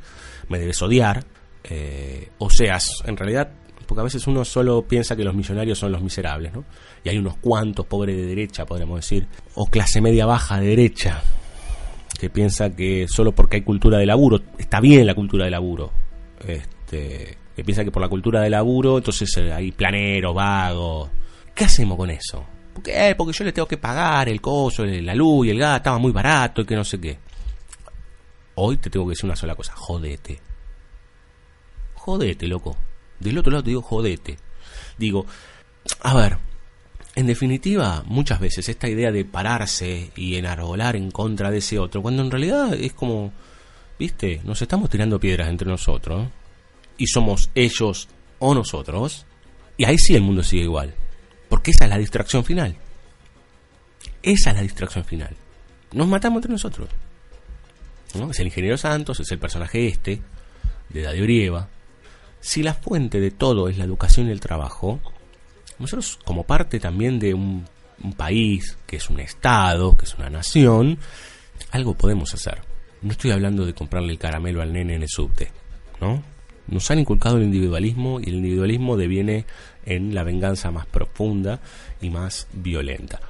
me 0.48 0.58
debes 0.58 0.80
odiar. 0.82 1.24
eh, 1.64 2.30
o 2.38 2.48
seas, 2.48 3.02
en 3.04 3.16
realidad, 3.16 3.50
porque 3.86 4.00
a 4.00 4.04
veces 4.04 4.26
uno 4.26 4.44
solo 4.44 4.82
piensa 4.82 5.14
que 5.16 5.24
los 5.24 5.34
millonarios 5.34 5.78
son 5.78 5.92
los 5.92 6.02
miserables, 6.02 6.52
¿no? 6.52 6.64
Y 7.04 7.08
hay 7.08 7.18
unos 7.18 7.36
cuantos 7.36 7.86
pobres 7.86 8.16
de 8.16 8.24
derecha, 8.24 8.64
podríamos 8.64 9.00
decir, 9.00 9.26
o 9.54 9.66
clase 9.66 10.00
media 10.00 10.26
baja 10.26 10.58
de 10.58 10.68
derecha, 10.68 11.22
que 12.20 12.28
piensa 12.28 12.68
que 12.76 13.06
solo 13.08 13.32
porque 13.32 13.56
hay 13.56 13.62
cultura 13.62 13.96
de 13.96 14.04
laburo, 14.04 14.42
está 14.58 14.78
bien 14.78 15.06
la 15.06 15.14
cultura 15.14 15.46
de 15.46 15.50
laburo, 15.50 15.90
este, 16.46 17.38
que 17.56 17.64
piensa 17.64 17.82
que 17.82 17.90
por 17.90 18.02
la 18.02 18.10
cultura 18.10 18.42
de 18.42 18.50
laburo, 18.50 18.98
entonces 18.98 19.34
eh, 19.38 19.50
hay 19.50 19.72
planero, 19.72 20.34
vago. 20.34 21.08
¿Qué 21.54 21.64
hacemos 21.64 21.96
con 21.96 22.10
eso? 22.10 22.44
¿Por 22.74 22.82
qué? 22.82 23.14
Porque 23.16 23.32
yo 23.32 23.44
le 23.44 23.52
tengo 23.52 23.66
que 23.66 23.78
pagar 23.78 24.28
el 24.28 24.38
coso, 24.42 24.84
la 24.84 25.14
luz 25.14 25.46
y 25.46 25.50
el 25.50 25.58
gas, 25.58 25.78
estaba 25.78 25.98
muy 25.98 26.12
barato 26.12 26.60
y 26.60 26.66
que 26.66 26.76
no 26.76 26.84
sé 26.84 27.00
qué. 27.00 27.18
Hoy 28.56 28.76
te 28.76 28.90
tengo 28.90 29.06
que 29.06 29.12
decir 29.12 29.24
una 29.24 29.36
sola 29.36 29.54
cosa, 29.54 29.72
jodete. 29.74 30.38
Jodete, 31.94 32.46
loco. 32.46 32.76
Del 33.18 33.38
otro 33.38 33.50
lado 33.50 33.64
te 33.64 33.70
digo 33.70 33.80
jodete. 33.80 34.36
Digo, 34.98 35.24
a 36.02 36.14
ver, 36.14 36.36
en 37.14 37.26
definitiva, 37.26 38.04
muchas 38.06 38.40
veces 38.40 38.68
esta 38.68 38.88
idea 38.88 39.10
de 39.10 39.24
pararse 39.24 40.10
y 40.16 40.36
enarbolar 40.36 40.96
en 40.96 41.10
contra 41.10 41.50
de 41.50 41.58
ese 41.58 41.78
otro, 41.78 42.02
cuando 42.02 42.22
en 42.22 42.30
realidad 42.30 42.74
es 42.74 42.92
como, 42.92 43.32
viste, 43.98 44.40
nos 44.44 44.62
estamos 44.62 44.88
tirando 44.88 45.18
piedras 45.18 45.48
entre 45.48 45.68
nosotros, 45.68 46.28
y 46.96 47.06
somos 47.06 47.50
ellos 47.54 48.08
o 48.38 48.54
nosotros, 48.54 49.26
y 49.76 49.84
ahí 49.84 49.98
sí 49.98 50.14
el 50.14 50.22
mundo 50.22 50.42
sigue 50.42 50.62
igual, 50.62 50.94
porque 51.48 51.72
esa 51.72 51.84
es 51.84 51.90
la 51.90 51.98
distracción 51.98 52.44
final. 52.44 52.76
Esa 54.22 54.50
es 54.50 54.56
la 54.56 54.62
distracción 54.62 55.04
final. 55.04 55.34
Nos 55.92 56.06
matamos 56.06 56.38
entre 56.38 56.52
nosotros. 56.52 56.88
¿no? 58.14 58.30
Es 58.30 58.38
el 58.38 58.46
ingeniero 58.46 58.76
Santos, 58.76 59.18
es 59.20 59.30
el 59.32 59.38
personaje 59.38 59.88
este, 59.88 60.20
de 60.90 61.02
Dadio 61.02 61.24
Brieva. 61.24 61.68
Si 62.40 62.62
la 62.62 62.74
fuente 62.74 63.20
de 63.20 63.30
todo 63.30 63.68
es 63.68 63.78
la 63.78 63.84
educación 63.84 64.28
y 64.28 64.30
el 64.30 64.40
trabajo, 64.40 65.00
nosotros 65.80 66.18
como 66.24 66.44
parte 66.44 66.78
también 66.78 67.18
de 67.18 67.34
un, 67.34 67.66
país, 68.16 68.78
que 68.86 68.96
es 68.96 69.10
un 69.10 69.20
estado, 69.20 69.94
que 69.94 70.06
es 70.06 70.14
una 70.14 70.30
nación, 70.30 70.98
algo 71.70 71.94
podemos 71.94 72.32
hacer. 72.32 72.62
No 73.02 73.12
estoy 73.12 73.30
hablando 73.30 73.66
de 73.66 73.74
comprarle 73.74 74.12
el 74.12 74.18
caramelo 74.18 74.62
al 74.62 74.72
nene 74.72 74.94
en 74.94 75.02
el 75.02 75.08
subte, 75.08 75.50
¿no? 76.00 76.22
Nos 76.68 76.90
han 76.90 77.00
inculcado 77.00 77.36
el 77.36 77.42
individualismo 77.42 78.18
y 78.20 78.30
el 78.30 78.36
individualismo 78.36 78.96
deviene 78.96 79.44
en 79.84 80.14
la 80.14 80.22
venganza 80.22 80.70
más 80.70 80.86
profunda 80.86 81.60
y 82.00 82.08
más 82.08 82.46
violenta. 82.54 83.20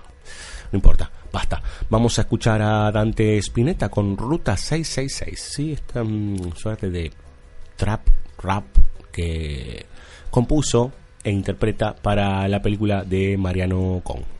No 0.71 0.77
importa, 0.77 1.11
basta. 1.33 1.61
Vamos 1.89 2.19
a 2.19 2.23
escuchar 2.23 2.63
a 2.63 2.93
Dante 2.93 3.39
Spinetta 3.39 3.89
con 3.89 4.17
Ruta 4.17 4.57
666. 4.57 5.41
Sí, 5.41 5.73
esta 5.73 6.05
mm, 6.05 6.53
suerte 6.55 6.91
de 6.91 7.11
trap, 7.77 8.07
rap 8.39 8.67
que 9.11 9.87
compuso 10.31 10.93
e 11.25 11.31
interpreta 11.31 11.95
para 11.95 12.47
la 12.49 12.63
película 12.63 13.05
de 13.05 13.37
Mariano 13.37 14.01
Con. 14.03 14.40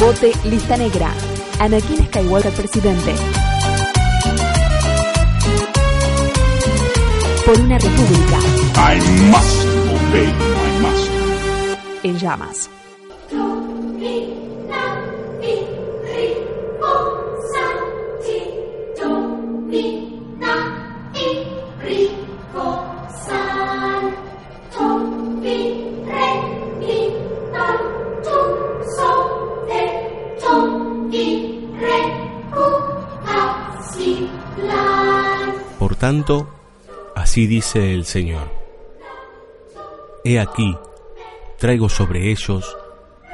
Vote 0.00 0.32
Lista 0.44 0.78
Negra. 0.78 1.12
Anakin 1.58 2.06
Skywalker 2.06 2.52
presidente. 2.52 3.14
Por 7.44 7.60
una 7.60 7.78
república. 7.78 8.38
En 12.02 12.18
llamas. 12.18 12.70
Por 13.30 13.60
tanto, 36.00 36.48
así 37.14 37.46
dice 37.46 37.92
el 37.92 38.06
Señor. 38.06 38.48
He 40.24 40.40
aquí, 40.40 40.74
traigo 41.58 41.90
sobre 41.90 42.30
ellos 42.30 42.76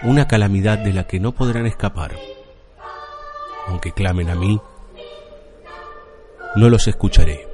una 0.02 0.26
calamidad 0.26 0.78
de 0.78 0.92
la 0.92 1.06
que 1.06 1.20
no 1.20 1.30
podrán 1.30 1.66
escapar. 1.66 2.16
Aunque 3.68 3.92
clamen 3.92 4.30
a 4.30 4.34
mí, 4.34 4.60
no 6.56 6.68
los 6.68 6.88
escucharé. 6.88 7.46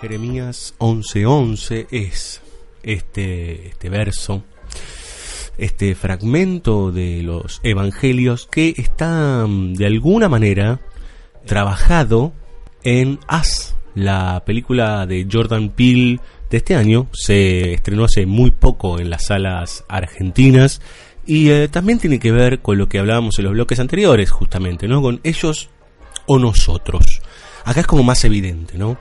Jeremías 0.00 0.74
11:11 0.78 1.88
es 1.90 2.40
este, 2.82 3.68
este 3.68 3.90
verso, 3.90 4.44
este 5.58 5.94
fragmento 5.94 6.92
de 6.92 7.22
los 7.22 7.60
evangelios 7.62 8.46
que 8.46 8.74
está 8.76 9.46
mm, 9.46 9.74
de 9.74 9.86
alguna 9.86 10.28
manera 10.28 10.80
trabajado 11.46 12.32
en 12.84 13.18
As, 13.26 13.76
la 13.94 14.42
película 14.46 15.06
de 15.06 15.26
Jordan 15.30 15.70
Peele 15.70 16.20
de 16.50 16.56
este 16.56 16.76
año. 16.76 17.08
Se 17.12 17.74
estrenó 17.74 18.04
hace 18.04 18.26
muy 18.26 18.50
poco 18.50 18.98
en 18.98 19.10
las 19.10 19.26
salas 19.26 19.84
argentinas 19.88 20.80
y 21.26 21.50
eh, 21.50 21.68
también 21.68 21.98
tiene 21.98 22.18
que 22.18 22.32
ver 22.32 22.60
con 22.60 22.78
lo 22.78 22.88
que 22.88 22.98
hablábamos 22.98 23.38
en 23.38 23.44
los 23.44 23.52
bloques 23.52 23.80
anteriores, 23.80 24.30
justamente, 24.30 24.88
¿no? 24.88 25.02
Con 25.02 25.20
ellos 25.24 25.68
o 26.26 26.38
nosotros. 26.38 27.20
Acá 27.64 27.80
es 27.80 27.86
como 27.86 28.02
más 28.02 28.24
evidente, 28.24 28.78
¿no? 28.78 28.96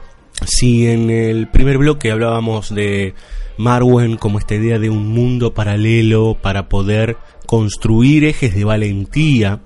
Si 0.45 0.87
en 0.87 1.09
el 1.09 1.47
primer 1.47 1.77
bloque 1.77 2.11
hablábamos 2.11 2.73
de 2.73 3.13
Marwen 3.57 4.17
como 4.17 4.39
esta 4.39 4.55
idea 4.55 4.79
de 4.79 4.89
un 4.89 5.07
mundo 5.07 5.53
paralelo 5.53 6.37
para 6.41 6.69
poder 6.69 7.17
construir 7.45 8.23
ejes 8.23 8.53
de 8.55 8.63
valentía 8.63 9.61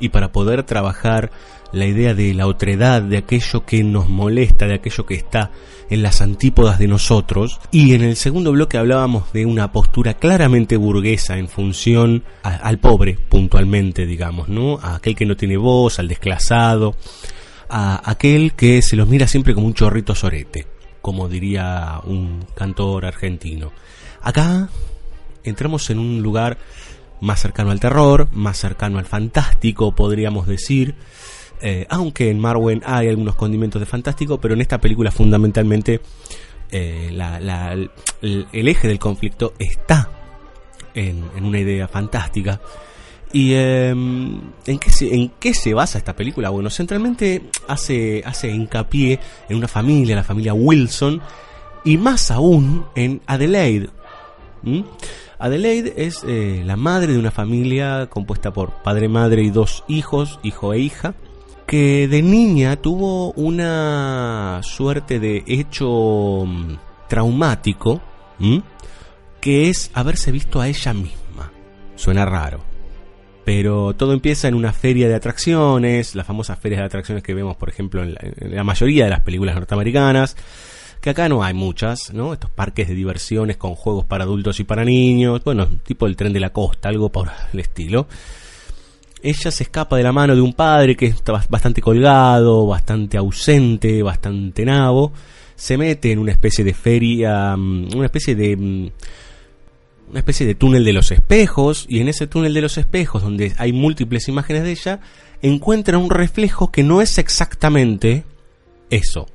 y 0.00 0.08
para 0.08 0.32
poder 0.32 0.64
trabajar 0.64 1.30
la 1.72 1.86
idea 1.86 2.14
de 2.14 2.32
la 2.34 2.46
otredad, 2.46 3.02
de 3.02 3.18
aquello 3.18 3.64
que 3.64 3.82
nos 3.84 4.08
molesta, 4.08 4.66
de 4.66 4.74
aquello 4.74 5.04
que 5.04 5.14
está 5.14 5.50
en 5.90 6.02
las 6.02 6.20
antípodas 6.20 6.78
de 6.78 6.88
nosotros. 6.88 7.60
Y 7.70 7.94
en 7.94 8.02
el 8.02 8.16
segundo 8.16 8.52
bloque 8.52 8.78
hablábamos 8.78 9.32
de 9.32 9.46
una 9.46 9.72
postura 9.72 10.14
claramente 10.14 10.76
burguesa 10.76 11.38
en 11.38 11.48
función 11.48 12.24
al 12.42 12.78
pobre, 12.78 13.18
puntualmente, 13.28 14.06
digamos, 14.06 14.48
¿no? 14.48 14.78
A 14.80 14.96
aquel 14.96 15.14
que 15.14 15.26
no 15.26 15.36
tiene 15.36 15.56
voz, 15.56 15.98
al 15.98 16.08
desclasado, 16.08 16.96
a 17.68 18.10
aquel 18.10 18.52
que 18.54 18.82
se 18.82 18.96
los 18.96 19.08
mira 19.08 19.26
siempre 19.26 19.54
como 19.54 19.66
un 19.66 19.74
chorrito 19.74 20.14
sorete, 20.14 20.66
como 21.02 21.28
diría 21.28 22.00
un 22.04 22.44
cantor 22.54 23.06
argentino. 23.06 23.72
Acá 24.22 24.68
entramos 25.44 25.88
en 25.90 25.98
un 25.98 26.22
lugar 26.22 26.58
más 27.20 27.40
cercano 27.40 27.70
al 27.70 27.80
terror, 27.80 28.28
más 28.32 28.58
cercano 28.58 28.98
al 28.98 29.06
fantástico, 29.06 29.94
podríamos 29.94 30.46
decir. 30.46 30.94
Eh, 31.62 31.86
aunque 31.88 32.30
en 32.30 32.38
Marwen 32.38 32.82
hay 32.84 33.08
algunos 33.08 33.34
condimentos 33.34 33.80
de 33.80 33.86
fantástico, 33.86 34.38
pero 34.38 34.54
en 34.54 34.60
esta 34.60 34.78
película 34.78 35.10
fundamentalmente 35.10 36.02
eh, 36.70 37.08
el, 38.20 38.68
eje 38.68 38.88
del 38.88 38.98
conflicto 38.98 39.54
está 39.58 40.10
en, 40.94 41.24
una 41.42 41.58
idea 41.58 41.88
fantástica. 41.88 42.60
¿Y 43.32 43.54
em, 43.54 44.40
¿en, 44.66 44.78
qué 44.78 44.90
se, 44.90 45.14
en 45.14 45.30
qué 45.40 45.52
se 45.52 45.74
basa 45.74 45.98
esta 45.98 46.14
película? 46.14 46.50
Bueno, 46.50 46.70
centralmente 46.70 47.50
hace, 47.68 48.22
hace 48.24 48.50
hincapié 48.50 49.18
en 49.48 49.56
una 49.56 49.68
familia, 49.68 50.16
la 50.16 50.22
familia 50.22 50.54
Wilson, 50.54 51.20
y 51.84 51.96
más 51.98 52.30
aún 52.30 52.86
en 52.94 53.20
Adelaide. 53.26 53.90
Adelaide 55.38 55.94
es 55.96 56.24
eh, 56.26 56.62
la 56.64 56.76
madre 56.76 57.12
de 57.12 57.18
una 57.18 57.30
familia 57.30 58.08
compuesta 58.10 58.52
por 58.52 58.82
padre, 58.82 59.08
madre 59.08 59.42
y 59.42 59.50
dos 59.50 59.84
hijos, 59.86 60.40
hijo 60.42 60.72
e 60.72 60.80
hija, 60.80 61.14
que 61.66 62.08
de 62.08 62.22
niña 62.22 62.76
tuvo 62.76 63.32
una 63.32 64.60
suerte 64.62 65.20
de 65.20 65.44
hecho 65.46 66.44
mm, 66.46 66.76
traumático, 67.08 68.00
que 69.40 69.68
es 69.68 69.90
haberse 69.94 70.32
visto 70.32 70.60
a 70.60 70.68
ella 70.68 70.92
misma. 70.92 71.52
Suena 71.96 72.24
raro. 72.24 72.75
Pero 73.46 73.94
todo 73.94 74.12
empieza 74.12 74.48
en 74.48 74.54
una 74.54 74.72
feria 74.72 75.08
de 75.08 75.14
atracciones, 75.14 76.16
las 76.16 76.26
famosas 76.26 76.58
ferias 76.58 76.80
de 76.80 76.86
atracciones 76.86 77.22
que 77.22 77.32
vemos, 77.32 77.56
por 77.56 77.68
ejemplo, 77.68 78.02
en 78.02 78.16
la, 78.40 78.64
mayoría 78.64 79.04
de 79.04 79.10
las 79.10 79.20
películas 79.20 79.54
norteamericanas, 79.54 80.36
que 81.00 81.10
acá 81.10 81.28
no 81.28 81.44
hay 81.44 81.54
muchas, 81.54 82.12
¿no? 82.12 82.32
Estos 82.32 82.50
parques 82.50 82.88
de 82.88 82.96
diversiones 82.96 83.56
con 83.56 83.76
juegos 83.76 84.04
para 84.04 84.24
adultos 84.24 84.58
y 84.58 84.64
para 84.64 84.84
niños, 84.84 85.44
bueno, 85.44 85.68
tipo 85.84 86.08
el 86.08 86.16
tren 86.16 86.32
de 86.32 86.40
la 86.40 86.50
costa, 86.50 86.88
algo 86.88 87.10
por 87.10 87.30
el 87.52 87.60
estilo 87.60 88.08
ella 89.22 89.50
se 89.50 89.64
escapa 89.64 89.96
de 89.96 90.02
la 90.02 90.12
mano 90.12 90.34
de 90.34 90.40
un 90.40 90.52
padre 90.52 90.96
que 90.96 91.06
está 91.06 91.32
bastante 91.48 91.80
colgado, 91.80 92.66
bastante 92.66 93.16
ausente, 93.16 94.02
bastante 94.02 94.64
nabo, 94.64 95.12
se 95.54 95.78
mete 95.78 96.12
en 96.12 96.18
una 96.18 96.32
especie 96.32 96.64
de 96.64 96.74
feria, 96.74 97.56
mm, 97.56 97.96
una 97.96 98.06
especie 98.06 98.34
de 98.34 98.56
mm, 98.56 98.90
una 100.08 100.20
especie 100.20 100.46
de 100.46 100.54
túnel 100.54 100.84
de 100.84 100.92
los 100.92 101.10
espejos 101.10 101.86
y 101.88 102.00
en 102.00 102.08
ese 102.08 102.26
túnel 102.26 102.54
de 102.54 102.60
los 102.60 102.78
espejos 102.78 103.22
donde 103.22 103.54
hay 103.58 103.72
múltiples 103.72 104.28
imágenes 104.28 104.62
de 104.62 104.70
ella 104.70 105.00
encuentra 105.42 105.98
un 105.98 106.10
reflejo 106.10 106.70
que 106.70 106.82
no 106.82 107.02
es 107.02 107.18
exactamente 107.18 108.24
eso. 108.90 109.26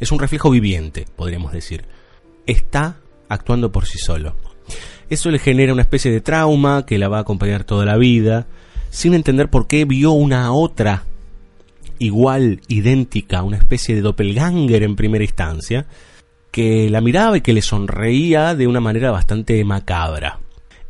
Es 0.00 0.12
un 0.12 0.18
reflejo 0.18 0.50
viviente, 0.50 1.06
podríamos 1.16 1.52
decir. 1.52 1.84
Está 2.46 2.96
actuando 3.28 3.72
por 3.72 3.86
sí 3.86 3.98
solo. 3.98 4.36
Eso 5.08 5.30
le 5.30 5.38
genera 5.38 5.72
una 5.72 5.82
especie 5.82 6.10
de 6.10 6.20
trauma 6.20 6.84
que 6.86 6.98
la 6.98 7.08
va 7.08 7.18
a 7.18 7.22
acompañar 7.22 7.64
toda 7.64 7.84
la 7.84 7.96
vida 7.96 8.46
sin 8.90 9.14
entender 9.14 9.48
por 9.48 9.66
qué 9.66 9.84
vio 9.84 10.12
una 10.12 10.52
otra 10.52 11.04
igual, 11.98 12.60
idéntica, 12.68 13.42
una 13.42 13.56
especie 13.56 13.94
de 13.94 14.00
doppelganger 14.00 14.82
en 14.82 14.96
primera 14.96 15.24
instancia, 15.24 15.86
que 16.56 16.88
la 16.88 17.02
miraba 17.02 17.36
y 17.36 17.42
que 17.42 17.52
le 17.52 17.60
sonreía 17.60 18.54
de 18.54 18.66
una 18.66 18.80
manera 18.80 19.10
bastante 19.10 19.62
macabra. 19.62 20.40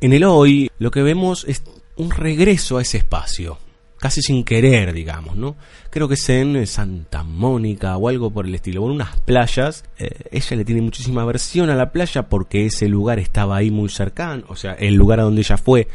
En 0.00 0.12
el 0.12 0.22
hoy 0.22 0.70
lo 0.78 0.92
que 0.92 1.02
vemos 1.02 1.44
es 1.48 1.64
un 1.96 2.12
regreso 2.12 2.78
a 2.78 2.82
ese 2.82 2.98
espacio, 2.98 3.58
casi 3.98 4.22
sin 4.22 4.44
querer, 4.44 4.92
digamos, 4.92 5.34
¿no? 5.34 5.56
Creo 5.90 6.06
que 6.06 6.14
es 6.14 6.28
en 6.28 6.64
Santa 6.68 7.24
Mónica 7.24 7.96
o 7.96 8.08
algo 8.08 8.30
por 8.30 8.46
el 8.46 8.54
estilo, 8.54 8.84
en 8.84 8.92
unas 8.92 9.18
playas. 9.22 9.82
Eh, 9.98 10.28
ella 10.30 10.56
le 10.56 10.64
tiene 10.64 10.82
muchísima 10.82 11.22
aversión 11.22 11.68
a 11.68 11.74
la 11.74 11.90
playa 11.90 12.28
porque 12.28 12.66
ese 12.66 12.86
lugar 12.88 13.18
estaba 13.18 13.56
ahí 13.56 13.72
muy 13.72 13.88
cercano, 13.88 14.44
o 14.46 14.54
sea, 14.54 14.74
el 14.74 14.94
lugar 14.94 15.18
a 15.18 15.24
donde 15.24 15.40
ella 15.40 15.56
fue 15.56 15.88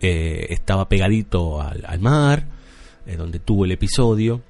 eh, 0.00 0.46
estaba 0.48 0.88
pegadito 0.88 1.60
al, 1.60 2.00
mar, 2.00 2.46
eh, 3.04 3.16
donde 3.16 3.40
tuvo 3.40 3.66
el 3.66 3.72
episodio. 3.72 4.40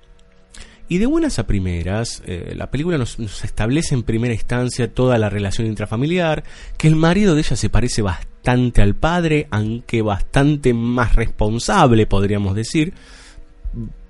Y 0.89 0.99
de 0.99 1.07
buenas 1.07 1.39
a 1.39 1.47
primeras, 1.47 2.22
eh, 2.26 2.53
la 2.57 2.70
película 2.70 2.99
nos, 2.99 3.18
establece 3.45 3.95
en 3.95 4.03
primera 4.03 4.35
instancia 4.35 4.93
toda 4.93 5.18
la 5.18 5.30
relación 5.30 5.66
intrafamiliar, 5.66 6.45
que 6.76 6.89
el 6.89 6.97
marido 6.97 7.35
de 7.35 7.41
ella 7.41 7.57
se 7.57 7.70
parece 7.70 8.03
bastante 8.03 8.83
al 8.83 8.95
padre, 8.95 9.47
aunque 9.51 10.03
bastante 10.03 10.74
más 10.74 11.16
responsable, 11.16 12.07
podríamos 12.07 12.55
decir. 12.55 12.93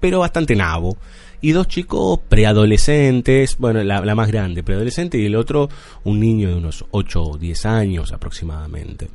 pero 0.00 0.20
bastante 0.20 0.56
nabo. 0.56 0.98
Y 1.40 1.52
dos 1.52 1.68
chicos 1.68 2.20
preadolescentes, 2.28 3.56
bueno, 3.58 3.82
la, 3.82 4.14
más 4.14 4.28
grande, 4.28 4.62
preadolescente, 4.62 5.18
y 5.18 5.26
el 5.26 5.34
otro 5.34 5.68
un 6.04 6.20
niño 6.20 6.48
de 6.48 6.54
unos 6.54 6.84
8 6.92 7.22
o 7.22 7.36
10 7.36 7.66
años 7.66 8.12
aproximadamente. 8.12 9.08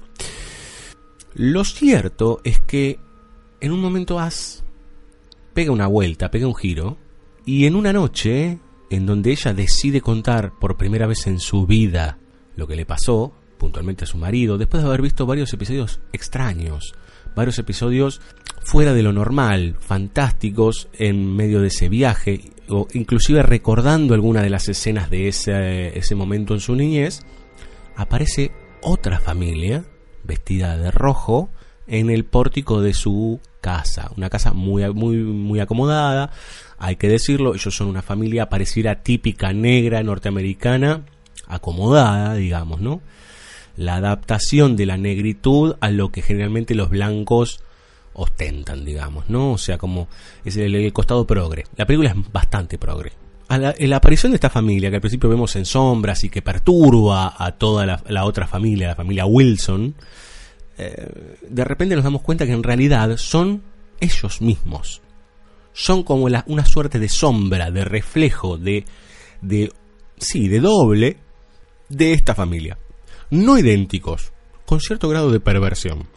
Lo 1.34 1.64
cierto 1.64 2.42
es 2.44 2.60
que 2.60 3.00
en 3.62 3.72
un 3.72 3.80
momento 3.80 4.20
As 4.20 4.64
pega 5.54 5.72
una 5.72 5.88
vuelta, 5.88 6.30
pega 6.30 6.48
un 6.48 6.56
giro, 6.56 6.98
y 7.48 7.66
en 7.66 7.78
una 7.78 7.94
noche, 7.94 8.60
en 8.90 9.06
donde 9.06 9.32
ella 9.32 9.54
decide 9.54 10.02
contar 10.02 10.52
por 10.60 10.76
primera 10.76 11.08
vez 11.08 11.28
en 11.28 11.40
su 11.40 11.66
vida 11.66 12.18
lo 12.58 12.68
que 12.68 12.76
le 12.76 12.86
pasó, 12.86 13.32
puntualmente 13.58 14.04
a 14.04 14.08
su 14.08 14.18
marido, 14.18 14.58
después 14.58 14.84
de 14.84 14.90
haber 14.90 15.02
visto 15.02 15.26
varios 15.26 15.54
episodios 15.54 16.02
extraños, 16.12 16.94
varios 17.38 17.58
episodios 17.58 18.20
fuera 18.66 18.94
de 18.94 19.02
lo 19.02 19.14
normal, 19.14 19.78
fantásticos 19.80 20.90
en 20.92 21.38
medio 21.38 21.62
de 21.62 21.70
ese 21.70 21.88
viaje, 21.88 22.52
o 22.68 22.86
inclusive 22.94 23.42
recordando 23.44 24.14
alguna 24.14 24.42
de 24.42 24.50
las 24.50 24.68
escenas 24.68 25.10
de 25.10 25.30
ese, 25.30 25.98
ese 25.98 26.16
momento 26.16 26.54
en 26.54 26.60
su 26.60 26.76
niñez, 26.76 27.22
aparece 27.96 28.52
otra 28.82 29.22
familia 29.22 29.86
vestida 30.26 30.76
de 30.78 30.92
rojo 30.92 31.50
en 31.88 32.10
el 32.10 32.26
pórtico 32.26 32.82
de 32.82 32.94
su 32.94 33.40
casa, 33.62 34.12
una 34.18 34.30
casa 34.30 34.52
muy, 34.52 34.84
muy, 34.94 35.16
muy 35.18 35.62
acomodada, 35.62 36.32
hay 36.78 36.96
que 36.96 37.10
decirlo, 37.10 37.56
ellos 37.56 37.76
son 37.76 37.88
una 37.88 38.02
familia 38.02 38.50
pareciera 38.50 39.02
típica 39.02 39.54
negra 39.54 40.04
norteamericana, 40.04 41.04
acomodada, 41.48 42.36
digamos, 42.36 42.82
¿no? 42.82 43.02
La 43.76 43.96
adaptación 43.96 44.76
de 44.76 44.86
la 44.86 44.98
negritud 44.98 45.76
a 45.80 45.90
lo 45.90 46.12
que 46.12 46.22
generalmente 46.22 46.76
los 46.76 46.90
blancos 46.90 47.62
ostentan, 48.14 48.86
digamos, 48.86 49.30
¿no? 49.30 49.54
O 49.54 49.58
sea, 49.58 49.78
como 49.78 50.08
es 50.44 50.58
el, 50.58 50.92
costado 50.94 51.26
progre. 51.26 51.66
La 51.76 51.86
película 51.86 52.10
es 52.10 52.32
bastante 52.32 52.78
progre. 52.78 53.14
A 53.50 53.58
la, 53.58 53.96
aparición 53.96 54.32
de 54.32 54.36
esta 54.36 54.50
familia, 54.50 54.90
que 54.90 54.98
al 54.98 55.02
principio 55.02 55.30
vemos 55.30 55.56
en 55.56 55.66
sombras 55.66 56.24
y 56.24 56.30
que 56.30 56.42
perturba 56.42 57.36
a 57.38 57.52
toda 57.54 57.86
la, 57.86 58.04
la 58.08 58.26
otra 58.26 58.46
familia, 58.46 58.90
la 58.90 58.96
familia 58.96 59.26
Wilson, 59.26 59.96
eh, 60.78 61.38
de 61.50 61.64
repente 61.64 61.96
nos 61.96 62.04
damos 62.04 62.22
cuenta 62.22 62.46
que 62.46 62.52
en 62.52 62.64
realidad 62.64 63.16
son 63.18 63.64
ellos 64.00 64.42
mismos. 64.42 65.02
Son 65.80 66.02
como 66.02 66.26
una 66.26 66.66
suerte 66.66 66.98
de 66.98 67.08
sombra, 67.08 67.70
de 67.70 67.86
reflejo, 67.86 68.58
de, 68.58 68.84
de, 69.42 69.72
sí, 70.18 70.48
de 70.48 70.60
doble 70.60 71.18
de 71.88 72.14
esta 72.14 72.34
familia. 72.34 72.80
No 73.30 73.60
idénticos, 73.60 74.32
con 74.66 74.82
cierto 74.82 75.08
grado 75.08 75.30
de 75.30 75.40
perversión. 75.40 76.08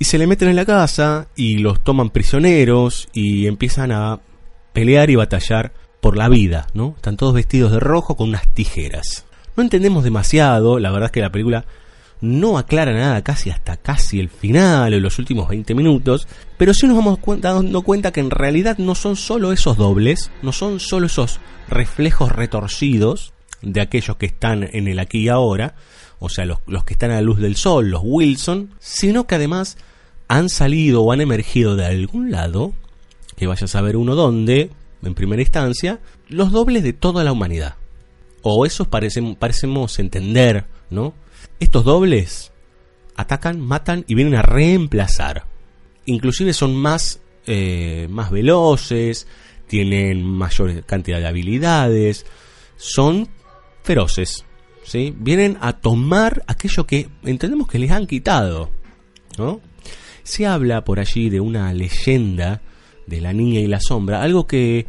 Y 0.00 0.06
se 0.06 0.18
le 0.18 0.26
meten 0.26 0.48
en 0.48 0.56
la 0.56 0.66
casa 0.66 1.28
y 1.36 1.58
los 1.58 1.84
toman 1.84 2.10
prisioneros 2.10 3.08
y 3.12 3.46
empiezan 3.46 3.92
a 3.92 4.18
pelear 4.72 5.08
y 5.10 5.14
batallar 5.14 5.72
por 6.00 6.16
la 6.16 6.28
vida, 6.28 6.66
¿no? 6.74 6.94
Están 6.96 7.16
todos 7.16 7.34
vestidos 7.34 7.70
de 7.70 7.78
rojo 7.78 8.16
con 8.16 8.30
unas 8.30 8.52
tijeras. 8.54 9.24
No 9.56 9.62
entendemos 9.62 10.02
demasiado, 10.02 10.80
la 10.80 10.90
verdad 10.90 11.06
es 11.06 11.12
que 11.12 11.20
la 11.20 11.30
película 11.30 11.64
no 12.20 12.58
aclara 12.58 12.92
nada 12.92 13.22
casi 13.22 13.50
hasta 13.50 13.76
casi 13.76 14.20
el 14.20 14.28
final 14.28 14.94
o 14.94 15.00
los 15.00 15.18
últimos 15.18 15.48
20 15.48 15.74
minutos, 15.74 16.26
pero 16.56 16.74
sí 16.74 16.86
nos 16.86 16.96
vamos 16.96 17.18
dando 17.40 17.82
cuenta 17.82 18.12
que 18.12 18.20
en 18.20 18.30
realidad 18.30 18.78
no 18.78 18.94
son 18.94 19.16
solo 19.16 19.52
esos 19.52 19.76
dobles, 19.76 20.30
no 20.42 20.52
son 20.52 20.80
solo 20.80 21.06
esos 21.06 21.40
reflejos 21.68 22.32
retorcidos 22.32 23.32
de 23.62 23.80
aquellos 23.80 24.16
que 24.16 24.26
están 24.26 24.68
en 24.72 24.88
el 24.88 24.98
aquí 24.98 25.20
y 25.20 25.28
ahora, 25.28 25.74
o 26.18 26.28
sea, 26.28 26.44
los, 26.44 26.58
los 26.66 26.84
que 26.84 26.94
están 26.94 27.10
a 27.10 27.16
la 27.16 27.22
luz 27.22 27.38
del 27.38 27.56
sol, 27.56 27.90
los 27.90 28.02
Wilson, 28.04 28.74
sino 28.78 29.26
que 29.26 29.36
además 29.36 29.76
han 30.28 30.48
salido 30.48 31.02
o 31.02 31.12
han 31.12 31.20
emergido 31.20 31.76
de 31.76 31.86
algún 31.86 32.30
lado, 32.30 32.72
que 33.36 33.46
vaya 33.46 33.64
a 33.64 33.68
saber 33.68 33.96
uno 33.96 34.14
dónde, 34.14 34.70
en 35.02 35.14
primera 35.14 35.42
instancia, 35.42 36.00
los 36.28 36.50
dobles 36.52 36.82
de 36.82 36.92
toda 36.92 37.24
la 37.24 37.32
humanidad. 37.32 37.76
O 38.42 38.66
eso 38.66 38.84
parecemos, 38.84 39.36
parecemos 39.36 39.98
entender, 39.98 40.66
¿no? 40.90 41.14
Estos 41.60 41.84
dobles 41.84 42.52
atacan, 43.16 43.60
matan 43.60 44.04
y 44.06 44.14
vienen 44.14 44.36
a 44.36 44.42
reemplazar. 44.42 45.44
Inclusive 46.06 46.52
son 46.52 46.76
más, 46.76 47.20
eh, 47.46 48.06
más 48.10 48.30
veloces, 48.30 49.26
tienen 49.66 50.24
mayor 50.24 50.84
cantidad 50.84 51.18
de 51.18 51.26
habilidades, 51.26 52.26
son 52.76 53.28
feroces. 53.82 54.44
¿sí? 54.84 55.14
Vienen 55.18 55.58
a 55.60 55.74
tomar 55.74 56.44
aquello 56.46 56.86
que 56.86 57.08
entendemos 57.24 57.68
que 57.68 57.78
les 57.78 57.90
han 57.90 58.06
quitado. 58.06 58.70
¿no? 59.36 59.60
Se 60.22 60.46
habla 60.46 60.84
por 60.84 61.00
allí 61.00 61.28
de 61.28 61.40
una 61.40 61.72
leyenda 61.72 62.62
de 63.06 63.20
la 63.20 63.32
niña 63.32 63.60
y 63.60 63.66
la 63.66 63.80
sombra, 63.80 64.22
algo 64.22 64.46
que 64.46 64.86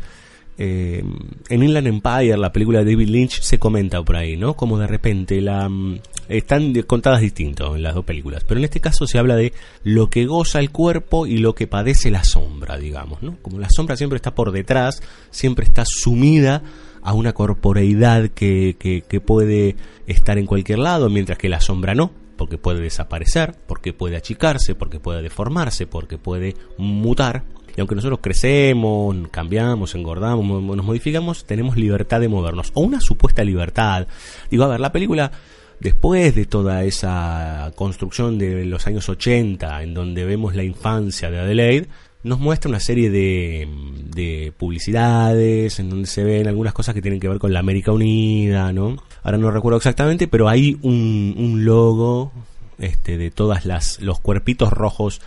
eh, 0.61 1.01
en 1.47 1.63
Inland 1.63 1.87
Empire, 1.87 2.35
la 2.35 2.51
película 2.51 2.83
de 2.83 2.91
David 2.91 3.07
Lynch, 3.07 3.41
se 3.41 3.59
comenta 3.59 4.03
por 4.03 4.17
ahí, 4.17 4.35
¿no? 4.35 4.55
Como 4.57 4.77
de 4.77 4.87
repente 4.87 5.39
la, 5.39 5.69
mm, 5.69 5.99
están 6.27 6.73
contadas 6.81 7.21
distintos 7.21 7.77
en 7.77 7.81
las 7.83 7.95
dos 7.95 8.03
películas, 8.03 8.43
pero 8.45 8.59
en 8.59 8.65
este 8.65 8.81
caso 8.81 9.07
se 9.07 9.17
habla 9.17 9.37
de 9.37 9.53
lo 9.83 10.09
que 10.09 10.25
goza 10.25 10.59
el 10.59 10.71
cuerpo 10.71 11.25
y 11.27 11.37
lo 11.37 11.55
que 11.55 11.67
padece 11.67 12.11
la 12.11 12.25
sombra, 12.25 12.77
digamos, 12.77 13.23
¿no? 13.23 13.37
Como 13.41 13.57
la 13.57 13.69
sombra 13.69 13.95
siempre 13.95 14.17
está 14.17 14.35
por 14.35 14.51
detrás, 14.51 15.01
siempre 15.29 15.63
está 15.63 15.85
sumida 15.85 16.61
a 17.01 17.13
una 17.13 17.31
corporeidad 17.31 18.27
que, 18.27 18.75
que, 18.77 19.01
que 19.07 19.21
puede 19.21 19.77
estar 20.07 20.37
en 20.37 20.45
cualquier 20.45 20.79
lado, 20.79 21.09
mientras 21.09 21.37
que 21.37 21.47
la 21.47 21.61
sombra 21.61 21.95
no, 21.95 22.11
porque 22.35 22.57
puede 22.57 22.81
desaparecer, 22.81 23.55
porque 23.65 23.93
puede 23.93 24.17
achicarse, 24.17 24.75
porque 24.75 24.99
puede 24.99 25.21
deformarse, 25.21 25.87
porque 25.87 26.17
puede 26.17 26.55
mutar, 26.77 27.45
y 27.79 27.81
aunque 27.81 27.95
nosotros 27.95 28.19
crecemos, 28.21 29.15
cambiamos, 29.31 29.95
engordamos, 29.95 30.45
nos 30.45 30.85
modificamos, 30.85 31.45
tenemos 31.45 31.77
libertad 31.77 32.19
de 32.19 32.27
movernos. 32.27 32.73
O 32.73 32.81
una 32.81 32.99
supuesta 32.99 33.41
libertad. 33.41 34.05
Digo, 34.51 34.65
a 34.65 34.67
ver, 34.67 34.81
la 34.81 34.91
película, 34.91 35.31
después 35.79 36.35
de 36.35 36.45
toda 36.45 36.83
esa 36.83 37.71
construcción 37.75 38.37
de 38.37 38.65
los 38.65 38.85
años 38.85 39.07
80, 39.07 39.81
en 39.81 39.93
donde 39.93 40.25
vemos 40.25 40.57
la 40.57 40.65
infancia 40.65 41.31
de 41.31 41.39
Adelaide, 41.39 41.87
nos 42.21 42.37
muestra 42.41 42.67
una 42.67 42.81
serie 42.81 43.09
de, 43.09 43.69
de, 44.13 44.51
publicidades 44.57 45.79
en 45.79 45.89
donde 45.89 46.07
se 46.09 46.25
ven 46.25 46.49
algunas 46.49 46.73
cosas 46.73 46.93
que 46.93 47.01
tienen 47.01 47.21
que 47.21 47.29
ver 47.29 47.39
con 47.39 47.53
la 47.53 47.61
América 47.61 47.93
Unida, 47.93 48.73
¿no? 48.73 48.97
Ahora 49.23 49.37
no 49.37 49.51
recuerdo 49.51 49.77
exactamente, 49.77 50.27
pero 50.27 50.49
hay 50.49 50.77
un, 50.81 51.33
un 51.37 51.63
logo 51.63 52.33
este, 52.77 53.17
de 53.17 53.31
todas 53.31 53.65
las 53.65 54.01
los 54.01 54.19
cuerpitos 54.19 54.73
rojos 54.73 55.21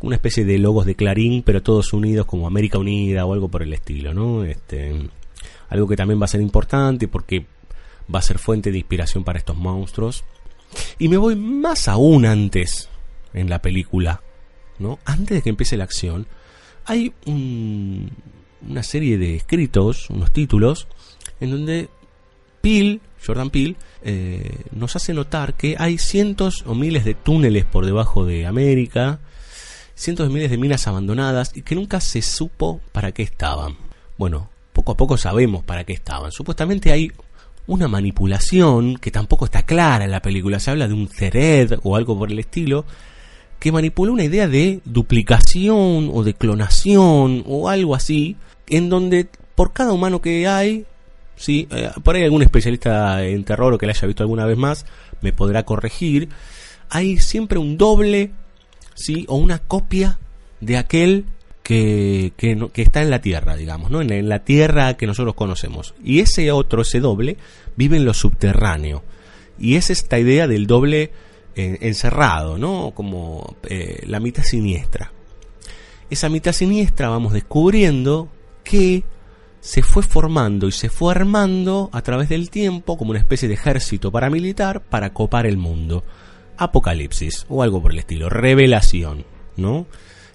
una 0.00 0.16
especie 0.16 0.44
de 0.44 0.58
logos 0.58 0.86
de 0.86 0.94
Clarín, 0.94 1.42
pero 1.42 1.62
todos 1.62 1.92
unidos 1.92 2.26
como 2.26 2.46
América 2.46 2.78
Unida 2.78 3.24
o 3.24 3.32
algo 3.32 3.48
por 3.48 3.62
el 3.62 3.72
estilo, 3.72 4.12
¿no? 4.14 4.44
Este, 4.44 4.94
algo 5.68 5.88
que 5.88 5.96
también 5.96 6.20
va 6.20 6.26
a 6.26 6.28
ser 6.28 6.40
importante 6.40 7.08
porque 7.08 7.46
va 8.12 8.18
a 8.18 8.22
ser 8.22 8.38
fuente 8.38 8.70
de 8.70 8.78
inspiración 8.78 9.24
para 9.24 9.38
estos 9.38 9.56
monstruos. 9.56 10.24
Y 10.98 11.08
me 11.08 11.16
voy 11.16 11.36
más 11.36 11.88
aún 11.88 12.26
antes 12.26 12.88
en 13.32 13.48
la 13.48 13.60
película, 13.62 14.22
¿no? 14.78 14.98
Antes 15.04 15.38
de 15.38 15.42
que 15.42 15.50
empiece 15.50 15.76
la 15.76 15.84
acción, 15.84 16.26
hay 16.84 17.12
una 17.24 18.82
serie 18.82 19.18
de 19.18 19.36
escritos, 19.36 20.10
unos 20.10 20.32
títulos, 20.32 20.86
en 21.40 21.50
donde 21.50 21.88
Peel, 22.60 23.00
Jordan 23.24 23.50
Peele, 23.50 23.76
eh, 24.02 24.62
nos 24.72 24.94
hace 24.96 25.14
notar 25.14 25.54
que 25.54 25.76
hay 25.78 25.98
cientos 25.98 26.64
o 26.66 26.74
miles 26.74 27.04
de 27.04 27.14
túneles 27.14 27.64
por 27.64 27.86
debajo 27.86 28.24
de 28.24 28.46
América, 28.46 29.20
cientos 29.96 30.28
de 30.28 30.34
miles 30.34 30.50
de 30.50 30.58
minas 30.58 30.86
abandonadas 30.86 31.50
y 31.56 31.62
que 31.62 31.74
nunca 31.74 32.00
se 32.00 32.22
supo 32.22 32.80
para 32.92 33.10
qué 33.12 33.22
estaban. 33.22 33.76
Bueno, 34.18 34.50
poco 34.72 34.92
a 34.92 34.96
poco 34.96 35.16
sabemos 35.16 35.64
para 35.64 35.84
qué 35.84 35.94
estaban. 35.94 36.30
Supuestamente 36.30 36.92
hay 36.92 37.10
una 37.66 37.88
manipulación 37.88 38.98
que 38.98 39.10
tampoco 39.10 39.46
está 39.46 39.64
clara 39.64 40.04
en 40.04 40.10
la 40.10 40.22
película. 40.22 40.60
Se 40.60 40.70
habla 40.70 40.86
de 40.86 40.94
un 40.94 41.08
Cered 41.08 41.78
o 41.82 41.96
algo 41.96 42.16
por 42.16 42.30
el 42.30 42.38
estilo 42.38 42.84
que 43.58 43.72
manipula 43.72 44.12
una 44.12 44.24
idea 44.24 44.46
de 44.46 44.80
duplicación 44.84 46.10
o 46.12 46.22
de 46.22 46.34
clonación 46.34 47.42
o 47.46 47.70
algo 47.70 47.94
así, 47.94 48.36
en 48.66 48.90
donde 48.90 49.28
por 49.54 49.72
cada 49.72 49.92
humano 49.92 50.20
que 50.20 50.46
hay, 50.46 50.84
sí, 51.36 51.66
eh, 51.70 51.90
por 52.04 52.14
ahí 52.14 52.24
algún 52.24 52.42
especialista 52.42 53.24
en 53.24 53.44
terror 53.44 53.72
o 53.72 53.78
que 53.78 53.86
la 53.86 53.92
haya 53.92 54.06
visto 54.06 54.22
alguna 54.22 54.44
vez 54.44 54.58
más 54.58 54.84
me 55.22 55.32
podrá 55.32 55.64
corregir, 55.64 56.28
hay 56.90 57.16
siempre 57.16 57.58
un 57.58 57.78
doble 57.78 58.30
¿sí? 58.96 59.24
o 59.28 59.36
una 59.36 59.60
copia 59.60 60.18
de 60.60 60.76
aquel 60.76 61.26
que, 61.62 62.32
que, 62.36 62.82
está 62.82 63.02
en 63.02 63.10
la 63.10 63.20
tierra, 63.20 63.56
digamos, 63.56 63.90
¿no? 63.90 64.00
En, 64.00 64.28
la 64.28 64.44
tierra 64.44 64.96
que 64.96 65.06
nosotros 65.06 65.34
conocemos. 65.34 65.94
Y 66.02 66.20
ese 66.20 66.52
otro, 66.52 66.82
ese 66.82 67.00
doble, 67.00 67.36
vive 67.76 67.96
en 67.96 68.04
lo 68.04 68.14
subterráneo. 68.14 69.02
Y 69.58 69.74
es 69.74 69.90
esta 69.90 70.18
idea 70.18 70.46
del 70.46 70.66
doble 70.66 71.10
eh, 71.56 71.78
encerrado, 71.80 72.56
¿no? 72.56 72.92
Como 72.94 73.56
eh, 73.68 74.04
la 74.06 74.20
mitad 74.20 74.44
siniestra. 74.44 75.12
Esa 76.08 76.28
mitad 76.28 76.52
siniestra 76.52 77.08
vamos 77.08 77.32
descubriendo 77.32 78.28
que 78.62 79.02
se 79.60 79.82
fue 79.82 80.04
formando 80.04 80.68
y 80.68 80.72
se 80.72 80.88
fue 80.88 81.12
armando 81.12 81.90
a 81.92 82.00
través 82.02 82.28
del 82.28 82.50
tiempo 82.50 82.96
como 82.96 83.10
una 83.10 83.18
especie 83.18 83.48
de 83.48 83.54
ejército 83.54 84.12
paramilitar 84.12 84.82
para 84.82 85.12
copar 85.12 85.46
el 85.46 85.56
mundo 85.56 86.04
apocalipsis 86.58 87.46
o 87.48 87.62
algo 87.62 87.82
por 87.82 87.92
el 87.92 87.98
estilo, 87.98 88.28
revelación, 88.28 89.24
¿no? 89.56 89.86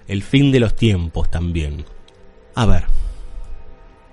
El 0.08 0.22
fin 0.22 0.52
de 0.52 0.60
los 0.60 0.74
tiempos 0.74 1.30
también. 1.30 1.84
A 2.54 2.66
ver. 2.66 2.84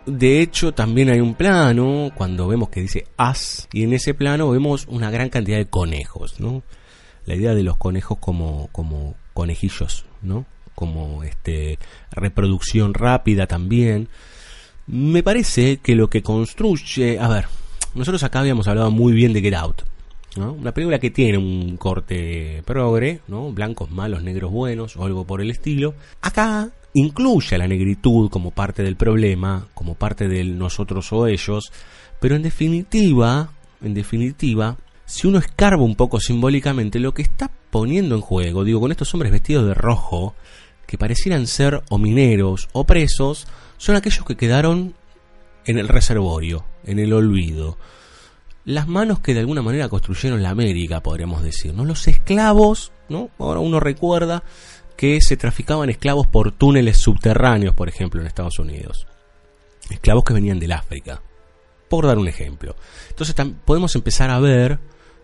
De 0.06 0.42
hecho, 0.42 0.74
también 0.74 1.10
hay 1.10 1.20
un 1.20 1.36
plano 1.36 2.12
cuando 2.16 2.48
vemos 2.48 2.70
que 2.70 2.82
dice 2.82 3.06
as, 3.18 3.68
y 3.72 3.84
en 3.84 3.94
ese 3.94 4.14
plano 4.14 4.50
vemos 4.50 4.88
una 4.88 5.12
gran 5.12 5.30
cantidad 5.30 5.58
de 5.58 5.68
conejos, 5.68 6.40
¿no? 6.40 6.64
La 7.26 7.36
idea 7.36 7.54
de 7.54 7.64
los 7.64 7.78
conejos 7.78 8.18
como, 8.18 8.70
como 8.72 9.16
conejillos, 9.34 10.06
¿no? 10.22 10.46
Como 10.74 11.24
este 11.24 11.78
reproducción 12.12 12.94
rápida 12.94 13.46
también. 13.46 14.10
Me 14.88 15.22
parece 15.22 15.78
que 15.78 15.96
lo 15.96 16.10
que 16.10 16.24
construye, 16.24 17.20
a 17.20 17.28
ver, 17.28 17.46
nosotros 17.94 18.24
acá 18.24 18.40
habíamos 18.40 18.68
hablado 18.68 18.90
muy 18.90 19.14
bien 19.14 19.34
de 19.34 19.42
Get 19.42 19.54
Out, 19.54 19.84
¿no? 20.40 20.54
Una 20.54 20.74
película 20.74 21.00
que 21.00 21.12
tiene 21.12 21.38
un 21.38 21.78
corte 21.78 22.64
progre, 22.66 23.20
¿no? 23.28 23.52
Blancos 23.52 23.92
malos, 23.92 24.24
negros 24.24 24.52
buenos 24.52 24.96
o 24.98 25.06
algo 25.06 25.26
por 25.26 25.42
el 25.42 25.52
estilo. 25.52 25.94
Acá 26.22 26.72
incluye 26.94 27.56
a 27.56 27.60
la 27.60 27.68
negritud 27.68 28.30
como 28.30 28.52
parte 28.52 28.82
del 28.82 28.96
problema, 28.96 29.68
como 29.74 29.96
parte 29.96 30.28
del 30.28 30.58
nosotros 30.58 31.12
o 31.14 31.28
ellos, 31.28 31.72
pero 32.20 32.36
en 32.36 32.42
definitiva, 32.42 33.52
en 33.82 33.94
definitiva, 33.94 34.78
si 35.06 35.28
uno 35.28 35.40
escarba 35.40 35.84
un 35.84 35.96
poco 35.96 36.20
simbólicamente, 36.20 37.00
lo 37.00 37.14
que 37.14 37.22
está 37.22 37.52
poniendo 37.70 38.16
en 38.16 38.22
juego, 38.22 38.64
digo, 38.64 38.80
con 38.80 38.92
estos 38.92 39.14
hombres 39.14 39.32
vestidos 39.32 39.68
de 39.68 39.74
rojo, 39.74 40.36
que 40.88 40.98
parecieran 40.98 41.48
ser 41.48 41.84
o 41.90 41.98
mineros 41.98 42.70
o 42.72 42.86
presos, 42.86 43.48
son 43.78 43.96
aquellos 43.96 44.26
que 44.26 44.38
quedaron 44.38 44.96
en 45.66 45.78
el 45.78 45.88
reservorio, 45.88 46.66
en 46.86 46.98
el 46.98 47.14
olvido. 47.14 47.78
Las 48.66 48.88
manos 48.88 49.20
que 49.20 49.34
de 49.34 49.40
alguna 49.40 49.62
manera 49.62 49.90
construyeron 49.90 50.44
la 50.44 50.50
América, 50.50 51.02
podríamos 51.02 51.44
decir, 51.44 51.74
¿no? 51.74 51.86
Los 51.86 52.08
esclavos, 52.08 52.92
¿no? 53.08 53.30
Ahora 53.40 53.60
uno 53.60 53.80
recuerda 53.80 54.44
que 54.96 55.22
se 55.22 55.38
traficaban 55.38 55.90
esclavos 55.90 56.28
por 56.28 56.52
túneles 56.52 56.98
subterráneos, 56.98 57.74
por 57.74 57.88
ejemplo, 57.88 58.20
en 58.20 58.28
Estados 58.28 58.60
Unidos. 58.60 59.08
Esclavos 59.90 60.24
que 60.24 60.34
venían 60.34 60.60
del 60.60 60.74
África. 60.74 61.22
Por 61.88 62.06
dar 62.06 62.18
un 62.18 62.28
ejemplo. 62.28 62.76
Entonces 63.10 63.36
podemos 63.66 63.96
empezar 63.96 64.30
a 64.30 64.40
ver, 64.40 64.80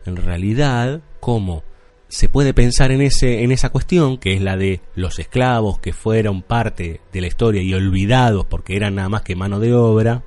en 0.06 0.16
realidad, 0.16 1.02
cómo 1.20 1.64
se 2.08 2.30
puede 2.30 2.54
pensar 2.54 2.92
en, 2.92 3.02
ese, 3.02 3.44
en 3.44 3.52
esa 3.52 3.70
cuestión, 3.70 4.18
que 4.18 4.34
es 4.34 4.42
la 4.42 4.56
de 4.56 4.82
los 4.96 5.20
esclavos 5.20 5.80
que 5.80 5.92
fueron 5.92 6.42
parte 6.42 7.02
de 7.12 7.22
la 7.22 7.28
historia 7.28 7.62
y 7.62 7.74
olvidados 7.74 8.46
porque 8.46 8.76
eran 8.76 8.96
nada 8.96 9.10
más 9.10 9.24
que 9.24 9.36
mano 9.36 9.60
de 9.60 9.74
obra, 9.74 10.24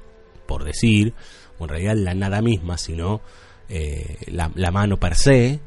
por 0.47 0.65
decir, 0.65 1.15
o 1.59 1.65
en 1.65 1.69
realidad 1.69 1.97
la 1.97 2.15
nada 2.15 2.43
misma, 2.43 2.79
sino 2.79 3.21
eh, 3.69 4.19
la, 4.29 4.71
mano 4.71 4.99
per 4.99 5.15
se, 5.15 5.61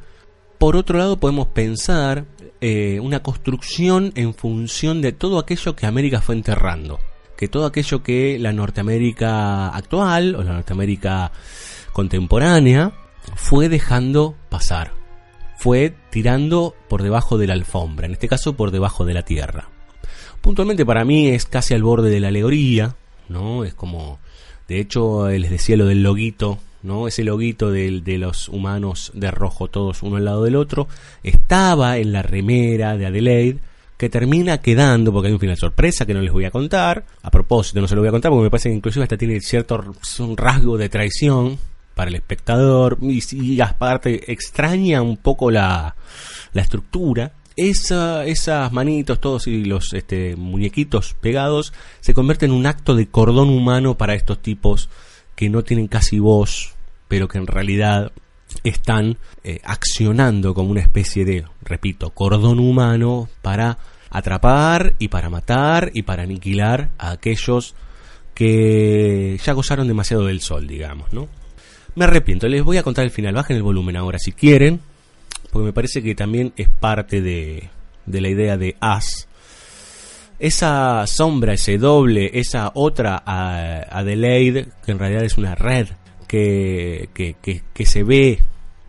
por 0.57 0.75
otro 0.75 0.97
lado, 0.97 1.19
podemos 1.19 1.47
pensar 1.47 2.25
eh, 2.61 2.99
una 2.99 3.23
construcción 3.23 4.11
en 4.15 4.33
función 4.33 5.01
de 5.01 5.11
todo 5.11 5.39
aquello 5.39 5.75
que 5.75 5.85
América 5.85 6.21
fue 6.21 6.35
enterrando. 6.35 6.99
Que 7.35 7.47
todo 7.47 7.65
aquello 7.65 8.03
que 8.03 8.37
la 8.37 8.53
Norteamérica 8.53 9.69
actual 9.69 10.35
o 10.35 10.43
la 10.43 10.53
Norteamérica 10.53 11.31
contemporánea 11.91 12.91
fue 13.35 13.69
dejando 13.69 14.35
pasar. 14.49 14.93
Fue 15.57 15.95
tirando 16.11 16.75
por 16.87 17.03
debajo 17.03 17.37
de 17.37 17.47
la 17.47 17.53
alfombra, 17.53 18.05
en 18.05 18.13
este 18.13 18.27
caso 18.27 18.55
por 18.55 18.71
debajo 18.71 19.05
de 19.05 19.13
la 19.15 19.23
tierra. 19.23 19.69
Puntualmente 20.41 20.85
para 20.85 21.05
mí 21.05 21.29
es 21.29 21.45
casi 21.45 21.73
al 21.73 21.83
borde 21.83 22.09
de 22.09 22.19
la 22.19 22.29
alegoría, 22.29 22.95
¿no? 23.29 23.63
Es 23.63 23.73
como, 23.73 24.19
de 24.71 24.79
hecho, 24.79 25.27
les 25.27 25.51
decía 25.51 25.75
lo 25.75 25.85
del 25.85 26.01
loguito 26.01 26.59
¿no? 26.81 27.07
Ese 27.07 27.25
loguito 27.25 27.71
de, 27.71 27.99
de, 27.99 28.17
los 28.17 28.47
humanos 28.47 29.11
de 29.13 29.29
rojo, 29.29 29.67
todos 29.67 30.01
uno 30.01 30.15
al 30.15 30.25
lado 30.25 30.45
del 30.45 30.55
otro, 30.55 30.87
estaba 31.23 31.97
en 31.97 32.13
la 32.13 32.21
remera 32.21 32.97
de 32.97 33.05
Adelaide, 33.05 33.59
que 33.97 34.09
termina 34.09 34.59
quedando, 34.59 35.11
porque 35.11 35.27
hay 35.27 35.33
un 35.33 35.39
final 35.39 35.57
sorpresa 35.57 36.05
que 36.05 36.13
no 36.13 36.21
les 36.21 36.31
voy 36.31 36.45
a 36.45 36.51
contar. 36.51 37.03
A 37.21 37.29
propósito, 37.29 37.81
no 37.81 37.87
se 37.87 37.95
lo 37.95 38.01
voy 38.01 38.07
a 38.07 38.11
contar 38.11 38.31
porque 38.31 38.45
me 38.45 38.49
parece 38.49 38.69
que 38.69 38.75
inclusive 38.75 39.03
hasta 39.03 39.17
tiene 39.17 39.41
cierto 39.41 39.93
un 40.19 40.37
rasgo 40.37 40.77
de 40.77 40.87
traición 40.89 41.59
para 41.93 42.09
el 42.09 42.15
espectador 42.15 42.97
y, 43.01 43.21
y 43.35 43.59
aparte 43.61 44.31
extraña 44.31 45.01
un 45.01 45.17
poco 45.17 45.51
la, 45.51 45.95
la 46.53 46.61
estructura. 46.61 47.33
Esa, 47.55 48.25
esas 48.25 48.71
manitos, 48.71 49.19
todos 49.19 49.47
y 49.47 49.65
los 49.65 49.93
este, 49.93 50.35
muñequitos 50.35 51.15
pegados 51.19 51.73
se 51.99 52.13
convierten 52.13 52.51
en 52.51 52.57
un 52.57 52.65
acto 52.65 52.95
de 52.95 53.07
cordón 53.07 53.49
humano 53.49 53.97
para 53.97 54.15
estos 54.15 54.41
tipos 54.41 54.89
que 55.35 55.49
no 55.49 55.63
tienen 55.63 55.87
casi 55.87 56.19
voz, 56.19 56.75
pero 57.07 57.27
que 57.27 57.37
en 57.37 57.47
realidad 57.47 58.11
están 58.63 59.17
eh, 59.43 59.59
accionando 59.63 60.53
como 60.53 60.71
una 60.71 60.81
especie 60.81 61.25
de, 61.25 61.45
repito, 61.61 62.11
cordón 62.11 62.59
humano 62.59 63.29
para 63.41 63.77
atrapar 64.09 64.95
y 64.99 65.07
para 65.07 65.29
matar 65.29 65.91
y 65.93 66.03
para 66.03 66.23
aniquilar 66.23 66.89
a 66.97 67.11
aquellos 67.11 67.75
que 68.33 69.39
ya 69.43 69.53
gozaron 69.53 69.87
demasiado 69.87 70.25
del 70.25 70.41
sol, 70.41 70.67
digamos, 70.67 71.11
¿no? 71.13 71.27
Me 71.95 72.05
arrepiento, 72.05 72.47
les 72.47 72.63
voy 72.63 72.77
a 72.77 72.83
contar 72.83 73.03
el 73.03 73.11
final, 73.11 73.33
bajen 73.33 73.57
el 73.57 73.63
volumen 73.63 73.97
ahora 73.97 74.17
si 74.19 74.31
quieren, 74.31 74.79
porque 75.51 75.65
me 75.65 75.73
parece 75.73 76.01
que 76.01 76.15
también 76.15 76.53
es 76.55 76.69
parte 76.69 77.21
de, 77.21 77.69
de 78.05 78.21
la 78.21 78.29
idea 78.29 78.57
de 78.57 78.75
As, 78.79 79.27
esa 80.41 81.05
sombra, 81.05 81.53
ese 81.53 81.77
doble, 81.77 82.31
esa 82.33 82.71
otra 82.73 83.21
Adelaide, 83.25 84.69
que 84.83 84.91
en 84.91 84.97
realidad 84.97 85.23
es 85.23 85.37
una 85.37 85.53
red 85.53 85.87
que, 86.27 87.09
que, 87.13 87.35
que, 87.73 87.85
se 87.85 88.03
ve 88.03 88.39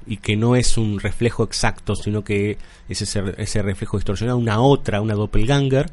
y 0.06 0.16
que 0.16 0.34
no 0.34 0.56
es 0.56 0.78
un 0.78 0.98
reflejo 0.98 1.44
exacto, 1.44 1.94
sino 1.94 2.24
que 2.24 2.56
es 2.88 3.02
ese, 3.02 3.22
ese 3.36 3.60
reflejo 3.60 3.98
distorsionado, 3.98 4.38
una 4.38 4.60
otra, 4.60 5.02
una 5.02 5.12
doppelganger, 5.12 5.90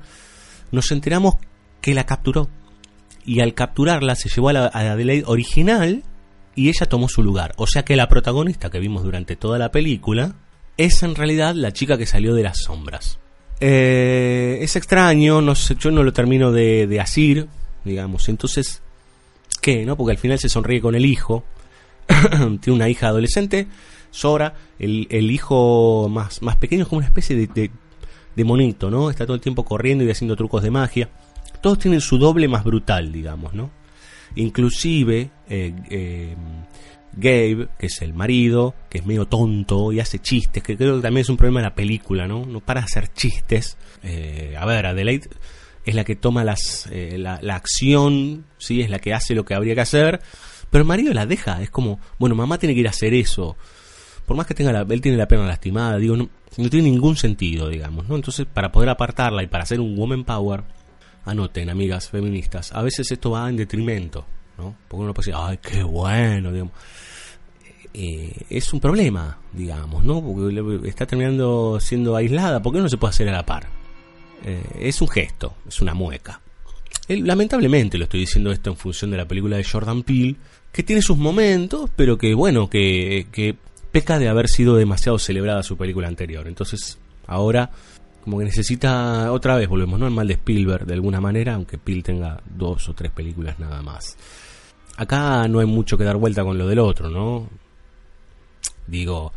nos 0.72 0.92
enteramos 0.92 1.36
que 1.82 1.94
la 1.94 2.06
capturó. 2.06 2.48
Y 3.26 3.42
al 3.42 3.54
capturarla 3.54 4.16
se 4.16 4.30
llevó 4.30 4.50
a 4.50 4.54
la 4.54 4.68
Adelaide 4.68 5.26
original 5.28 6.04
y 6.56 6.70
ella 6.70 6.88
tomó 6.88 7.10
su 7.10 7.22
lugar. 7.22 7.54
O 7.58 7.68
sea 7.68 7.84
que 7.84 7.98
la 7.98 8.08
protagonista 8.08 8.70
que 8.70 8.80
vimos 8.80 9.04
durante 9.04 9.36
toda 9.36 9.60
la 9.60 9.72
película 9.72 10.36
es 10.80 11.04
en 11.04 11.14
realidad 11.14 11.56
la 11.56 11.74
chica 11.74 11.98
que 11.98 12.06
salió 12.06 12.34
de 12.34 12.44
las 12.44 12.60
sombras. 12.60 13.20
Eh, 13.60 14.60
es 14.62 14.78
extraño, 14.78 15.42
no 15.42 15.54
yo 15.54 15.92
no 15.92 16.04
lo 16.04 16.14
termino 16.14 16.54
de, 16.54 16.88
de 16.88 17.02
asir, 17.02 17.48
digamos. 17.84 18.30
Entonces, 18.30 18.82
¿qué? 19.60 19.86
¿No? 19.86 19.98
Porque 19.98 20.12
al 20.12 20.18
final 20.18 20.40
se 20.40 20.48
sonríe 20.48 20.80
con 20.80 20.96
el 20.96 21.06
hijo. 21.06 21.44
Tiene 22.62 22.78
una 22.78 22.88
hija 22.88 23.10
adolescente, 23.10 23.68
Sora. 24.10 24.54
El, 24.80 25.08
el, 25.10 25.30
hijo 25.32 26.08
más, 26.10 26.42
más 26.42 26.56
pequeño 26.56 26.84
es 26.84 26.88
como 26.88 27.00
una 27.00 27.08
especie 27.08 27.36
de, 27.36 27.72
de, 28.34 28.44
monito, 28.46 28.90
¿no? 28.90 29.10
Está 29.10 29.26
todo 29.26 29.36
el 29.36 29.42
tiempo 29.42 29.66
corriendo 29.66 30.06
y 30.06 30.10
haciendo 30.10 30.38
trucos 30.38 30.64
de 30.64 30.72
magia. 30.72 31.10
Todos 31.62 31.78
tienen 31.80 32.00
su 32.00 32.18
doble 32.18 32.48
más 32.48 32.64
brutal, 32.64 33.12
digamos, 33.12 33.54
¿no? 33.54 33.70
Inclusive, 34.36 35.30
eh, 35.50 35.74
eh, 35.90 36.36
Gabe, 37.20 37.70
que 37.78 37.88
es 37.88 38.02
el 38.02 38.14
marido, 38.14 38.76
que 38.90 39.00
es 39.00 39.06
medio 39.06 39.26
tonto 39.26 39.92
y 39.92 40.00
hace 40.00 40.20
chistes, 40.20 40.64
que 40.64 40.76
creo 40.76 40.98
que 40.98 41.02
también 41.02 41.22
es 41.22 41.30
un 41.30 41.38
problema 41.38 41.60
de 41.60 41.68
la 41.68 41.76
película, 41.76 42.28
¿no? 42.28 42.46
No 42.46 42.60
para 42.60 42.82
hacer 42.82 43.12
chistes. 43.14 43.78
Eh, 44.04 44.56
a 44.58 44.66
ver, 44.66 44.86
Adelaide 44.86 45.30
es 45.86 45.96
la 45.96 46.04
que 46.04 46.16
toma 46.16 46.44
las, 46.44 46.88
eh, 46.92 47.18
la, 47.18 47.40
acción, 47.56 48.46
¿sí? 48.58 48.82
Es 48.82 48.90
la 48.90 49.00
que 49.00 49.14
hace 49.14 49.36
lo 49.36 49.46
que 49.46 49.54
habría 49.54 49.76
que 49.76 49.82
hacer, 49.82 50.22
pero 50.70 50.84
el 50.84 50.88
marido 50.88 51.14
la 51.14 51.26
deja, 51.26 51.62
es 51.62 51.70
como, 51.70 52.00
bueno, 52.18 52.36
mamá 52.36 52.58
tiene 52.58 52.74
que 52.74 52.82
ir 52.82 52.88
a 52.88 52.92
hacer 52.92 53.14
eso. 53.14 53.58
Por 54.26 54.38
más 54.38 54.46
que 54.46 54.54
tenga 54.54 54.72
la, 54.72 54.82
él 54.82 55.02
tiene 55.02 55.18
la 55.18 55.28
pena 55.28 55.46
lastimada, 55.46 55.98
digo, 55.98 56.16
no, 56.16 56.30
no 56.58 56.70
tiene 56.70 56.90
ningún 56.90 57.16
sentido, 57.16 57.70
digamos, 57.70 58.08
¿no? 58.08 58.16
Entonces, 58.16 58.46
para 58.46 58.72
poder 58.72 58.90
apartarla 58.90 59.42
y 59.44 59.48
para 59.48 59.64
hacer 59.64 59.80
un 59.80 59.96
woman 59.96 60.24
power, 60.24 60.64
anoten, 61.26 61.70
amigas 61.70 62.10
feministas, 62.10 62.72
a 62.74 62.82
veces 62.82 63.12
esto 63.12 63.32
va 63.32 63.50
en 63.50 63.58
detrimento, 63.58 64.26
¿no? 64.58 64.76
Porque 64.88 65.04
uno 65.04 65.14
puede 65.14 65.32
decir, 65.32 65.42
ay, 65.44 65.58
qué 65.58 65.84
bueno, 65.84 66.52
digamos. 66.52 66.74
Eh, 67.94 68.46
es 68.50 68.72
un 68.72 68.80
problema, 68.80 69.40
digamos, 69.52 70.04
¿no? 70.04 70.22
Porque 70.22 70.88
está 70.88 71.06
terminando 71.06 71.80
siendo 71.80 72.16
aislada, 72.16 72.62
¿por 72.62 72.74
qué 72.74 72.80
no 72.80 72.90
se 72.90 72.98
puede 72.98 73.10
hacer 73.10 73.30
a 73.30 73.32
la 73.32 73.46
par? 73.46 73.68
Eh, 74.46 74.64
es 74.80 75.02
un 75.02 75.08
gesto, 75.08 75.56
es 75.68 75.82
una 75.82 75.94
mueca. 75.94 76.42
lamentablemente 77.08 77.98
lo 77.98 78.04
estoy 78.04 78.22
diciendo 78.22 78.52
esto 78.52 78.70
en 78.70 78.78
función 78.78 79.12
de 79.12 79.18
la 79.18 79.28
película 79.28 79.58
de 79.58 79.64
Jordan 79.64 80.04
Peele, 80.04 80.36
que 80.72 80.84
tiene 80.84 81.02
sus 81.02 81.18
momentos, 81.18 81.90
pero 81.96 82.18
que 82.18 82.34
bueno, 82.36 82.70
que, 82.70 83.56
peca 83.92 84.20
de 84.20 84.30
haber 84.30 84.48
sido 84.48 84.76
demasiado 84.76 85.18
celebrada 85.18 85.64
su 85.64 85.76
película 85.76 86.08
anterior. 86.08 86.48
Entonces, 86.48 87.00
ahora 87.26 87.72
como 88.24 88.38
que 88.38 88.46
necesita 88.46 89.32
otra 89.32 89.56
vez, 89.56 89.68
volvemos, 89.68 90.00
¿no? 90.00 90.06
Al 90.06 90.12
mal 90.12 90.28
de 90.28 90.36
Spielberg 90.36 90.86
de 90.86 90.94
alguna 90.94 91.20
manera, 91.20 91.56
aunque 91.56 91.80
Peele 91.80 92.04
tenga 92.04 92.40
dos 92.46 92.88
o 92.88 92.94
tres 92.94 93.12
películas 93.12 93.58
nada 93.60 93.82
más. 93.82 94.16
Acá 94.98 95.48
no 95.48 95.60
hay 95.60 95.66
mucho 95.66 95.98
que 95.98 96.04
dar 96.04 96.18
vuelta 96.18 96.44
con 96.44 96.58
lo 96.58 96.68
del 96.68 96.80
otro, 96.80 97.10
¿no? 97.10 97.50
Digo, 98.90 99.32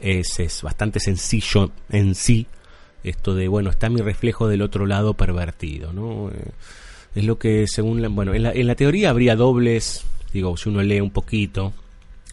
es, 0.00 0.40
es 0.40 0.62
bastante 0.62 1.00
sencillo 1.00 1.70
en 1.90 2.14
sí 2.14 2.46
esto 3.04 3.34
de, 3.34 3.48
bueno, 3.48 3.70
está 3.70 3.90
mi 3.90 4.00
reflejo 4.00 4.48
del 4.48 4.62
otro 4.62 4.86
lado 4.86 5.14
pervertido, 5.14 5.92
¿no? 5.92 6.30
Eh, 6.30 6.50
es 7.14 7.24
lo 7.24 7.38
que 7.38 7.66
según, 7.68 8.02
la, 8.02 8.08
bueno, 8.08 8.34
en 8.34 8.42
la, 8.42 8.52
en 8.52 8.66
la 8.66 8.74
teoría 8.74 9.10
habría 9.10 9.36
dobles, 9.36 10.04
digo, 10.32 10.56
si 10.56 10.70
uno 10.70 10.82
lee 10.82 11.00
un 11.00 11.10
poquito, 11.10 11.72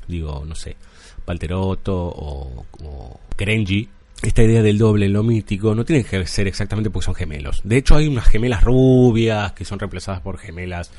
digo, 0.08 0.44
no 0.48 0.56
sé, 0.56 0.78
Palterotto 1.26 1.96
o, 1.96 2.66
o 2.84 3.20
Kerenji, 3.36 3.90
esta 4.24 4.44
idea 4.44 4.62
del 4.62 4.78
doble, 4.78 5.10
lo 5.10 5.24
mítico, 5.24 5.76
no 5.76 5.84
tiene 5.84 6.04
que 6.04 6.26
ser 6.26 6.48
exactamente 6.48 6.90
porque 6.90 7.06
son 7.06 7.16
gemelos. 7.16 7.62
De 7.64 7.78
hecho, 7.78 7.96
hay 7.96 8.08
unas 8.08 8.28
gemelas 8.28 8.64
rubias 8.64 9.52
que 9.54 9.66
son 9.66 9.80
reemplazadas 9.80 10.22
por 10.22 10.38
gemelas 10.38 10.92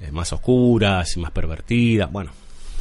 eh, 0.00 0.10
más 0.10 0.32
oscuras 0.32 1.16
y 1.16 1.20
más 1.20 1.32
pervertidas. 1.32 2.10
Bueno, 2.10 2.30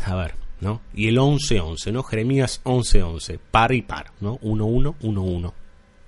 a 0.05 0.15
ver, 0.15 0.33
¿no? 0.61 0.81
Y 0.93 1.07
el 1.07 1.17
11-11, 1.17 1.91
¿no? 1.91 2.03
Jeremías 2.03 2.61
11-11, 2.63 3.39
par 3.51 3.73
y 3.73 3.81
par, 3.81 4.11
¿no? 4.19 4.39
1-1, 4.39 4.95
1-1, 5.01 5.53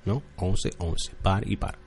¿no? 0.05 0.23
11-11, 0.37 1.11
par 1.21 1.49
y 1.49 1.57
par. 1.57 1.77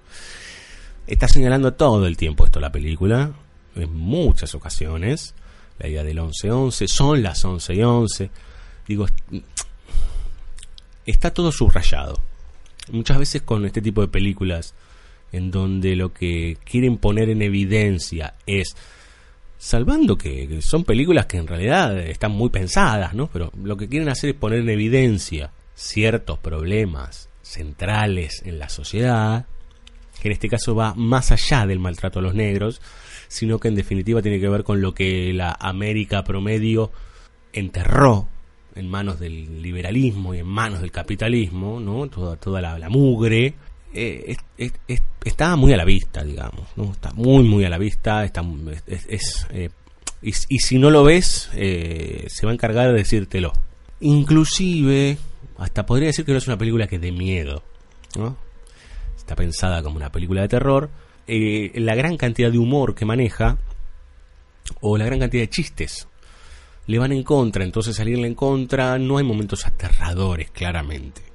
Está 1.07 1.29
señalando 1.29 1.75
todo 1.75 2.07
el 2.07 2.17
tiempo 2.17 2.47
esto 2.47 2.61
la 2.61 2.73
película, 2.73 3.33
en 3.77 3.95
muchas 3.95 4.55
ocasiones. 4.55 5.35
La 5.79 5.89
idea 5.89 6.05
del 6.05 6.19
11-11, 6.19 6.87
son 6.87 7.23
las 7.23 7.45
11 7.45 7.75
y 7.75 7.83
11. 7.83 8.31
Digo, 8.87 9.07
está 11.05 11.33
todo 11.33 11.53
subrayado. 11.53 12.21
Muchas 12.91 13.19
veces 13.19 13.43
con 13.43 13.65
este 13.67 13.83
tipo 13.83 14.01
de 14.01 14.09
películas 14.09 14.75
en 15.33 15.51
donde 15.51 15.97
lo 15.97 16.13
que 16.13 16.59
quieren 16.65 16.97
poner 16.97 17.29
en 17.29 17.43
evidencia 17.43 18.35
es 18.47 18.77
salvando 19.65 20.19
que 20.19 20.61
son 20.61 20.85
películas 20.85 21.25
que 21.25 21.39
en 21.39 21.47
realidad 21.47 21.99
están 21.99 22.33
muy 22.33 22.51
pensadas, 22.51 23.15
¿no? 23.15 23.29
Pero 23.33 23.51
lo 23.63 23.79
que 23.79 23.89
quieren 23.89 24.11
hacer 24.11 24.29
es 24.29 24.37
poner 24.37 24.59
en 24.59 24.69
evidencia 24.69 25.53
ciertos 25.75 26.39
problemas 26.39 27.31
centrales 27.41 28.43
en 28.45 28.59
la 28.59 28.69
sociedad, 28.69 29.47
que 30.21 30.29
en 30.29 30.33
este 30.33 30.51
caso 30.51 30.75
va 30.75 30.93
más 30.95 31.33
allá 31.33 31.65
del 31.65 31.79
maltrato 31.79 32.19
a 32.19 32.23
los 32.23 32.35
negros, 32.35 32.83
sino 33.29 33.59
que 33.59 33.69
en 33.69 33.75
definitiva 33.75 34.21
tiene 34.21 34.39
que 34.39 34.51
ver 34.51 34.65
con 34.65 34.83
lo 34.83 34.93
que 34.93 35.33
la 35.33 35.57
América 35.59 36.25
promedio 36.25 36.93
enterró 37.55 38.29
en 38.75 38.91
manos 38.91 39.19
del 39.19 39.63
liberalismo 39.63 40.35
y 40.35 40.41
en 40.41 40.47
manos 40.47 40.83
del 40.83 40.93
capitalismo, 40.93 41.81
¿no? 41.81 42.07
Toda, 42.09 42.37
toda 42.37 42.61
la, 42.61 42.89
mugre, 42.91 43.55
eh, 43.95 44.37
está 45.25 45.57
muy 45.57 45.73
a 45.73 45.77
la 45.77 45.85
vista, 45.85 46.23
digamos, 46.25 46.67
¿no? 46.77 46.93
Está 46.93 47.13
muy, 47.13 47.45
muy 47.45 47.65
a 47.65 47.71
la 47.71 47.79
vista, 47.79 48.25
está, 48.25 48.45
es, 48.87 49.47
eh, 49.51 49.71
y, 50.21 50.33
si 50.33 50.79
no 50.79 50.91
lo 50.91 51.05
ves, 51.05 51.51
eh, 51.55 52.27
se 52.29 52.47
va 52.47 52.53
a 52.53 52.55
encargar 52.55 52.89
de 52.89 52.95
decírtelo. 52.95 53.53
Inclusive, 54.01 55.19
hasta 55.59 55.87
podría 55.87 56.09
decir 56.09 56.25
que 56.25 56.33
no 56.33 56.39
es 56.39 56.47
una 56.49 56.59
película 56.59 56.87
que 56.87 56.99
dé 56.99 57.13
miedo. 57.13 57.63
Está 59.17 59.37
pensada 59.37 59.83
como 59.83 59.97
una 59.97 60.11
película 60.11 60.43
de 60.43 60.49
terror. 60.49 60.91
la 61.27 61.95
gran 61.95 62.17
cantidad 62.17 62.51
de 62.51 62.59
humor 62.59 62.95
que 62.95 63.05
maneja, 63.05 63.59
o 64.81 64.97
la 64.97 65.05
gran 65.05 65.21
cantidad 65.21 65.43
de 65.43 65.51
chistes 65.51 66.09
le 66.87 66.99
van 66.99 67.13
en 67.13 67.23
contra, 67.23 67.65
entonces 67.65 67.97
salirle 67.97 68.27
en 68.27 68.35
contra 68.35 68.99
no 68.99 69.19
hay 69.19 69.25
momentos 69.25 69.67
aterradores, 69.67 70.51
claramente. 70.51 71.34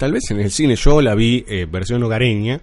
Tal 0.00 0.12
vez 0.12 0.30
en 0.30 0.40
el 0.40 0.50
cine 0.50 0.76
yo 0.76 1.02
la 1.02 1.14
vi 1.14 1.44
eh, 1.46 1.66
versión 1.70 2.02
hogareña, 2.02 2.62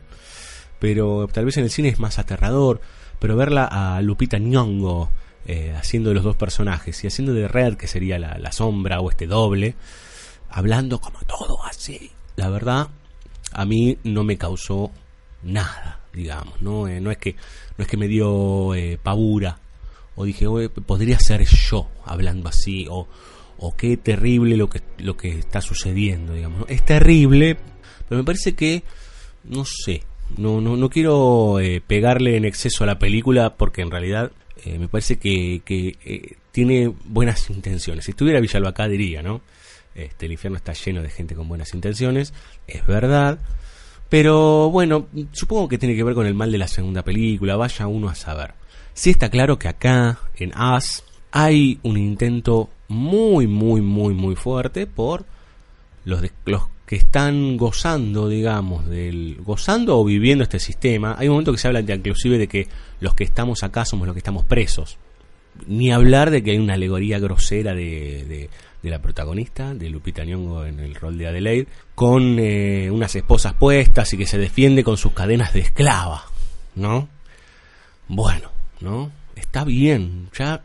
pero 0.79 1.27
tal 1.31 1.45
vez 1.45 1.55
en 1.57 1.65
el 1.65 1.69
cine 1.69 1.89
es 1.89 1.99
más 1.99 2.17
aterrador, 2.17 2.81
pero 3.19 3.35
verla 3.35 3.65
a 3.65 4.01
Lupita 4.01 4.39
Nyong'o 4.39 5.11
eh, 5.45 5.71
haciendo 5.77 6.09
de 6.09 6.15
los 6.15 6.23
dos 6.23 6.35
personajes 6.35 7.03
y 7.03 7.05
haciendo 7.05 7.35
de 7.35 7.47
Red, 7.47 7.75
que 7.75 7.85
sería 7.85 8.17
la, 8.17 8.51
sombra 8.51 9.01
o 9.01 9.11
este 9.11 9.27
doble, 9.27 9.75
hablando 10.49 10.99
como 10.99 11.19
todo 11.27 11.63
así, 11.63 12.09
la 12.37 12.49
verdad 12.49 12.87
a 13.51 13.65
mí 13.65 13.99
no 14.03 14.23
me 14.23 14.39
causó 14.39 14.89
nada, 15.43 15.99
digamos, 16.13 16.59
no, 16.63 16.87
eh, 16.87 16.99
no 17.01 17.11
es 17.11 17.19
que 17.19 17.35
no 17.77 17.83
es 17.83 17.87
que 17.87 17.97
me 17.97 18.07
dio 18.07 18.71
pavura 19.03 19.59
o 20.15 20.25
dije, 20.25 20.47
podría 20.69 21.19
ser 21.19 21.45
yo 21.45 21.87
hablando 22.03 22.49
así, 22.49 22.87
o, 22.89 23.07
o 23.59 23.75
qué 23.75 23.97
terrible 23.97 24.57
lo 24.57 24.69
que, 24.69 24.81
lo 24.97 25.17
que 25.17 25.29
está 25.39 25.61
sucediendo, 25.61 26.33
digamos. 26.33 26.65
Es 26.69 26.83
terrible, 26.85 27.57
pero 28.07 28.19
me 28.19 28.25
parece 28.25 28.55
que, 28.55 28.83
no 29.43 29.65
sé, 29.65 30.03
no, 30.37 30.61
no, 30.61 30.77
no 30.77 30.89
quiero 30.89 31.59
eh, 31.59 31.81
pegarle 31.85 32.37
en 32.37 32.45
exceso 32.45 32.83
a 32.83 32.87
la 32.87 32.99
película 32.99 33.55
porque 33.55 33.81
en 33.81 33.91
realidad 33.91 34.31
eh, 34.65 34.77
me 34.77 34.87
parece 34.87 35.17
que, 35.17 35.61
que 35.63 35.97
eh, 36.03 36.35
tiene 36.51 36.93
buenas 37.05 37.49
intenciones. 37.49 38.05
Si 38.05 38.11
estuviera 38.11 38.39
Villalba 38.39 38.69
acá 38.69 38.87
diría, 38.87 39.21
¿no? 39.21 39.41
Este, 39.95 40.27
el 40.27 40.33
infierno 40.33 40.57
está 40.57 40.73
lleno 40.73 41.01
de 41.01 41.09
gente 41.09 41.33
con 41.33 41.47
buenas 41.47 41.73
intenciones, 41.73 42.33
es 42.67 42.85
verdad. 42.85 43.39
Pero 44.09 44.69
bueno, 44.69 45.07
supongo 45.31 45.67
que 45.67 45.77
tiene 45.77 45.95
que 45.95 46.03
ver 46.03 46.13
con 46.13 46.27
el 46.27 46.33
mal 46.33 46.51
de 46.51 46.57
la 46.57 46.67
segunda 46.67 47.03
película, 47.03 47.55
vaya 47.55 47.87
uno 47.87 48.07
a 48.09 48.15
saber. 48.15 48.53
Sí 48.93 49.09
está 49.09 49.29
claro 49.29 49.59
que 49.59 49.67
acá, 49.67 50.19
en 50.35 50.51
As, 50.55 51.03
hay 51.31 51.79
un 51.83 51.97
intento 51.97 52.69
muy, 52.87 53.47
muy, 53.47 53.81
muy, 53.81 54.13
muy 54.13 54.35
fuerte 54.35 54.87
por 54.87 55.25
los, 56.05 56.21
los 56.45 56.63
que 56.87 56.95
están 56.95 57.57
gozando, 57.57 58.29
digamos, 58.29 58.87
del 58.87 59.37
gozando 59.41 59.99
o 59.99 60.05
viviendo 60.05 60.43
este 60.43 60.57
sistema. 60.57 61.15
Hay 61.19 61.27
un 61.27 61.33
momento 61.33 61.51
que 61.51 61.57
se 61.57 61.67
habla 61.67 61.81
inclusive 61.81 62.37
de 62.37 62.47
que 62.47 62.67
los 63.01 63.13
que 63.13 63.25
estamos 63.25 63.61
acá 63.63 63.83
somos 63.83 64.07
los 64.07 64.13
que 64.13 64.19
estamos 64.19 64.45
presos. 64.45 64.97
Ni 65.67 65.91
hablar 65.91 66.31
de 66.31 66.41
que 66.41 66.51
hay 66.51 66.59
una 66.59 66.75
alegoría 66.75 67.19
grosera 67.19 67.75
de, 67.75 68.49
de, 68.81 68.89
la 68.89 69.01
protagonista, 69.01 69.73
de 69.73 69.89
Lupita 69.89 70.23
Nyong'o 70.23 70.65
en 70.65 70.79
el 70.79 70.95
rol 70.95 71.17
de 71.17 71.27
Adelaide, 71.27 71.67
con 71.93 72.39
eh, 72.39 72.89
unas 72.89 73.13
esposas 73.17 73.53
puestas 73.55 74.13
y 74.13 74.17
que 74.17 74.25
se 74.25 74.37
defiende 74.37 74.85
con 74.85 74.95
sus 74.95 75.11
cadenas 75.11 75.51
de 75.51 75.59
esclava, 75.59 76.23
¿no? 76.75 77.09
Bueno, 78.07 78.49
¿no? 78.79 79.11
Está 79.35 79.65
bien, 79.65 80.29
ya, 80.37 80.61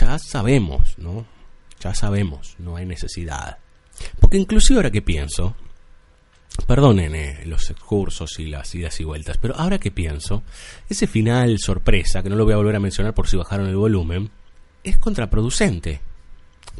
ya 0.00 0.18
sabemos, 0.18 0.98
¿no? 0.98 1.26
Ya 1.80 1.94
sabemos, 1.94 2.56
no 2.58 2.76
hay 2.76 2.86
necesidad. 2.86 3.58
Porque 4.18 4.38
inclusive 4.38 4.78
ahora 4.78 4.90
que 4.90 5.02
pienso, 5.02 5.54
perdonen 6.66 7.14
eh, 7.14 7.42
los 7.46 7.72
cursos 7.84 8.38
y 8.38 8.46
las 8.46 8.74
idas 8.74 8.98
y 9.00 9.04
vueltas, 9.04 9.38
pero 9.38 9.56
ahora 9.56 9.78
que 9.78 9.90
pienso, 9.90 10.42
ese 10.88 11.06
final 11.06 11.58
sorpresa, 11.58 12.22
que 12.22 12.30
no 12.30 12.36
lo 12.36 12.44
voy 12.44 12.54
a 12.54 12.58
volver 12.58 12.76
a 12.76 12.80
mencionar 12.80 13.14
por 13.14 13.28
si 13.28 13.36
bajaron 13.36 13.68
el 13.68 13.76
volumen, 13.76 14.30
es 14.82 14.96
contraproducente. 14.98 16.00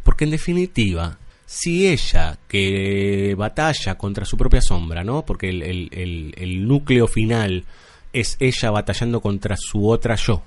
Porque 0.02 0.24
en 0.24 0.30
definitiva, 0.30 1.18
si 1.46 1.88
ella 1.88 2.38
que 2.48 3.34
batalla 3.36 3.96
contra 3.96 4.24
su 4.24 4.36
propia 4.36 4.62
sombra, 4.62 5.04
¿no? 5.04 5.24
Porque 5.26 5.50
el, 5.50 5.62
el, 5.62 6.34
el 6.36 6.66
núcleo 6.66 7.06
final 7.06 7.64
es 8.12 8.36
ella 8.40 8.70
batallando 8.70 9.20
contra 9.20 9.56
su 9.58 9.88
otra 9.88 10.14
yo, 10.16 10.42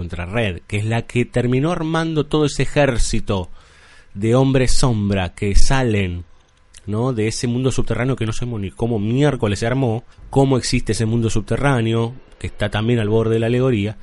contra 0.00 0.24
Red, 0.24 0.62
que 0.66 0.78
es 0.78 0.86
la 0.86 1.02
que 1.02 1.26
terminó 1.26 1.72
armando 1.72 2.24
todo 2.24 2.46
ese 2.46 2.62
ejército 2.62 3.50
de 4.14 4.34
hombres 4.34 4.72
sombra 4.72 5.34
que 5.34 5.54
salen 5.54 6.24
¿no? 6.86 7.12
de 7.12 7.28
ese 7.28 7.46
mundo 7.46 7.70
subterráneo 7.70 8.16
que 8.16 8.24
no 8.24 8.32
sabemos 8.32 8.62
ni 8.62 8.70
cómo 8.70 8.98
miércoles 8.98 9.58
se 9.58 9.66
armó, 9.66 10.04
cómo 10.30 10.56
existe 10.56 10.92
ese 10.92 11.04
mundo 11.04 11.28
subterráneo, 11.28 12.14
que 12.38 12.46
está 12.46 12.70
también 12.70 12.98
al 12.98 13.10
borde 13.10 13.34
de 13.34 13.40
la 13.40 13.48
alegoría. 13.48 13.98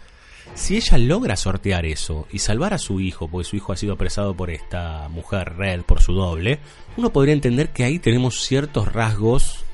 Si 0.53 0.75
ella 0.77 0.99
logra 0.99 1.35
sortear 1.35 1.87
eso 1.87 2.27
y 2.31 2.37
salvar 2.37 2.75
a 2.75 2.77
su 2.77 2.99
hijo, 2.99 3.27
porque 3.27 3.49
su 3.49 3.55
hijo 3.55 3.73
ha 3.73 3.77
sido 3.77 3.93
apresado 3.93 4.35
por 4.35 4.51
esta 4.51 5.09
mujer 5.09 5.55
Red, 5.57 5.81
por 5.81 5.99
su 5.99 6.13
doble, 6.13 6.59
uno 6.95 7.11
podría 7.11 7.33
entender 7.33 7.69
que 7.69 7.85
ahí 7.85 7.97
tenemos 7.97 8.43
ciertos 8.43 8.93
rasgos 8.93 9.65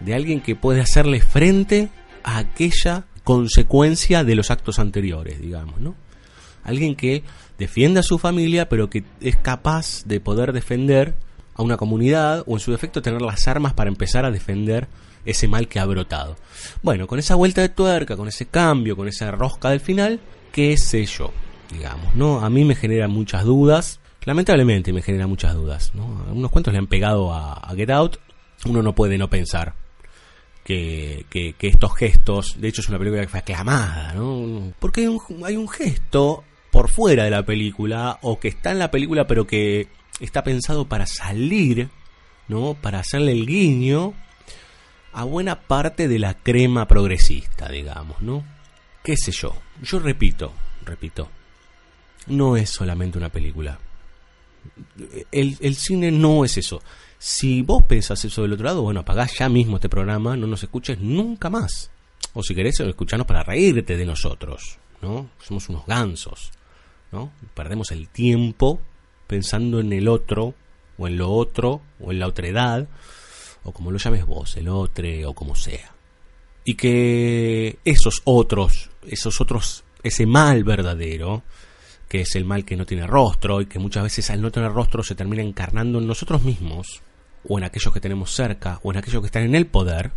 de 0.00 0.12
alguien 0.12 0.42
que 0.42 0.56
puede 0.56 0.82
hacerle 0.82 1.22
frente 1.22 1.88
a 2.22 2.36
aquella 2.36 3.06
consecuencia 3.24 4.24
de 4.24 4.34
los 4.34 4.50
actos 4.50 4.78
anteriores, 4.78 5.40
digamos, 5.40 5.80
¿no? 5.80 5.94
Alguien 6.64 6.94
que 6.94 7.22
defienda 7.58 8.00
a 8.00 8.04
su 8.04 8.18
familia, 8.18 8.68
pero 8.68 8.88
que 8.88 9.04
es 9.20 9.36
capaz 9.36 10.04
de 10.04 10.20
poder 10.20 10.52
defender 10.52 11.14
a 11.54 11.62
una 11.62 11.76
comunidad 11.76 12.44
o 12.46 12.54
en 12.54 12.60
su 12.60 12.70
defecto 12.70 13.02
tener 13.02 13.20
las 13.20 13.46
armas 13.48 13.74
para 13.74 13.88
empezar 13.88 14.24
a 14.24 14.30
defender 14.30 14.88
ese 15.24 15.48
mal 15.48 15.68
que 15.68 15.78
ha 15.78 15.84
brotado. 15.84 16.36
Bueno, 16.82 17.06
con 17.06 17.18
esa 17.18 17.34
vuelta 17.34 17.60
de 17.60 17.68
tuerca, 17.68 18.16
con 18.16 18.28
ese 18.28 18.46
cambio, 18.46 18.96
con 18.96 19.08
esa 19.08 19.30
rosca 19.30 19.70
del 19.70 19.80
final, 19.80 20.20
qué 20.50 20.76
sé 20.76 21.04
yo, 21.04 21.32
digamos, 21.70 22.14
¿no? 22.14 22.40
A 22.40 22.50
mí 22.50 22.64
me 22.64 22.74
genera 22.74 23.08
muchas 23.08 23.44
dudas, 23.44 24.00
lamentablemente 24.24 24.92
me 24.92 25.02
genera 25.02 25.26
muchas 25.26 25.54
dudas, 25.54 25.92
¿no? 25.94 26.24
Unos 26.32 26.50
cuantos 26.50 26.72
le 26.72 26.78
han 26.78 26.86
pegado 26.86 27.32
a, 27.32 27.54
a 27.54 27.74
Get 27.74 27.90
Out, 27.90 28.18
uno 28.66 28.82
no 28.82 28.94
puede 28.94 29.18
no 29.18 29.28
pensar 29.28 29.81
que, 30.64 31.54
estos 31.60 31.94
gestos, 31.96 32.60
de 32.60 32.68
hecho 32.68 32.80
es 32.80 32.88
una 32.88 32.98
película 32.98 33.22
que 33.22 33.28
fue 33.28 33.40
aclamada, 33.40 34.14
¿no? 34.14 34.72
Porque 34.78 35.02
hay 35.02 35.06
un, 35.08 35.20
hay 35.44 35.56
un 35.56 35.68
gesto 35.68 36.44
por 36.70 36.88
fuera 36.88 37.24
de 37.24 37.30
la 37.30 37.44
película, 37.44 38.18
o 38.22 38.38
que 38.38 38.48
está 38.48 38.70
en 38.70 38.78
la 38.78 38.90
película 38.90 39.26
pero 39.26 39.46
que 39.46 39.88
está 40.20 40.42
pensado 40.42 40.88
para 40.88 41.06
salir, 41.06 41.90
¿no? 42.48 42.74
Para 42.80 43.00
hacerle 43.00 43.32
el 43.32 43.46
guiño 43.46 44.14
a 45.12 45.24
buena 45.24 45.60
parte 45.60 46.08
de 46.08 46.18
la 46.18 46.34
crema 46.34 46.86
progresista, 46.88 47.68
digamos, 47.68 48.22
¿no? 48.22 48.44
¿Qué 49.02 49.16
sé 49.16 49.32
yo? 49.32 49.54
Yo 49.82 49.98
repito, 49.98 50.52
repito, 50.84 51.28
no 52.28 52.56
es 52.56 52.70
solamente 52.70 53.18
una 53.18 53.28
película. 53.28 53.78
El, 55.32 55.58
el 55.60 55.74
cine 55.74 56.10
no 56.12 56.44
es 56.44 56.56
eso. 56.56 56.80
Si 57.24 57.62
vos 57.62 57.84
pensás 57.84 58.24
eso 58.24 58.42
del 58.42 58.54
otro 58.54 58.64
lado, 58.64 58.82
bueno, 58.82 58.98
apagás 58.98 59.38
ya 59.38 59.48
mismo 59.48 59.76
este 59.76 59.88
programa, 59.88 60.36
no 60.36 60.48
nos 60.48 60.64
escuches 60.64 60.98
nunca 60.98 61.48
más. 61.48 61.88
O 62.34 62.42
si 62.42 62.52
querés, 62.52 62.80
escucharnos 62.80 63.28
para 63.28 63.44
reírte 63.44 63.96
de 63.96 64.04
nosotros, 64.04 64.78
¿no? 65.00 65.30
Somos 65.38 65.68
unos 65.68 65.86
gansos, 65.86 66.50
¿no? 67.12 67.30
Perdemos 67.54 67.92
el 67.92 68.08
tiempo 68.08 68.80
pensando 69.28 69.78
en 69.78 69.92
el 69.92 70.08
otro, 70.08 70.54
o 70.98 71.06
en 71.06 71.16
lo 71.16 71.30
otro, 71.30 71.80
o 72.00 72.10
en 72.10 72.18
la 72.18 72.26
otredad, 72.26 72.88
o 73.62 73.70
como 73.70 73.92
lo 73.92 73.98
llames 73.98 74.26
vos, 74.26 74.56
el 74.56 74.68
otro, 74.68 75.06
o 75.26 75.32
como 75.32 75.54
sea. 75.54 75.92
Y 76.64 76.74
que 76.74 77.78
esos 77.84 78.22
otros, 78.24 78.90
esos 79.06 79.40
otros, 79.40 79.84
ese 80.02 80.26
mal 80.26 80.64
verdadero, 80.64 81.44
que 82.08 82.22
es 82.22 82.34
el 82.34 82.44
mal 82.44 82.64
que 82.64 82.76
no 82.76 82.84
tiene 82.84 83.06
rostro 83.06 83.60
y 83.60 83.66
que 83.66 83.78
muchas 83.78 84.02
veces 84.02 84.28
al 84.30 84.42
no 84.42 84.50
tener 84.50 84.72
rostro 84.72 85.04
se 85.04 85.14
termina 85.14 85.44
encarnando 85.44 86.00
en 86.00 86.08
nosotros 86.08 86.42
mismos, 86.42 87.00
o 87.48 87.58
en 87.58 87.64
aquellos 87.64 87.92
que 87.92 88.00
tenemos 88.00 88.34
cerca, 88.34 88.80
o 88.82 88.92
en 88.92 88.98
aquellos 88.98 89.20
que 89.20 89.26
están 89.26 89.42
en 89.44 89.54
el 89.54 89.66
poder, 89.66 90.12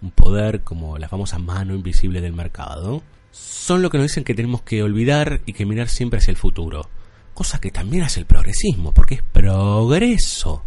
un 0.00 0.10
poder 0.10 0.62
como 0.62 0.98
la 0.98 1.08
famosa 1.08 1.38
mano 1.38 1.74
invisible 1.74 2.20
del 2.20 2.32
mercado, 2.32 3.02
son 3.30 3.82
lo 3.82 3.90
que 3.90 3.98
nos 3.98 4.06
dicen 4.06 4.24
que 4.24 4.34
tenemos 4.34 4.62
que 4.62 4.82
olvidar 4.82 5.40
y 5.46 5.52
que 5.52 5.66
mirar 5.66 5.88
siempre 5.88 6.18
hacia 6.18 6.30
el 6.30 6.36
futuro. 6.36 6.88
Cosa 7.34 7.60
que 7.60 7.70
también 7.70 8.02
hace 8.02 8.20
el 8.20 8.26
progresismo, 8.26 8.92
porque 8.92 9.16
es 9.16 9.22
progreso, 9.22 10.64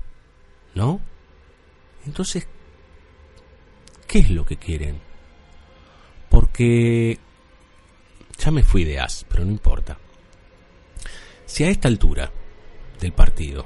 ¿no? 0.75 1.01
Entonces, 2.05 2.47
¿qué 4.07 4.19
es 4.19 4.29
lo 4.29 4.45
que 4.45 4.57
quieren? 4.57 4.99
Porque 6.29 7.19
ya 8.37 8.51
me 8.51 8.63
fui 8.63 8.83
de 8.83 8.99
as, 8.99 9.25
pero 9.29 9.43
no 9.43 9.51
importa. 9.51 9.97
Si 11.45 11.63
a 11.63 11.69
esta 11.69 11.87
altura 11.87 12.31
del 12.99 13.11
partido, 13.11 13.65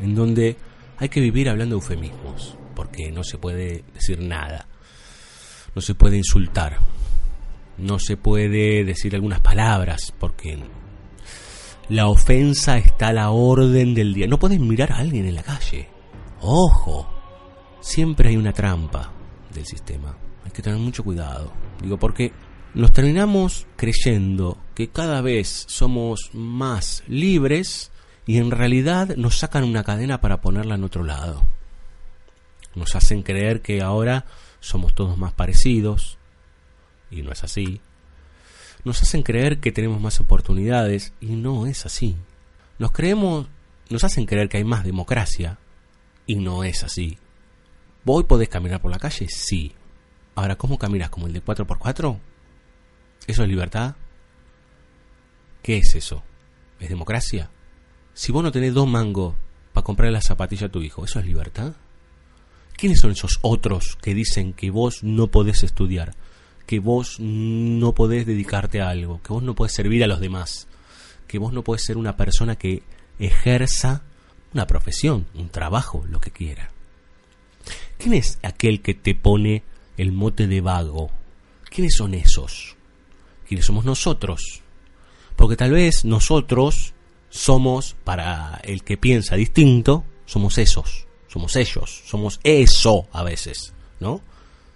en 0.00 0.14
donde 0.14 0.56
hay 1.00 1.08
que 1.08 1.20
vivir 1.20 1.48
hablando 1.48 1.76
eufemismos, 1.76 2.56
porque 2.76 3.10
no 3.10 3.24
se 3.24 3.38
puede 3.38 3.84
decir 3.94 4.20
nada, 4.20 4.68
no 5.74 5.80
se 5.80 5.94
puede 5.94 6.18
insultar, 6.18 6.76
no 7.78 7.98
se 7.98 8.18
puede 8.18 8.84
decir 8.84 9.14
algunas 9.14 9.40
palabras, 9.40 10.12
porque 10.18 10.58
la 11.88 12.06
ofensa 12.06 12.76
está 12.76 13.08
a 13.08 13.12
la 13.14 13.30
orden 13.30 13.94
del 13.94 14.12
día. 14.12 14.26
No 14.26 14.38
puedes 14.38 14.60
mirar 14.60 14.92
a 14.92 14.98
alguien 14.98 15.24
en 15.24 15.34
la 15.34 15.42
calle. 15.42 15.88
Ojo, 16.42 17.08
siempre 17.80 18.28
hay 18.28 18.36
una 18.36 18.52
trampa 18.52 19.10
del 19.54 19.64
sistema. 19.64 20.14
Hay 20.44 20.50
que 20.50 20.62
tener 20.62 20.78
mucho 20.78 21.02
cuidado. 21.02 21.50
Digo, 21.82 21.98
porque 21.98 22.32
nos 22.74 22.92
terminamos 22.92 23.66
creyendo 23.74 24.58
que 24.74 24.88
cada 24.88 25.22
vez 25.22 25.64
somos 25.66 26.30
más 26.34 27.02
libres 27.08 27.90
y 28.26 28.38
en 28.38 28.50
realidad 28.50 29.16
nos 29.16 29.38
sacan 29.38 29.64
una 29.64 29.84
cadena 29.84 30.20
para 30.20 30.40
ponerla 30.40 30.74
en 30.74 30.84
otro 30.84 31.04
lado. 31.04 31.42
Nos 32.74 32.94
hacen 32.94 33.22
creer 33.22 33.62
que 33.62 33.82
ahora 33.82 34.26
somos 34.60 34.94
todos 34.94 35.18
más 35.18 35.32
parecidos 35.32 36.18
y 37.10 37.22
no 37.22 37.32
es 37.32 37.42
así. 37.42 37.80
Nos 38.84 39.02
hacen 39.02 39.22
creer 39.22 39.60
que 39.60 39.72
tenemos 39.72 40.00
más 40.00 40.20
oportunidades 40.20 41.12
y 41.20 41.36
no 41.36 41.66
es 41.66 41.84
así. 41.84 42.16
Nos 42.78 42.92
creemos, 42.92 43.48
nos 43.88 44.04
hacen 44.04 44.26
creer 44.26 44.48
que 44.48 44.58
hay 44.58 44.64
más 44.64 44.84
democracia 44.84 45.58
y 46.26 46.36
no 46.36 46.64
es 46.64 46.84
así. 46.84 47.18
¿Vos 48.04 48.24
podés 48.24 48.48
caminar 48.48 48.80
por 48.80 48.90
la 48.90 48.98
calle? 48.98 49.26
Sí. 49.28 49.74
Ahora, 50.34 50.56
¿cómo 50.56 50.78
caminas? 50.78 51.10
¿Como 51.10 51.26
el 51.26 51.32
de 51.32 51.44
4x4? 51.44 52.18
¿Eso 53.26 53.42
es 53.42 53.48
libertad? 53.48 53.96
¿Qué 55.62 55.78
es 55.78 55.94
eso? 55.94 56.22
¿Es 56.78 56.88
democracia? 56.88 57.50
Si 58.14 58.32
vos 58.32 58.42
no 58.42 58.52
tenés 58.52 58.74
dos 58.74 58.88
mangos 58.88 59.34
para 59.72 59.84
comprar 59.84 60.12
la 60.12 60.20
zapatilla 60.20 60.66
a 60.66 60.70
tu 60.70 60.82
hijo, 60.82 61.04
¿eso 61.04 61.20
es 61.20 61.26
libertad? 61.26 61.72
¿Quiénes 62.76 63.00
son 63.00 63.12
esos 63.12 63.38
otros 63.42 63.96
que 64.00 64.14
dicen 64.14 64.52
que 64.52 64.70
vos 64.70 65.02
no 65.02 65.28
podés 65.28 65.62
estudiar? 65.62 66.14
Que 66.66 66.78
vos 66.78 67.20
no 67.20 67.92
podés 67.92 68.26
dedicarte 68.26 68.80
a 68.80 68.88
algo? 68.88 69.20
Que 69.22 69.32
vos 69.32 69.42
no 69.42 69.54
podés 69.54 69.74
servir 69.74 70.02
a 70.02 70.06
los 70.06 70.20
demás? 70.20 70.66
Que 71.26 71.38
vos 71.38 71.52
no 71.52 71.62
podés 71.62 71.84
ser 71.84 71.96
una 71.96 72.16
persona 72.16 72.56
que 72.56 72.82
ejerza 73.18 74.02
una 74.52 74.66
profesión, 74.66 75.26
un 75.34 75.48
trabajo, 75.48 76.04
lo 76.08 76.20
que 76.20 76.30
quiera? 76.30 76.70
¿Quién 77.98 78.14
es 78.14 78.38
aquel 78.42 78.80
que 78.80 78.94
te 78.94 79.14
pone 79.14 79.62
el 79.96 80.12
mote 80.12 80.46
de 80.46 80.60
vago? 80.60 81.10
¿Quiénes 81.68 81.94
son 81.96 82.14
esos? 82.14 82.76
¿Quiénes 83.46 83.66
somos 83.66 83.84
nosotros? 83.84 84.62
Porque 85.36 85.56
tal 85.56 85.72
vez 85.72 86.04
nosotros 86.04 86.94
somos, 87.30 87.96
para 88.04 88.60
el 88.64 88.84
que 88.84 88.98
piensa 88.98 89.36
distinto, 89.36 90.04
somos 90.26 90.58
esos, 90.58 91.06
somos 91.28 91.56
ellos, 91.56 92.02
somos 92.04 92.40
eso 92.44 93.08
a 93.12 93.22
veces, 93.22 93.72
¿no? 94.00 94.20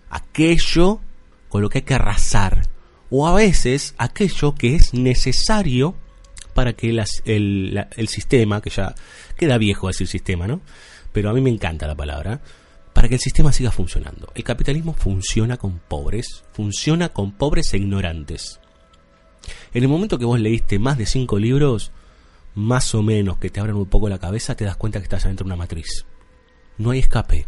Aquello 0.09 1.01
con 1.49 1.63
lo 1.63 1.69
que 1.69 1.79
hay 1.79 1.83
que 1.83 1.95
arrasar, 1.95 2.69
o 3.11 3.27
a 3.27 3.35
veces 3.35 3.95
aquello 3.99 4.55
que 4.55 4.75
es 4.75 4.95
necesario 4.95 5.95
para 6.55 6.73
que 6.73 6.89
el, 7.25 7.87
el 7.97 8.09
sistema, 8.09 8.63
que 8.63 8.71
ya 8.71 8.95
queda 9.37 9.59
viejo 9.59 9.89
decir 9.89 10.07
sistema, 10.07 10.47
¿no? 10.47 10.61
Pero 11.13 11.31
a 11.31 11.33
mí 11.33 11.41
me 11.41 11.51
encanta 11.51 11.87
la 11.87 11.95
palabra, 11.95 12.41
para 12.93 13.09
que 13.09 13.17
el 13.17 13.21
sistema 13.21 13.53
siga 13.53 13.73
funcionando. 13.73 14.31
El 14.35 14.45
capitalismo 14.45 14.95
funciona 14.95 15.57
con 15.57 15.81
pobres, 15.81 16.45
funciona 16.53 17.09
con 17.11 17.33
pobres 17.33 17.75
e 17.75 17.79
ignorantes. 17.79 18.61
En 19.75 19.83
el 19.83 19.89
momento 19.89 20.19
que 20.19 20.25
vos 20.25 20.41
leíste 20.41 20.79
más 20.79 20.97
de 20.97 21.05
cinco 21.05 21.39
libros, 21.39 21.91
más 22.55 22.95
o 22.95 23.03
menos 23.03 23.39
que 23.39 23.51
te 23.51 23.61
abran 23.61 23.77
un 23.77 23.87
poco 23.87 24.09
la 24.09 24.19
cabeza, 24.19 24.55
te 24.55 24.65
das 24.65 24.77
cuenta 24.77 24.99
que 24.99 25.05
estás 25.05 25.25
adentro 25.25 25.45
de 25.45 25.49
una 25.49 25.57
matriz. 25.57 26.07
No 26.79 26.91
hay 26.91 27.01
escape. 27.01 27.47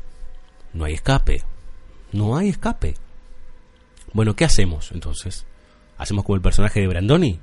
No 0.72 0.84
hay 0.84 0.94
escape. 0.94 1.42
No 2.12 2.36
hay 2.36 2.48
escape. 2.48 2.94
Bueno, 4.12 4.34
¿qué 4.34 4.44
hacemos 4.44 4.92
entonces? 4.92 5.46
¿Hacemos 5.98 6.24
como 6.24 6.36
el 6.36 6.42
personaje 6.42 6.80
de 6.80 6.86
Brandoni? 6.86 7.40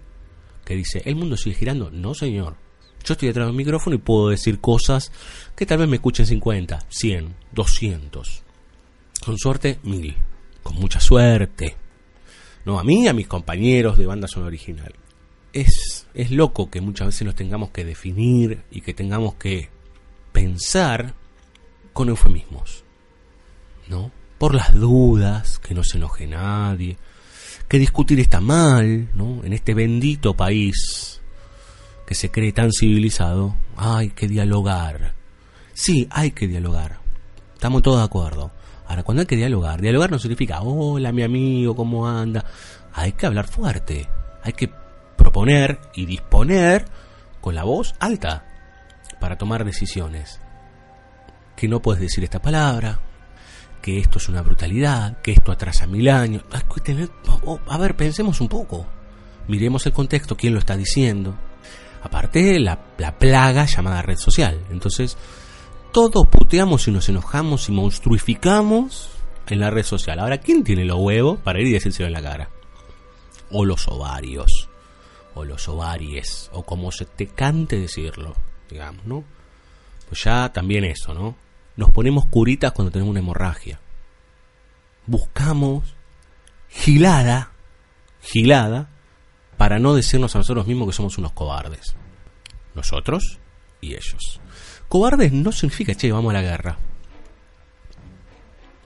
Que 0.66 0.76
dice, 0.76 1.02
¿el 1.06 1.16
mundo 1.16 1.38
sigue 1.38 1.56
girando? 1.56 1.92
No, 1.92 2.14
señor. 2.14 2.56
Yo 3.04 3.14
estoy 3.14 3.28
detrás 3.28 3.48
del 3.48 3.56
micrófono 3.56 3.96
y 3.96 4.00
puedo 4.00 4.30
decir 4.30 4.60
cosas 4.60 5.12
que 5.56 5.66
tal 5.66 5.80
vez 5.80 5.90
me 5.90 5.98
escuchen 5.98 6.26
50, 6.26 6.86
100, 6.90 7.36
200. 7.52 8.44
Con 9.26 9.38
suerte, 9.38 9.80
mil. 9.84 10.16
Con 10.62 10.76
mucha 10.76 11.02
suerte. 11.02 11.76
No, 12.66 12.80
a 12.80 12.84
mí 12.84 13.08
a 13.08 13.14
mis 13.14 13.28
compañeros 13.28 13.98
de 13.98 14.06
banda 14.06 14.28
sonora 14.28 14.48
original. 14.48 14.94
Es, 15.52 16.03
es 16.14 16.32
loco 16.32 16.70
que 16.70 16.82
muchas 16.82 17.08
veces 17.08 17.26
nos 17.26 17.36
tengamos 17.36 17.72
que 17.72 17.86
definir 17.86 18.64
y 18.72 18.82
que 18.82 18.94
tengamos 18.94 19.36
que 19.36 19.70
pensar 20.32 21.14
con 21.94 22.10
eufemismos. 22.10 22.84
¿No? 23.88 24.12
Por 24.38 24.56
las 24.56 24.74
dudas, 24.74 25.60
que 25.60 25.74
no 25.74 25.84
se 25.84 25.98
enoje 25.98 26.28
nadie, 26.28 26.98
que 27.68 27.80
discutir 27.80 28.20
está 28.20 28.40
mal, 28.42 29.10
¿no? 29.16 29.44
En 29.44 29.54
este 29.54 29.74
bendito 29.74 30.36
país 30.36 31.22
que 32.06 32.16
se 32.16 32.30
cree 32.30 32.52
tan 32.52 32.72
civilizado, 32.72 33.56
hay 33.78 34.10
que 34.10 34.28
dialogar. 34.28 35.14
Sí, 35.74 36.08
hay 36.12 36.32
que 36.32 36.48
dialogar. 36.48 37.00
Estamos 37.54 37.82
todos 37.82 38.00
de 38.00 38.06
acuerdo. 38.06 38.52
Ahora, 38.88 39.04
cuando 39.04 39.22
hay 39.22 39.28
que 39.28 39.38
dialogar, 39.38 39.82
dialogar 39.82 40.12
no 40.12 40.20
significa, 40.20 40.62
hola 40.62 41.12
mi 41.12 41.24
amigo, 41.24 41.76
¿cómo 41.76 42.08
anda? 42.08 42.46
Hay 42.94 43.14
que 43.14 43.26
hablar 43.26 43.48
fuerte. 43.48 44.08
Hay 44.44 44.54
que 44.54 44.70
proponer 45.24 45.80
y 45.96 46.06
disponer 46.06 46.86
con 47.40 47.56
la 47.56 47.64
voz 47.64 47.96
alta 48.00 48.46
para 49.22 49.38
tomar 49.38 49.64
decisiones. 49.64 50.42
Que 51.56 51.70
no 51.70 51.82
puedes 51.82 52.02
decir 52.02 52.26
esta 52.26 52.42
palabra, 52.42 53.00
que 53.82 54.00
esto 54.00 54.18
es 54.18 54.28
una 54.28 54.42
brutalidad, 54.42 55.22
que 55.22 55.32
esto 55.32 55.54
atrasa 55.54 55.88
mil 55.88 56.10
años. 56.10 56.44
A 57.70 57.78
ver, 57.78 57.96
pensemos 57.96 58.42
un 58.42 58.50
poco. 58.50 58.86
Miremos 59.48 59.86
el 59.86 59.94
contexto, 59.94 60.36
quién 60.36 60.54
lo 60.54 60.60
está 60.60 60.76
diciendo, 60.76 61.38
Aparte, 62.04 62.60
la, 62.60 62.80
la 62.98 63.18
plaga 63.18 63.66
llamada 63.66 64.02
red 64.02 64.18
social. 64.18 64.60
Entonces, 64.72 65.18
todos 65.94 66.28
puteamos 66.28 66.86
y 66.90 66.92
nos 66.92 67.08
enojamos 67.08 67.70
y 67.70 67.72
monstruificamos 67.72 69.10
en 69.48 69.62
la 69.62 69.70
red 69.70 69.84
social. 69.84 70.20
Ahora, 70.20 70.40
¿quién 70.40 70.66
tiene 70.66 70.84
los 70.84 71.00
huevos 71.00 71.40
para 71.40 71.62
ir 71.62 71.68
y 71.68 71.72
decírselo 71.72 72.08
en 72.08 72.14
la 72.14 72.22
cara? 72.22 72.50
O 73.52 73.64
los 73.64 73.88
ovarios. 73.88 74.68
O 75.36 75.44
los 75.44 75.68
ovaries. 75.68 76.50
O 76.54 76.64
como 76.64 76.92
se 76.92 77.06
te 77.06 77.28
cante 77.28 77.80
decirlo. 77.80 78.36
Digamos, 78.70 79.06
¿no? 79.06 79.24
Pues 80.10 80.24
ya 80.24 80.52
también 80.52 80.84
eso, 80.84 81.14
¿no? 81.14 81.36
Nos 81.76 81.92
ponemos 81.92 82.26
curitas 82.28 82.72
cuando 82.72 82.92
tenemos 82.92 83.12
una 83.12 83.20
hemorragia. 83.20 83.80
Buscamos 85.06 85.96
gilada, 86.70 87.52
gilada, 88.22 88.90
para 89.58 89.80
no 89.80 89.94
decirnos 89.94 90.36
a 90.36 90.40
nosotros 90.40 90.68
mismos 90.68 90.88
que 90.88 90.94
somos 90.94 91.18
unos 91.18 91.32
cobardes. 91.32 91.96
Nosotros 92.76 93.40
y 93.82 93.94
ellos. 93.94 94.40
Cobardes 94.88 95.32
no 95.32 95.52
significa, 95.52 95.96
che, 95.96 96.12
vamos 96.12 96.32
a 96.32 96.34
la 96.34 96.42
guerra. 96.42 96.78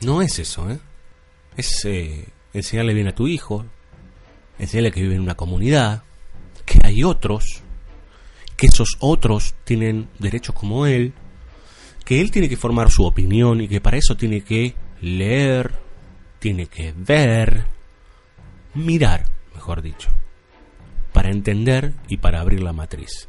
No 0.02 0.22
es 0.22 0.40
eso, 0.40 0.70
¿eh? 0.70 0.80
Es 1.56 1.86
eh, 1.86 2.28
enseñarle 2.54 2.94
bien 2.94 3.08
a 3.08 3.16
tu 3.16 3.28
hijo, 3.28 3.66
enseñarle 4.60 4.92
que 4.92 5.02
vive 5.02 5.16
en 5.16 5.22
una 5.22 5.36
comunidad, 5.36 6.04
que 6.68 6.80
hay 6.84 7.04
otros, 7.04 7.64
que 8.56 8.68
esos 8.68 8.98
otros 9.00 9.56
tienen 9.64 10.08
derechos 10.20 10.54
como 10.54 10.86
él, 10.86 11.14
que 12.06 12.22
él 12.22 12.30
tiene 12.30 12.48
que 12.48 12.58
formar 12.58 12.92
su 12.92 13.04
opinión 13.04 13.62
y 13.62 13.68
que 13.68 13.82
para 13.82 13.98
eso 13.98 14.16
tiene 14.16 14.42
que 14.42 14.76
leer, 15.02 15.74
tiene 16.38 16.68
que 16.68 16.94
ver, 16.96 17.66
mirar, 18.76 19.26
mejor 19.56 19.82
dicho 19.82 20.12
para 21.18 21.32
entender 21.32 21.96
y 22.08 22.18
para 22.18 22.42
abrir 22.42 22.62
la 22.62 22.74
matriz. 22.74 23.28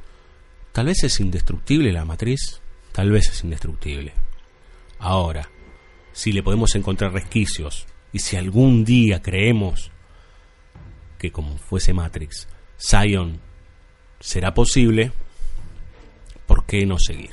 Tal 0.72 0.84
vez 0.84 1.04
es 1.04 1.20
indestructible 1.20 1.90
la 1.90 2.04
matriz, 2.04 2.60
tal 2.92 3.10
vez 3.10 3.30
es 3.30 3.44
indestructible. 3.44 4.12
Ahora, 4.98 5.48
si 6.12 6.32
le 6.32 6.42
podemos 6.42 6.74
encontrar 6.74 7.14
resquicios 7.14 7.86
y 8.12 8.18
si 8.18 8.36
algún 8.36 8.84
día 8.84 9.22
creemos 9.22 9.90
que 11.16 11.32
como 11.32 11.56
fuese 11.56 11.94
Matrix, 11.94 12.46
Zion 12.80 13.40
será 14.20 14.54
posible, 14.54 15.12
¿por 16.46 16.64
qué 16.64 16.86
no 16.86 16.98
seguir? 16.98 17.30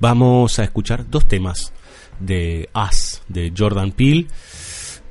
Vamos 0.00 0.58
a 0.58 0.64
escuchar 0.64 1.08
dos 1.08 1.26
temas 1.26 1.72
de 2.18 2.68
Us, 2.74 3.22
de 3.28 3.52
Jordan 3.56 3.92
Peele, 3.92 4.26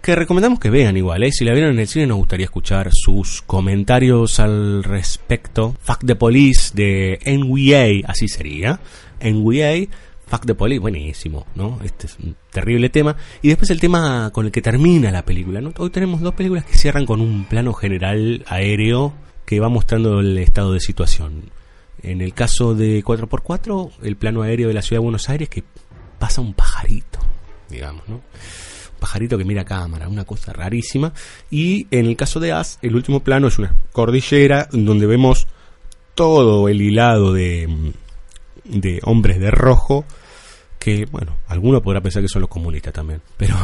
que 0.01 0.15
recomendamos 0.15 0.59
que 0.59 0.69
vean 0.69 0.97
igual, 0.97 1.23
¿eh? 1.23 1.31
si 1.31 1.45
la 1.45 1.53
vieron 1.53 1.73
en 1.73 1.79
el 1.79 1.87
cine 1.87 2.07
nos 2.07 2.17
gustaría 2.17 2.45
escuchar 2.45 2.89
sus 2.91 3.41
comentarios 3.41 4.39
al 4.39 4.83
respecto. 4.83 5.75
Fuck 5.81 6.05
the 6.05 6.15
Police 6.15 6.71
de 6.73 7.19
NWA, 7.25 8.09
así 8.09 8.27
sería, 8.27 8.79
NWA, 9.21 9.87
Fuck 10.27 10.45
the 10.45 10.55
Police, 10.55 10.79
buenísimo, 10.79 11.47
¿no? 11.55 11.79
Este 11.83 12.05
es 12.05 12.17
un 12.19 12.35
terrible 12.51 12.89
tema. 12.89 13.15
Y 13.41 13.47
después 13.47 13.71
el 13.71 13.79
tema 13.79 14.29
con 14.31 14.45
el 14.45 14.51
que 14.51 14.61
termina 14.61 15.09
la 15.09 15.25
película. 15.25 15.59
Hoy 15.77 15.89
tenemos 15.89 16.21
dos 16.21 16.35
películas 16.35 16.65
que 16.65 16.77
cierran 16.77 17.07
con 17.07 17.19
un 17.19 17.45
plano 17.45 17.73
general 17.73 18.45
aéreo 18.47 19.13
que 19.49 19.59
va 19.59 19.67
mostrando 19.67 20.19
el 20.19 20.37
estado 20.37 20.73
de 20.73 20.79
situación. 20.79 21.49
En 22.03 22.21
el 22.21 22.35
caso 22.35 22.75
de 22.75 23.03
4x4, 23.03 23.93
el 24.03 24.15
plano 24.15 24.43
aéreo 24.43 24.67
de 24.67 24.75
la 24.75 24.83
ciudad 24.83 24.99
de 24.99 25.05
Buenos 25.05 25.27
Aires 25.27 25.49
que 25.49 25.63
pasa 26.19 26.39
un 26.39 26.53
pajarito, 26.53 27.17
digamos, 27.67 28.07
¿no? 28.07 28.17
Un 28.17 28.99
pajarito 28.99 29.39
que 29.39 29.45
mira 29.45 29.63
a 29.63 29.65
cámara, 29.65 30.07
una 30.07 30.23
cosa 30.23 30.53
rarísima. 30.53 31.13
Y 31.49 31.87
en 31.89 32.05
el 32.05 32.15
caso 32.15 32.39
de 32.39 32.51
As, 32.51 32.77
el 32.83 32.95
último 32.95 33.21
plano 33.21 33.47
es 33.47 33.57
una 33.57 33.73
cordillera 33.91 34.69
donde 34.71 35.07
vemos 35.07 35.47
todo 36.13 36.69
el 36.69 36.79
hilado 36.79 37.33
de, 37.33 37.91
de 38.65 38.99
hombres 39.01 39.39
de 39.39 39.49
rojo 39.49 40.05
que, 40.77 41.07
bueno, 41.07 41.37
alguno 41.47 41.81
podrá 41.81 42.01
pensar 42.01 42.21
que 42.21 42.29
son 42.29 42.41
los 42.41 42.51
comunistas 42.51 42.93
también, 42.93 43.23
pero 43.35 43.55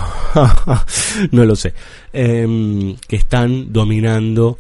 no 1.31 1.45
lo 1.45 1.55
sé, 1.55 1.75
em, 2.11 2.95
que 3.07 3.17
están 3.17 3.71
dominando 3.71 4.57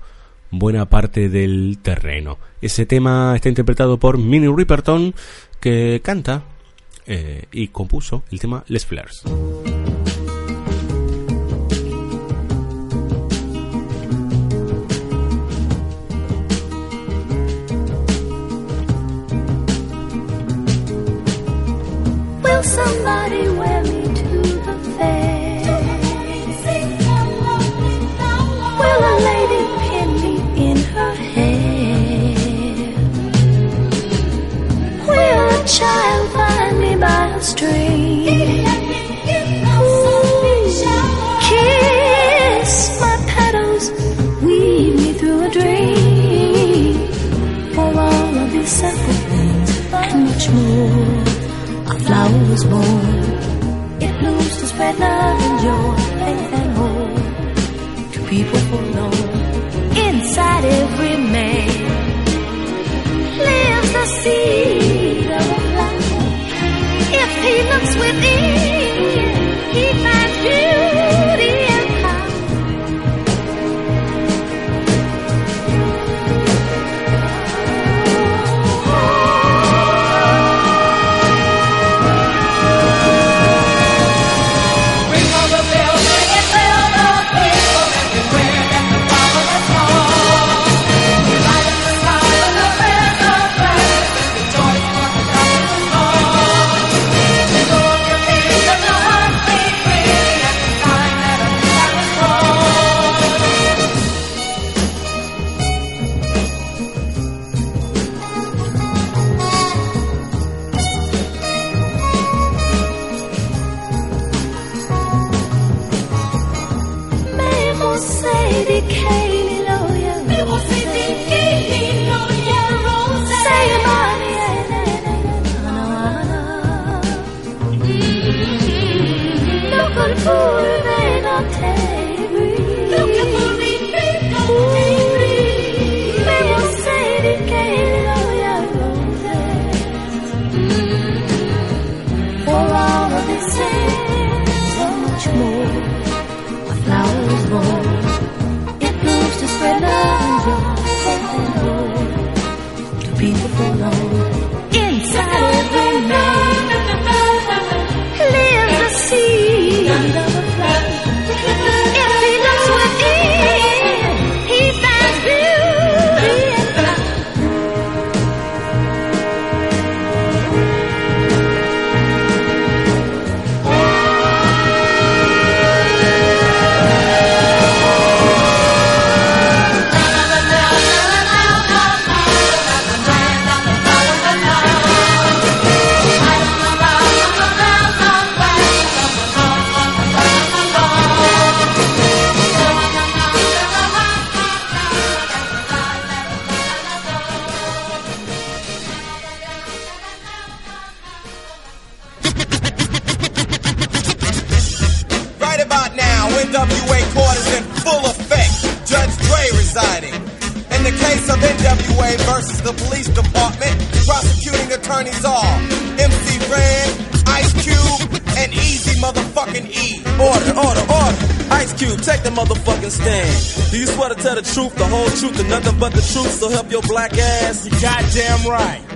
buena 0.59 0.87
parte 0.89 1.29
del 1.29 1.79
terreno. 1.81 2.37
Ese 2.61 2.85
tema 2.85 3.33
está 3.35 3.49
interpretado 3.49 3.97
por 3.97 4.17
Minnie 4.17 4.53
Riperton, 4.55 5.13
que 5.59 6.01
canta 6.03 6.43
eh, 7.05 7.45
y 7.51 7.67
compuso 7.69 8.23
el 8.31 8.39
tema 8.39 8.63
Les 8.67 8.85
Flares. 8.85 9.23
Child 35.65 36.31
find 36.31 36.79
me 36.79 36.95
by 36.95 37.27
a 37.35 37.41
stream. 37.41 38.65
Kiss 41.49 42.99
my 43.01 43.15
petals, 43.27 43.85
weave 44.43 44.95
me 44.95 45.13
through 45.13 45.41
a 45.43 45.49
dream. 45.49 47.07
For 47.73 47.89
all 47.99 48.37
of 48.43 48.51
these 48.51 48.69
simple 48.69 49.13
things 49.31 49.69
and 49.91 50.23
much 50.25 50.49
more. 50.49 51.23
A 51.93 51.99
flower 52.05 52.41
was 52.49 52.63
born. 52.65 53.23
It 54.05 54.19
blooms 54.19 54.57
to 54.57 54.65
spread 54.67 54.99
love 54.99 55.41
and 55.47 55.59
joy, 55.65 55.95
faith 56.19 56.53
and 56.59 56.71
hope 56.77 58.11
to 58.13 58.19
people 58.29 58.59
forlorn. 58.69 59.97
Inside 60.07 60.65
every 60.65 61.17
man 61.35 61.67
lives 63.37 63.91
the 63.93 64.05
seed. 64.21 64.94
If 67.17 67.33
he 67.45 67.55
looks 67.71 67.95
within, 67.95 68.74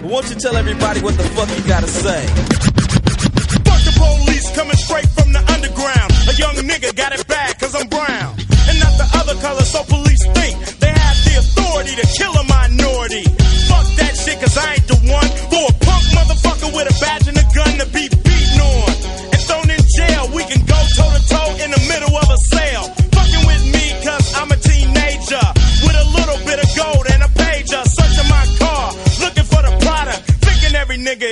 Won't 0.09 0.27
you 0.31 0.35
tell 0.37 0.58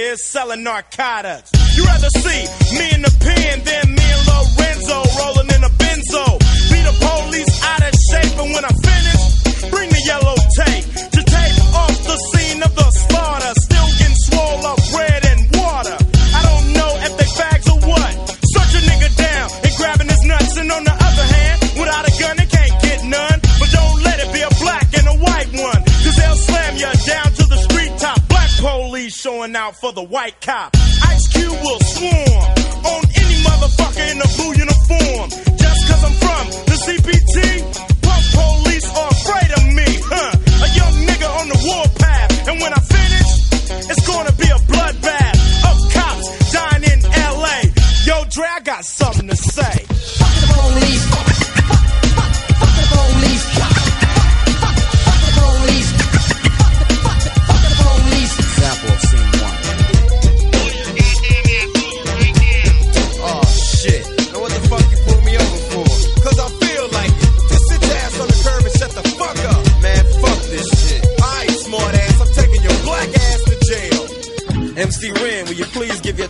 is 0.08 0.24
selling 0.24 0.64
narcotics. 0.64 1.52
You 1.76 1.84
rather 1.84 2.10
see 2.10 2.44
me 2.80 2.86
in 2.96 3.02
the 3.02 3.14
pen 3.20 3.60
than 3.68 3.86
me 3.92 4.08
and 4.16 4.24
Lorenzo 4.32 4.98
rolling 5.20 5.50
in 5.52 5.62
a 5.64 5.72
benzo. 5.76 6.26
Be 6.72 6.80
the 6.80 6.96
police 6.96 7.54
out 7.64 7.84
of 7.84 7.94
shape, 8.08 8.36
and 8.40 8.52
when 8.56 8.64
I 8.64 8.74
finish, 8.88 9.22
bring 9.70 9.90
the 9.90 10.04
yellow 10.08 10.38
tape 10.64 10.86
to 11.12 11.22
tape 11.28 11.58
off 11.76 11.96
the 12.08 12.18
scene 12.32 12.64
of 12.64 12.74
the 12.76 12.90
slaughter. 12.92 13.54
Out 29.68 29.76
for 29.76 29.92
the 29.92 30.04
white 30.04 30.40
cop. 30.40 30.72
Ice 30.76 31.28
Cube 31.28 31.52
will 31.52 31.80
swarm 31.80 32.47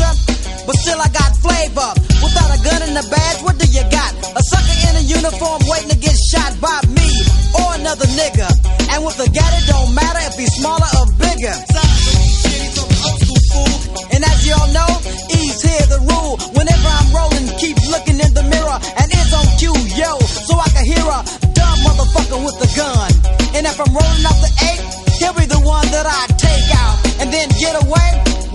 Gangster, 0.00 0.64
but 0.66 0.76
still 0.80 1.00
I 1.00 1.08
got 1.12 1.30
flavor. 1.36 1.90
Without 2.24 2.50
a 2.52 2.58
gun 2.64 2.80
and 2.88 2.96
a 2.96 3.04
badge, 3.08 3.40
what 3.44 3.56
do 3.58 3.66
you 3.68 3.84
got? 3.92 4.12
A 4.36 4.42
sucker 4.42 4.76
in 4.88 4.94
a 4.96 5.04
uniform 5.04 5.60
waiting 5.68 5.90
to 5.90 5.98
get 5.98 6.16
shot 6.16 6.52
by 6.60 6.80
me 6.88 7.10
or 7.56 7.68
another 7.80 8.08
nigga. 8.16 8.48
And 8.92 9.04
with 9.04 9.18
a 9.20 9.28
gat, 9.28 9.52
it 9.60 9.66
don't 9.68 9.94
matter 9.94 10.20
if 10.28 10.34
he's 10.36 10.52
smaller 10.56 10.88
or 11.00 11.06
bigger. 11.20 11.56
And 14.12 14.24
as 14.24 14.46
y'all 14.46 14.70
know, 14.72 14.90
E's 15.36 15.60
here 15.62 15.86
the 15.88 16.00
rule. 16.08 16.36
Whenever 16.56 16.88
I'm 16.88 17.08
rolling, 17.12 17.46
keep 17.58 17.76
looking 17.88 18.20
in 18.20 18.32
the 18.34 18.44
mirror, 18.44 18.78
and 19.00 19.08
it's 19.08 19.32
on 19.32 19.46
cue, 19.58 19.76
yo, 19.96 20.18
so 20.20 20.56
I 20.56 20.68
can 20.76 20.84
hear 20.84 21.04
a 21.04 21.20
dumb 21.56 21.78
motherfucker 21.84 22.40
with 22.44 22.56
a 22.60 22.70
gun. 22.76 22.99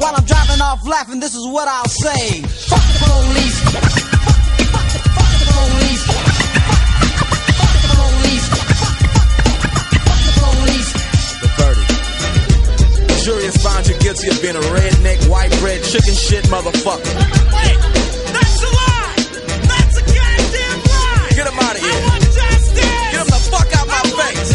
While 0.05 0.15
I'm 0.21 0.25
driving 0.25 0.61
off 0.61 0.85
laughing. 0.85 1.19
This 1.19 1.33
is 1.33 1.47
what 1.47 1.67
I'll 1.67 1.89
say: 1.89 2.41
Fuck 2.69 2.85
the 2.93 2.97
police. 3.09 3.57
Fuck 3.65 4.85
the, 4.93 4.99
fuck 5.17 5.33
the, 5.41 5.47
police. 5.49 6.03
Fuck 7.57 7.73
the 7.81 7.89
police. 7.97 8.45
Fuck 10.05 10.21
the 10.27 10.33
police. 10.45 10.89
The 11.41 11.49
verdict. 11.57 11.89
The 13.09 13.17
jury 13.25 13.45
has 13.49 13.57
found 13.65 13.87
you 13.89 13.97
guilty 13.97 14.29
of 14.29 14.37
being 14.45 14.55
a 14.55 14.65
redneck, 14.77 15.25
white 15.27 15.53
bread, 15.57 15.81
chicken 15.83 16.13
shit 16.13 16.45
motherfucker. 16.53 17.09
Wait, 17.57 17.77
that's 18.29 18.61
a 18.61 18.69
lie. 18.77 19.17
That's 19.65 19.97
a 19.97 20.03
goddamn 20.05 20.79
lie. 20.85 21.33
Get 21.33 21.49
him 21.49 21.57
out 21.65 21.73
of 21.73 21.81
here. 21.81 21.97
I 21.97 22.05
want 22.05 22.21
justice. 22.29 22.77
Get 22.77 23.21
him 23.25 23.29
the 23.33 23.41
fuck 23.49 23.69
out 23.73 23.87
my 23.89 24.01
face. 24.21 24.54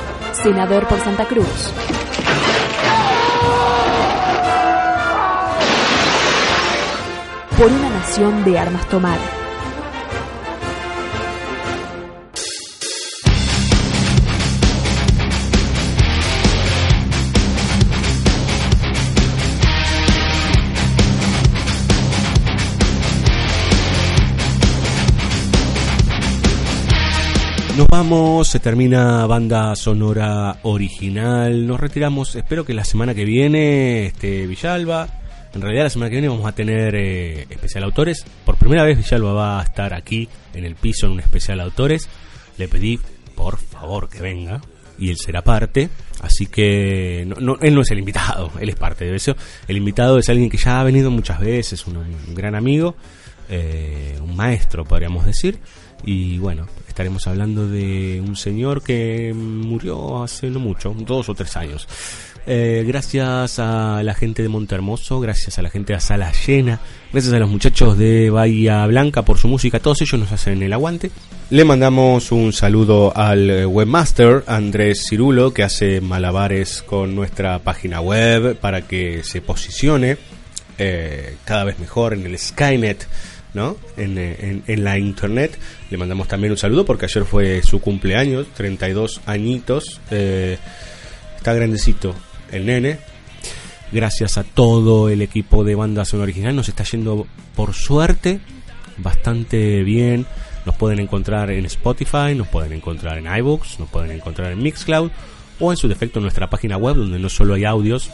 senador 0.41 0.87
por 0.87 0.99
Santa 0.99 1.25
Cruz. 1.25 1.73
Por 7.57 7.71
una 7.71 7.89
nación 7.89 8.43
de 8.43 8.57
armas 8.57 8.87
tomar. 8.87 9.40
Se 28.43 28.59
termina 28.59 29.25
banda 29.25 29.73
sonora 29.73 30.57
original. 30.63 31.65
Nos 31.65 31.79
retiramos. 31.79 32.35
Espero 32.35 32.65
que 32.65 32.73
la 32.73 32.83
semana 32.83 33.15
que 33.15 33.23
viene 33.23 34.07
esté 34.07 34.47
Villalba. 34.47 35.07
En 35.53 35.61
realidad, 35.61 35.83
la 35.85 35.89
semana 35.89 36.09
que 36.09 36.15
viene 36.15 36.27
vamos 36.27 36.45
a 36.45 36.51
tener 36.51 36.93
eh, 36.95 37.47
especial 37.49 37.85
autores. 37.85 38.25
Por 38.43 38.57
primera 38.57 38.83
vez, 38.83 38.97
Villalba 38.97 39.31
va 39.31 39.61
a 39.61 39.63
estar 39.63 39.93
aquí 39.93 40.27
en 40.53 40.65
el 40.65 40.75
piso 40.75 41.05
en 41.05 41.13
un 41.13 41.19
especial 41.21 41.61
autores. 41.61 42.09
Le 42.57 42.67
pedí, 42.67 42.99
por 43.33 43.57
favor, 43.57 44.09
que 44.09 44.21
venga. 44.21 44.59
Y 44.99 45.09
él 45.09 45.15
será 45.17 45.41
parte. 45.41 45.87
Así 46.19 46.47
que 46.47 47.23
no, 47.25 47.37
no, 47.37 47.57
él 47.61 47.73
no 47.73 47.81
es 47.81 47.91
el 47.91 47.99
invitado, 47.99 48.51
él 48.59 48.67
es 48.67 48.75
parte 48.75 49.05
de 49.05 49.15
eso. 49.15 49.37
El 49.69 49.77
invitado 49.77 50.19
es 50.19 50.27
alguien 50.27 50.49
que 50.49 50.57
ya 50.57 50.81
ha 50.81 50.83
venido 50.83 51.11
muchas 51.11 51.39
veces, 51.39 51.87
un, 51.87 51.95
un 51.95 52.35
gran 52.35 52.55
amigo, 52.55 52.93
eh, 53.49 54.17
un 54.21 54.35
maestro, 54.35 54.83
podríamos 54.83 55.25
decir. 55.25 55.59
Y 56.03 56.37
bueno, 56.39 56.67
estaremos 56.87 57.27
hablando 57.27 57.67
de 57.67 58.21
un 58.25 58.35
señor 58.35 58.83
que 58.83 59.33
murió 59.35 60.23
hace 60.23 60.49
no 60.49 60.59
mucho, 60.59 60.95
dos 60.97 61.29
o 61.29 61.35
tres 61.35 61.55
años. 61.57 61.87
Eh, 62.47 62.83
gracias 62.87 63.59
a 63.59 64.01
la 64.03 64.15
gente 64.15 64.41
de 64.41 64.49
Montehermoso, 64.49 65.19
gracias 65.19 65.59
a 65.59 65.61
la 65.61 65.69
gente 65.69 65.93
de 65.93 65.99
Sala 65.99 66.31
Llena, 66.31 66.79
gracias 67.13 67.33
a 67.33 67.39
los 67.39 67.49
muchachos 67.49 67.99
de 67.99 68.31
Bahía 68.31 68.83
Blanca 68.87 69.21
por 69.21 69.37
su 69.37 69.47
música, 69.47 69.79
todos 69.79 70.01
ellos 70.01 70.19
nos 70.19 70.31
hacen 70.31 70.63
el 70.63 70.73
aguante. 70.73 71.11
Le 71.51 71.65
mandamos 71.65 72.31
un 72.31 72.51
saludo 72.51 73.15
al 73.15 73.67
webmaster 73.67 74.43
Andrés 74.47 75.05
Cirulo, 75.07 75.53
que 75.53 75.63
hace 75.63 76.01
malabares 76.01 76.81
con 76.81 77.15
nuestra 77.15 77.59
página 77.59 78.01
web 78.01 78.57
para 78.57 78.87
que 78.87 79.23
se 79.23 79.41
posicione 79.41 80.17
eh, 80.79 81.35
cada 81.45 81.63
vez 81.63 81.77
mejor 81.77 82.13
en 82.13 82.25
el 82.25 82.39
Skynet. 82.39 83.07
¿No? 83.53 83.77
En, 83.97 84.83
la 84.83 84.97
internet. 84.97 85.57
Le 85.89 85.97
mandamos 85.97 86.27
también 86.27 86.51
un 86.51 86.57
saludo 86.57 86.85
porque 86.85 87.05
ayer 87.05 87.25
fue 87.25 87.61
su 87.63 87.79
cumpleaños, 87.81 88.47
32 88.55 89.21
añitos. 89.25 89.99
Eh, 90.09 90.57
está 91.37 91.53
grandecito 91.53 92.15
el 92.51 92.65
nene. 92.65 92.99
Gracias 93.91 94.37
a 94.37 94.43
todo 94.43 95.09
el 95.09 95.21
equipo 95.21 95.63
de 95.63 95.75
banda 95.75 96.05
sonora 96.05 96.23
original. 96.23 96.55
Nos 96.55 96.69
está 96.69 96.83
yendo, 96.83 97.27
por 97.55 97.73
suerte, 97.73 98.39
bastante 98.97 99.83
bien. 99.83 100.25
Nos 100.65 100.75
pueden 100.75 100.99
encontrar 100.99 101.51
en 101.51 101.65
Spotify, 101.65 102.35
nos 102.35 102.47
pueden 102.47 102.71
encontrar 102.71 103.17
en 103.17 103.25
iBooks, 103.25 103.79
nos 103.79 103.89
pueden 103.89 104.11
encontrar 104.11 104.51
en 104.51 104.61
Mixcloud 104.61 105.09
o 105.59 105.71
en 105.71 105.77
su 105.77 105.87
defecto 105.87 106.19
en 106.19 106.23
nuestra 106.23 106.49
página 106.49 106.77
web 106.77 106.95
donde 106.95 107.19
no 107.19 107.29
solo 107.29 107.55
hay 107.55 107.65
audios, 107.65 108.11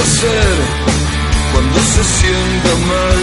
Hacer 0.00 0.56
cuando 1.52 1.78
se 1.78 2.04
sienta 2.04 2.70
mal? 2.90 3.18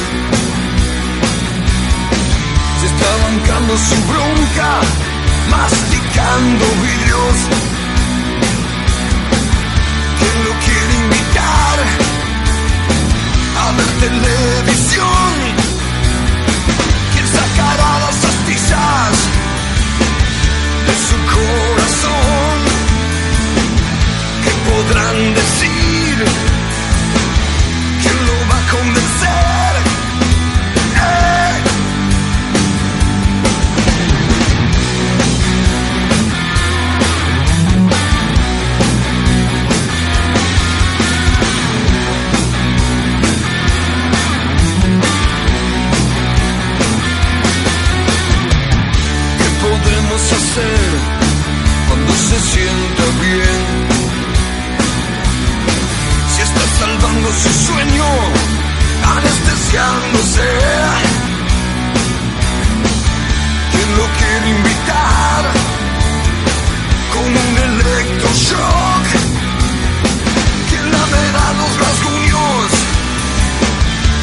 Se 2.80 2.86
está 2.88 3.10
bancando 3.26 3.78
su 3.78 3.96
bronca, 4.12 4.72
masticando 5.50 6.66
vidrios. 6.84 7.36
¿Quién 10.20 10.38
lo 10.48 10.54
quiere 10.66 10.94
invitar 11.06 11.78
a 13.62 13.72
ver 13.78 13.92
televisión? 14.06 15.34
¿Quién 17.14 17.28
sacará 17.28 18.00
las 18.06 18.18
astillas 18.32 19.16
de 20.88 20.96
su 21.08 21.16
corazón? 21.34 21.83
Hacer 50.32 50.90
cuando 51.88 52.14
se 52.14 52.40
sienta 52.40 53.04
bien? 53.22 53.64
Si 56.34 56.42
está 56.42 56.62
salvando 56.80 57.30
su 57.32 57.50
sueño, 57.68 58.06
anestesiándose. 59.16 60.50
¿Quién 63.72 63.90
lo 63.98 64.06
quiere 64.20 64.50
invitar 64.58 65.44
con 67.14 67.26
un 67.46 67.58
electroshock? 67.70 69.06
¿Quién 70.70 70.86
lamerá 70.92 71.46
los 71.62 71.72
rasguños 71.84 72.72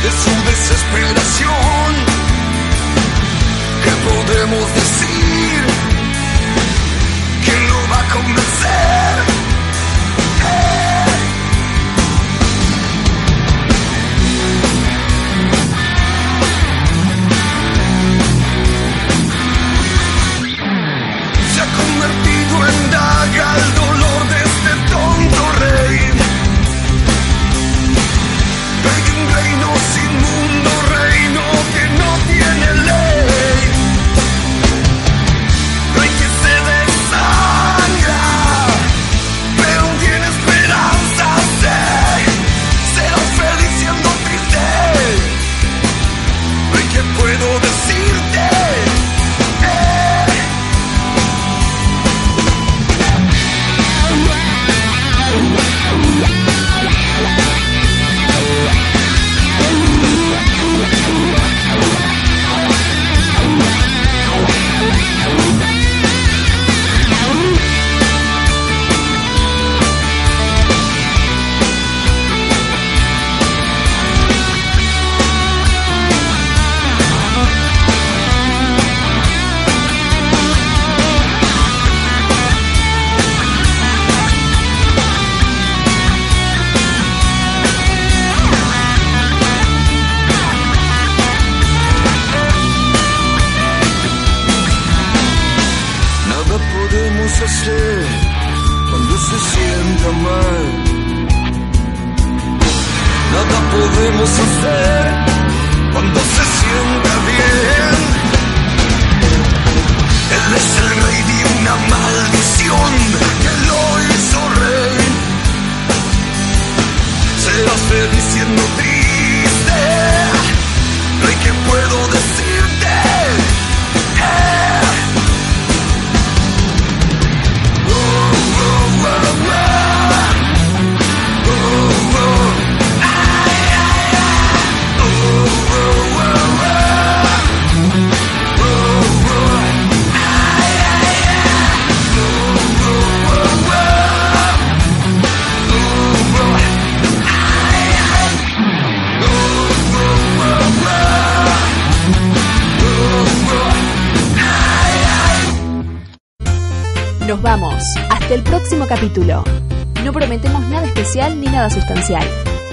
de 0.02 0.10
su 0.22 0.32
desesperación? 0.50 0.99